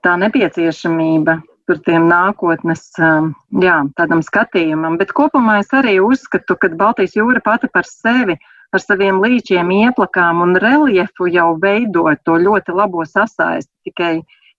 tā 0.05 0.15
nepieciešamība 0.19 1.39
par 1.69 1.81
tiem 1.85 2.07
nākotnes 2.09 2.87
jā, 2.97 3.75
tādam 3.99 4.23
skatījumam. 4.25 4.97
Bet 4.97 5.13
kopumā 5.13 5.59
es 5.61 5.69
arī 5.75 5.99
uzskatu, 6.01 6.57
ka 6.57 6.71
Baltijas 6.73 7.13
jūra 7.17 7.43
pati 7.45 7.69
par 7.69 7.85
sevi 7.85 8.39
ar 8.73 8.81
saviem 8.81 9.21
līčiem, 9.21 9.69
ieplakām 9.85 10.41
un 10.45 10.57
reljefu 10.61 11.29
jau 11.29 11.53
veido 11.61 12.07
to 12.25 12.37
ļoti 12.41 12.75
labo 12.77 13.05
sasaisti. 13.05 13.71
Tikai, 13.89 14.13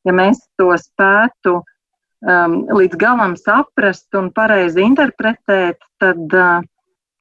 ja 0.07 0.14
mēs 0.14 0.42
to 0.59 0.70
spētu 0.78 1.61
um, 1.61 2.57
līdz 2.74 2.98
galam 3.01 3.36
saprast 3.38 4.18
un 4.18 4.30
pareizi 4.34 4.82
interpretēt, 4.86 5.82
tad, 6.03 6.22
uh, 6.34 6.62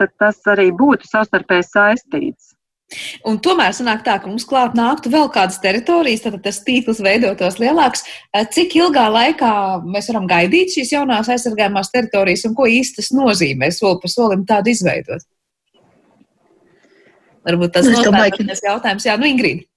tad 0.01 0.15
tas 0.21 0.41
arī 0.49 0.69
būtu 0.73 1.09
savstarpēji 1.09 1.69
saistīts. 1.69 2.48
Un 3.29 3.37
tomēr 3.37 3.73
sanāk 3.77 4.01
tā, 4.05 4.15
ka 4.17 4.29
mums 4.29 4.47
klāt 4.49 4.73
nāktu 4.77 5.11
vēl 5.13 5.27
kādas 5.33 5.59
teritorijas, 5.61 6.23
tad 6.23 6.39
tas 6.45 6.57
tīkls 6.65 7.01
veidotos 7.05 7.59
lielāks. 7.61 8.01
Eh, 8.33 8.47
cik 8.49 8.73
ilgā 8.79 9.05
laikā 9.13 9.51
mēs 9.85 10.09
varam 10.09 10.25
gaidīt 10.29 10.73
šīs 10.73 10.95
jaunās 10.95 11.29
aizsargājumās 11.29 11.93
teritorijas 11.93 12.47
un 12.49 12.55
ko 12.57 12.65
īsti 12.65 13.01
tas 13.01 13.11
nozīmē 13.13 13.69
soli 13.75 14.01
pa 14.01 14.09
solim 14.09 14.45
tādu 14.49 14.73
izveidot? 14.73 15.21
Varbūt 17.45 17.75
tas 17.77 17.85
ir 17.87 18.49
tas 18.49 18.65
jautājums. 18.65 19.05
Jā, 19.05 19.19
nu, 19.21 19.29
Ingrīda. 19.29 19.67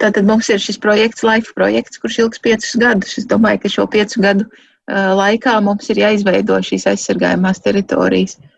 Tātad 0.00 0.22
mums 0.24 0.48
ir 0.48 0.62
šis 0.62 0.78
projekts, 0.80 1.26
LIFE 1.26 1.50
projekts, 1.58 1.98
kurš 2.00 2.22
ilgs 2.22 2.40
piecus 2.40 2.78
gadus. 2.78 3.18
Es 3.18 3.26
domāju, 3.28 3.64
ka 3.64 3.74
šo 3.74 3.90
piecu 3.90 4.22
gadu 4.22 4.46
eh, 4.46 5.12
laikā 5.18 5.58
mums 5.66 5.90
ir 5.90 6.06
jāizveido 6.06 6.62
šīs 6.62 6.86
aizsargājumās 6.94 7.60
teritorijas. 7.66 8.38
Mhm. 8.38 8.52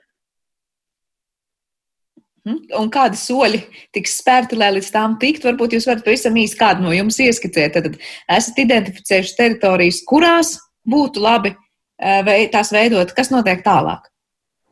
Un 2.45 2.91
kādi 2.93 3.17
soļi 3.17 3.63
tiks 3.97 4.19
spērti, 4.21 4.57
lai 4.61 4.75
līdz 4.77 4.91
tām 4.93 5.15
tiktu? 5.21 5.49
Varbūt 5.49 5.77
jūs 5.79 5.87
varat 5.89 6.05
pavisam 6.05 6.35
īsi 6.37 6.59
kādu 6.61 6.85
no 6.85 6.93
jums 6.93 7.17
ieskicēt. 7.25 7.79
Tad 7.79 7.95
esat 8.37 8.59
identificējuši 8.61 9.37
teritorijas, 9.39 10.03
kurās 10.05 10.59
būtu 10.85 11.23
labi 11.25 11.55
eh, 11.55 12.49
tās 12.53 12.73
veidot. 12.75 13.15
Kas 13.17 13.33
notiek 13.33 13.63
tālāk? 13.65 14.11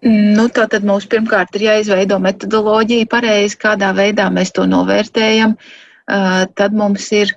Nu, 0.04 0.48
tā 0.52 0.66
tad 0.68 0.84
mums 0.84 1.06
pirmkārt 1.08 1.56
ir 1.56 1.64
jāizveido 1.70 2.18
metodoloģija 2.20 3.08
pareizi, 3.08 3.56
kādā 3.62 3.92
veidā 3.96 4.26
mēs 4.34 4.52
to 4.52 4.66
novērtējam. 4.68 5.54
Uh, 6.12 6.42
tad 6.58 6.74
mums 6.74 7.06
ir 7.14 7.30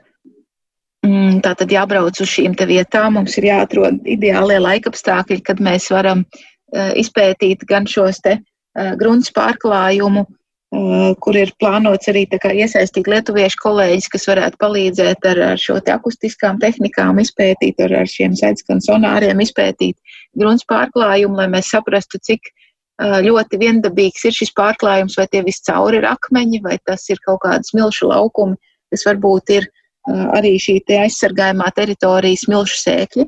mm, 1.05 1.37
tātad 1.45 1.69
jābrauc 1.71 2.17
uz 2.19 2.31
šīm 2.31 2.57
vietām, 2.65 3.19
mums 3.19 3.37
ir 3.37 3.47
jāatrod 3.51 4.01
ideālie 4.09 4.57
laikapstākļi, 4.65 5.39
kad 5.45 5.61
mēs 5.61 5.91
varam 5.93 6.25
uh, 6.25 6.89
izpētīt 6.97 7.63
gan 7.69 7.85
šos 7.87 8.19
te 8.25 8.39
Eh, 8.39 8.54
grunts 8.75 9.31
pārklājumu, 9.35 10.25
eh, 10.25 11.13
kur 11.23 11.37
ir 11.39 11.53
plānots 11.61 12.09
arī 12.11 12.25
iesaistīt 12.27 13.07
lietuviešu 13.07 13.61
kolēģis, 13.63 14.09
kas 14.11 14.27
varētu 14.27 14.59
palīdzēt 14.59 15.25
ar, 15.31 15.41
ar 15.53 15.61
šo 15.61 15.79
te 15.79 15.93
akustiskām 15.95 16.59
tehnikām, 16.59 17.21
izpētīt, 17.23 17.79
ar, 17.79 17.93
ar 18.01 18.11
šiem 18.11 18.35
sēdskanu 18.35 18.83
sonāriem, 18.83 19.39
izpētīt 19.39 19.95
grunts 20.35 20.67
pārklājumu, 20.67 21.39
lai 21.39 21.47
mēs 21.47 21.71
saprastu, 21.71 22.19
cik 22.19 22.51
eh, 22.51 23.21
ļoti 23.27 23.61
viendabīgs 23.61 24.27
ir 24.27 24.35
šis 24.35 24.51
pārklājums, 24.59 25.15
vai 25.17 25.27
tie 25.31 25.43
viscauri 25.45 26.01
ir 26.01 26.09
akmeņi, 26.11 26.61
vai 26.63 26.77
tas 26.83 27.07
ir 27.09 27.23
kaut 27.25 27.43
kādas 27.47 27.71
milšu 27.73 28.11
laukumi, 28.11 28.59
kas 28.91 29.07
varbūt 29.07 29.55
ir 29.55 29.71
arī 30.05 30.51
šī 30.61 30.83
te 30.85 30.99
aizsargājumā 31.01 31.71
teritorijas 31.73 32.43
milšu 32.45 32.75
sēkļi. 32.77 33.23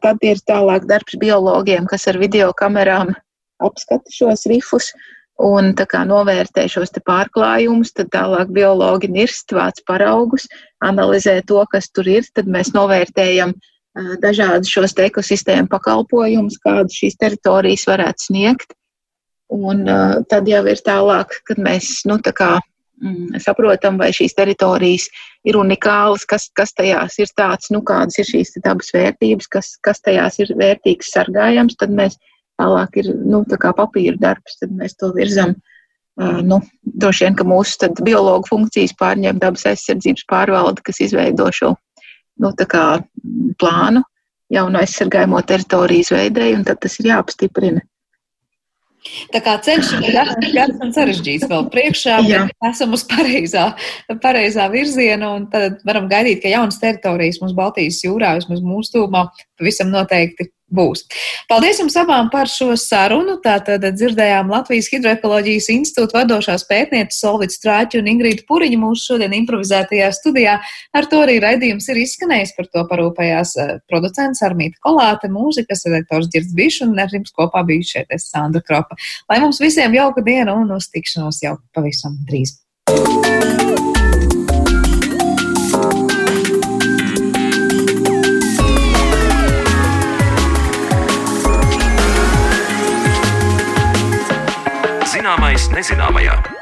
Tad 0.00 0.24
ir 0.24 0.40
tālāk 0.48 0.86
darbs 0.88 1.18
biologiem, 1.20 1.84
kas 1.84 2.08
ar 2.08 2.16
video 2.16 2.48
kamerām 2.56 3.12
apskata 3.66 4.12
šos 4.14 4.46
rifus 4.50 4.92
un 5.42 5.74
novērtē 5.74 6.68
šos 6.70 6.94
pārklājumus, 7.06 7.92
tad 7.92 8.10
tālāk 8.14 8.52
biologi 8.54 9.08
nirst, 9.10 9.50
vāc 9.52 9.80
paraugus, 9.86 10.46
analizē 10.80 11.42
to, 11.46 11.64
kas 11.70 11.90
tur 11.90 12.06
ir, 12.06 12.22
tad 12.34 12.46
mēs 12.46 12.72
novērtējam 12.74 13.54
dažādus 14.22 14.70
šos 14.70 14.94
ekosistēmu 14.98 15.68
pakalpojumus, 15.70 16.58
kādus 16.62 16.98
šīs 16.98 17.18
teritorijas 17.18 17.86
varētu 17.86 18.26
sniegt. 18.28 18.74
Un 19.54 19.84
tad 20.30 20.48
jau 20.48 20.64
ir 20.66 20.80
tālāk, 20.82 21.40
kad 21.46 21.58
mēs 21.58 22.02
nu, 22.08 22.18
tā 22.18 22.32
kā, 22.34 22.58
mm, 23.02 23.38
saprotam, 23.44 23.98
vai 23.98 24.10
šīs 24.10 24.34
teritorijas 24.34 25.06
ir 25.44 25.58
unikālas, 25.60 26.24
kas, 26.26 26.48
kas 26.56 26.72
tajās 26.72 27.18
ir 27.18 27.30
tāds, 27.36 27.70
nu, 27.70 27.82
kādas 27.82 28.18
ir 28.18 28.26
šīs 28.26 28.56
dabas 28.64 28.90
vērtības, 28.94 29.50
kas, 29.52 29.74
kas 29.84 30.00
tajās 30.00 30.40
ir 30.42 30.54
vērtīgs, 30.58 31.12
sargājams, 31.14 31.76
tad 31.78 31.94
mēs 31.94 32.18
Tālāk 32.60 32.98
ir 33.02 33.12
nu, 33.18 33.42
papīra 33.44 34.18
darbs, 34.20 34.58
tad 34.60 34.74
mēs 34.78 34.94
to 35.00 35.10
virzam. 35.16 35.56
Uh, 36.14 36.38
nu, 36.46 36.60
droši 36.84 37.26
vien, 37.26 37.34
ka 37.34 37.46
mūsu 37.48 37.88
biologu 38.06 38.46
funkcijas 38.46 38.94
pārņem 39.00 39.40
dabas 39.42 39.66
aizsardzības 39.66 40.28
pārvalde, 40.30 40.84
kas 40.86 41.00
izveido 41.02 41.48
šo 41.50 41.72
nu, 42.38 42.52
plānu 43.58 44.04
jaunu 44.54 44.78
aizsargājamo 44.78 45.42
teritoriju 45.48 46.04
izveidēju, 46.04 46.60
un 46.60 46.64
tad 46.68 46.78
tas 46.84 47.00
ir 47.00 47.10
jāapstiprina. 47.10 47.82
Tā 49.34 49.40
kā 49.44 49.58
ceļš 49.60 49.90
ir 49.98 50.14
garš 50.16 50.78
un 50.80 50.92
sarežģīts 50.96 51.48
vēl 51.50 51.66
priekšā, 51.72 52.20
bet 52.24 52.68
esam 52.70 52.94
uz 52.96 53.02
pareizā, 53.08 53.66
pareizā 54.22 54.68
virziena 54.72 55.34
un 55.36 55.44
tad 55.52 55.82
varam 55.84 56.08
gaidīt, 56.08 56.40
ka 56.40 56.52
jaunas 56.52 56.80
teritorijas 56.80 57.42
mums 57.42 57.52
Baltijas 57.58 58.00
jūrā, 58.06 58.32
vismaz 58.38 58.62
mūsu 58.64 58.96
tūmā, 58.96 59.26
pavisam 59.60 59.92
noteikti 59.92 60.48
būs. 60.72 61.04
Paldies 61.50 61.80
jums 61.82 61.96
abām 62.00 62.30
par 62.32 62.48
šo 62.50 62.72
sarunu. 62.80 63.36
Tātad 63.44 63.84
dzirdējām 63.84 64.50
Latvijas 64.52 64.88
Hidroekoloģijas 64.92 65.68
institūta 65.74 66.20
vadošās 66.20 66.66
pētnieces 66.70 67.20
Solvits 67.20 67.58
Strāķu 67.60 68.00
un 68.00 68.10
Ingrīdu 68.14 68.46
Puriņu 68.48 68.80
mūsu 68.82 69.12
šodien 69.12 69.36
improvizētajā 69.40 70.10
studijā. 70.16 70.58
Ar 70.94 71.08
to 71.10 71.22
arī 71.24 71.38
raidījums 71.44 71.88
ir 71.92 72.02
izskanējis. 72.04 72.54
Par 72.58 72.70
to 72.72 72.84
parūpējās 72.90 73.56
eh, 73.60 73.72
producents 73.90 74.42
Armīta 74.46 74.80
Kolāte, 74.84 75.30
mūzikas 75.32 75.86
redaktors 75.88 76.30
Girds 76.32 76.54
Bišs 76.56 76.84
un 76.88 76.98
ar 77.00 77.12
jums 77.12 77.34
kopā 77.36 77.64
bija 77.68 77.94
šeit 77.94 78.14
es 78.14 78.28
Sandra 78.32 78.64
Kropa. 78.64 78.98
Lai 79.30 79.40
mums 79.44 79.62
visiem 79.62 79.96
jauka 79.96 80.24
diena 80.24 80.56
un 80.58 80.76
uz 80.76 80.90
tikšanos 80.92 81.42
jau 81.44 81.58
pavisam 81.74 82.18
drīz. 82.28 82.60
thank 82.86 83.78
you 83.80 83.93
Zināmais 95.24 95.70
nezināmajā. 95.72 96.53